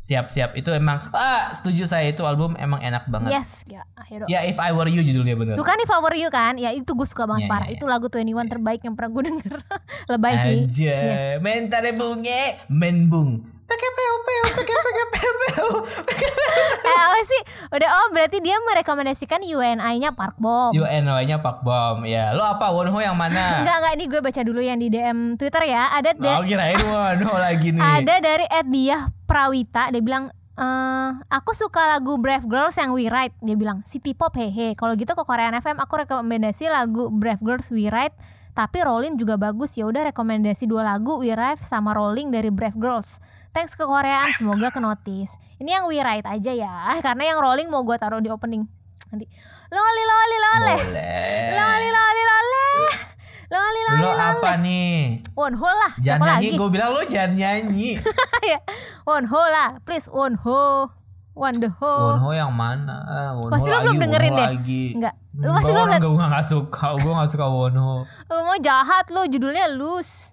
[0.06, 4.30] Siap siap Itu emang Ah setuju saya itu album Emang enak banget Yes, ya, akhirnya.
[4.30, 6.54] Ya If I Were You judulnya bener Itu kan If I Were You kan?
[6.56, 7.66] Ya itu gue suka banget Iya, parah.
[7.66, 7.78] iya, iya.
[7.82, 9.56] Itu lagu 21 terbaik yang pernah gue denger.
[10.14, 10.58] Lebay sih.
[10.70, 11.42] Aja Yes.
[11.42, 13.88] Mentare bunge Menbung Peke
[14.78, 15.66] peke peu peu
[16.86, 17.40] Eh apa sih?
[17.68, 20.70] Udah oh berarti dia merekomendasikan UNI-nya Park Bom.
[20.70, 22.30] UNY-nya Pak Bom Ya.
[22.30, 22.70] Lo apa?
[22.70, 23.42] Wonho yang mana?
[23.60, 25.90] Enggak enggak ini gue baca dulu yang di DM Twitter ya.
[25.92, 27.82] Ada da- Oh kirain Wonho lagi nih.
[27.82, 33.10] Ada dari Ed Diah Prawita dia bilang eh aku suka lagu Brave Girls yang We
[33.10, 33.34] Ride.
[33.42, 34.72] Dia bilang City Pop hehe.
[34.72, 38.14] Kalau gitu ke Korean FM aku rekomendasi lagu Brave Girls We Ride
[38.56, 39.76] tapi Rolling juga bagus.
[39.76, 43.20] Ya udah rekomendasi dua lagu We Ride sama Rolling dari Brave Girls.
[43.52, 45.36] Thanks ke Koreaan semoga ke notice.
[45.60, 46.72] Ini yang We Ride aja ya
[47.04, 48.64] karena yang Rolling mau gue taruh di opening.
[49.12, 49.28] Nanti.
[49.68, 50.74] Loli loli lole
[51.52, 52.64] loli loli lole
[53.46, 55.20] loli loli Lo apa nih?
[55.36, 57.90] Wonho lah siapa Jangan nyanyi Gue bilang lo jangan nyanyi.
[58.50, 58.58] Ya
[59.04, 60.95] Wonho lah please Wonho
[61.36, 62.96] Wonho Wonho yang mana?
[63.04, 64.48] Ah, Wonho Pasti lo belum dengerin Wonho deh.
[64.50, 64.84] Lagi.
[64.94, 65.14] Enggak.
[65.30, 66.86] Enggak, pasti lo orang liat- gue gak suka.
[66.96, 67.90] Gue gak suka Wonho.
[68.08, 70.32] Lu mau jahat lu judulnya Loose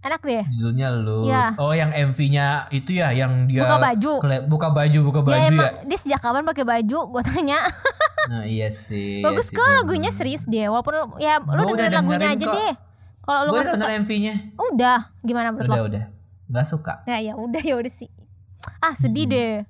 [0.00, 1.24] Enak deh Judulnya Luz.
[1.24, 1.44] Iya.
[1.56, 4.12] Oh yang MV-nya itu ya yang dia Buka baju.
[4.44, 5.48] buka baju, buka baju Ya ya.
[5.50, 7.56] emang dia sejak kapan pakai baju Gue tanya
[8.30, 9.20] Nah iya sih.
[9.20, 9.76] Bagus iya sih, kok bener.
[9.78, 12.52] lagunya serius deh Walaupun lu- ya lu Gua udah dengerin lagunya dengerin aja kok.
[12.54, 12.72] deh
[13.22, 14.34] Kalau lu Gue gak udah suka MV-nya.
[14.62, 16.04] Udah Gimana menurut Udah lo udah.
[16.46, 16.92] Gak suka.
[17.04, 18.08] Ya ya udah ya udah sih
[18.78, 19.64] Ah sedih deh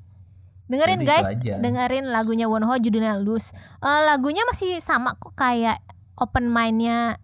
[0.64, 1.10] Dengerin Jadi Hmm.
[1.12, 1.28] guys.
[1.58, 5.78] Dengerin lagunya Wonho judulnya Loose Eh, Lagunya masih sama kok kayak
[6.14, 7.20] Open mindnya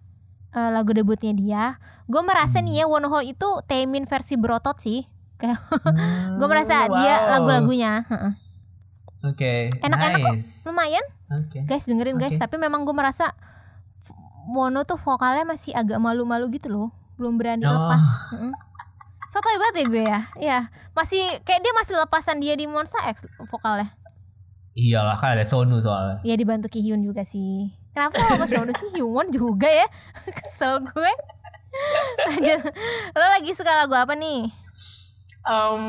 [0.49, 1.63] eh, lagu debutnya dia
[2.05, 2.67] Gue merasa Hmm.
[2.67, 5.01] nih ya Wonho itu Taemin versi berotot sih
[5.35, 7.29] Kayak Hmm, gue merasa dia wow.
[7.33, 8.33] lagu-lagunya heeh.
[9.23, 9.69] Oke.
[9.79, 10.65] Enak-enak kok nice.
[10.65, 11.61] lumayan Oke.
[11.63, 12.41] guys dengerin guys Oke.
[12.41, 13.33] tapi memang gue merasa
[14.43, 17.69] Mono tuh vokalnya masih agak malu-malu gitu loh belum berani Oh.
[17.71, 18.51] lepas Heeh.
[19.31, 20.19] Sotoy banget ya gue ya.
[20.35, 20.59] Iya.
[20.91, 23.95] Masih Kayak dia masih lepasan dia di Monster X vokalnya.
[24.75, 26.19] Iyalah kan ada Sonu soalnya.
[26.27, 27.71] Ya dibantu Ki Hyun juga sih.
[27.95, 28.91] Kenapa sama Shono sih?
[28.91, 29.87] Hyun juga ya.
[30.37, 31.11] Kesel gue.
[32.27, 32.59] Lanjut.
[33.15, 34.51] Lo lagi suka lagu apa nih?
[35.47, 35.83] Um,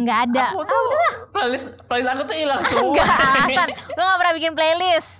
[0.00, 0.56] Nggak ada.
[0.56, 0.84] Aku tuh
[1.30, 2.96] playlist playlist aku tuh hilang semua.
[2.96, 3.68] Enggak alasan.
[3.92, 5.10] Lo gak pernah bikin playlist?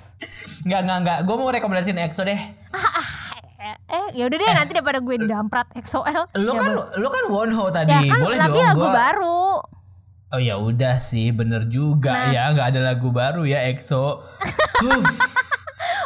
[0.65, 1.19] Enggak enggak enggak.
[1.29, 2.41] Gue mau rekomendasiin EXO deh.
[3.63, 7.71] Eh, eh yaudah deh nanti daripada gue didamprat XOL Lu Ya, kan lu kan Wonho
[7.71, 7.95] tadi.
[7.95, 9.45] Ya kan Boleh tapi dong lagu gua- baru
[10.29, 12.33] Oh ya udah sih, bener juga Nah.
[12.33, 14.25] ya, nggak ada lagu baru ya EXO.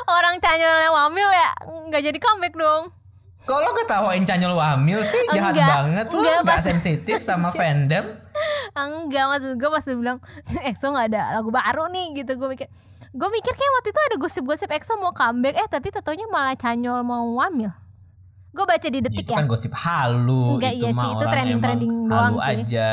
[0.08, 1.48] Orang Canyolnya Wamil ya
[1.86, 2.90] nggak jadi comeback dong.
[3.40, 5.22] Kok lo ketawain Canyol Wamil sih?
[5.28, 8.18] Jahat Enggak, banget lo, enggak, nggak pas- sensitif sama fandom.
[8.72, 12.68] Enggak maksud gue pas dia bilang EXO nggak ada lagu baru nih gitu gue mikir
[13.16, 17.00] gue mikir kayak waktu itu ada gosip-gosip EXO mau comeback eh tapi tentunya malah Canyol
[17.00, 17.72] mau wamil
[18.56, 21.16] gue baca di detik Itu ya kan gosip halu, Enggak, itu iya mah sih, itu
[21.20, 22.56] orang trending-trending emang doang halu sih.
[22.64, 22.90] aja.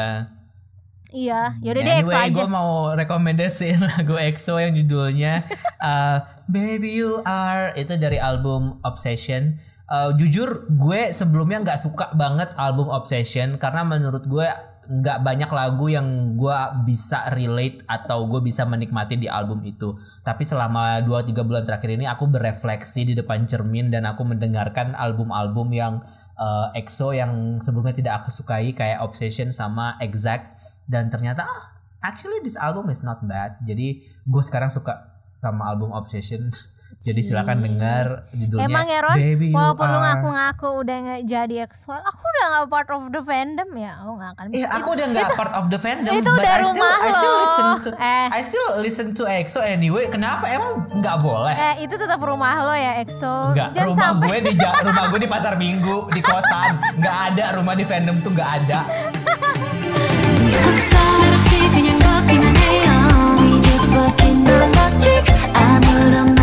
[1.14, 5.34] iya yaudah deh EXO Anyway, aja gue mau rekomendasiin lagu EXO yang judulnya
[5.80, 6.18] uh,
[6.52, 9.60] Baby You Are itu dari album Obsession.
[9.88, 14.48] Uh, jujur gue sebelumnya nggak suka banget album Obsession karena menurut gue
[14.84, 19.96] nggak banyak lagu yang gue bisa relate atau gue bisa menikmati di album itu.
[20.26, 25.72] Tapi selama 2-3 bulan terakhir ini aku berefleksi di depan cermin dan aku mendengarkan album-album
[25.72, 26.04] yang
[26.36, 32.44] uh, EXO yang sebelumnya tidak aku sukai kayak Obsession sama Exact dan ternyata ah actually
[32.44, 33.56] this album is not bad.
[33.64, 36.52] Jadi gue sekarang suka sama album Obsession.
[37.00, 37.66] Jadi silakan hmm.
[37.66, 38.06] dengar
[38.36, 38.66] judulnya.
[38.68, 42.90] Emang ya Ron, Baby walaupun lu ngaku-ngaku udah nggak jadi eksual, aku udah nggak part
[42.94, 44.46] of the fandom ya, aku nggak akan.
[44.54, 46.14] eh, aku udah nggak part of the fandom.
[46.14, 48.28] Itu udah I still, I still listen to, eh.
[48.30, 50.06] I still listen to EXO anyway.
[50.12, 51.56] Kenapa emang nggak boleh?
[51.56, 53.56] Eh, itu tetap rumah lo ya EXO.
[53.56, 54.28] Enggak, Jangan rumah sampai.
[54.28, 58.32] gue di rumah gue di pasar minggu di kosan, nggak ada rumah di fandom tuh
[58.36, 58.80] nggak ada.
[63.64, 66.43] just walking down the street 아무런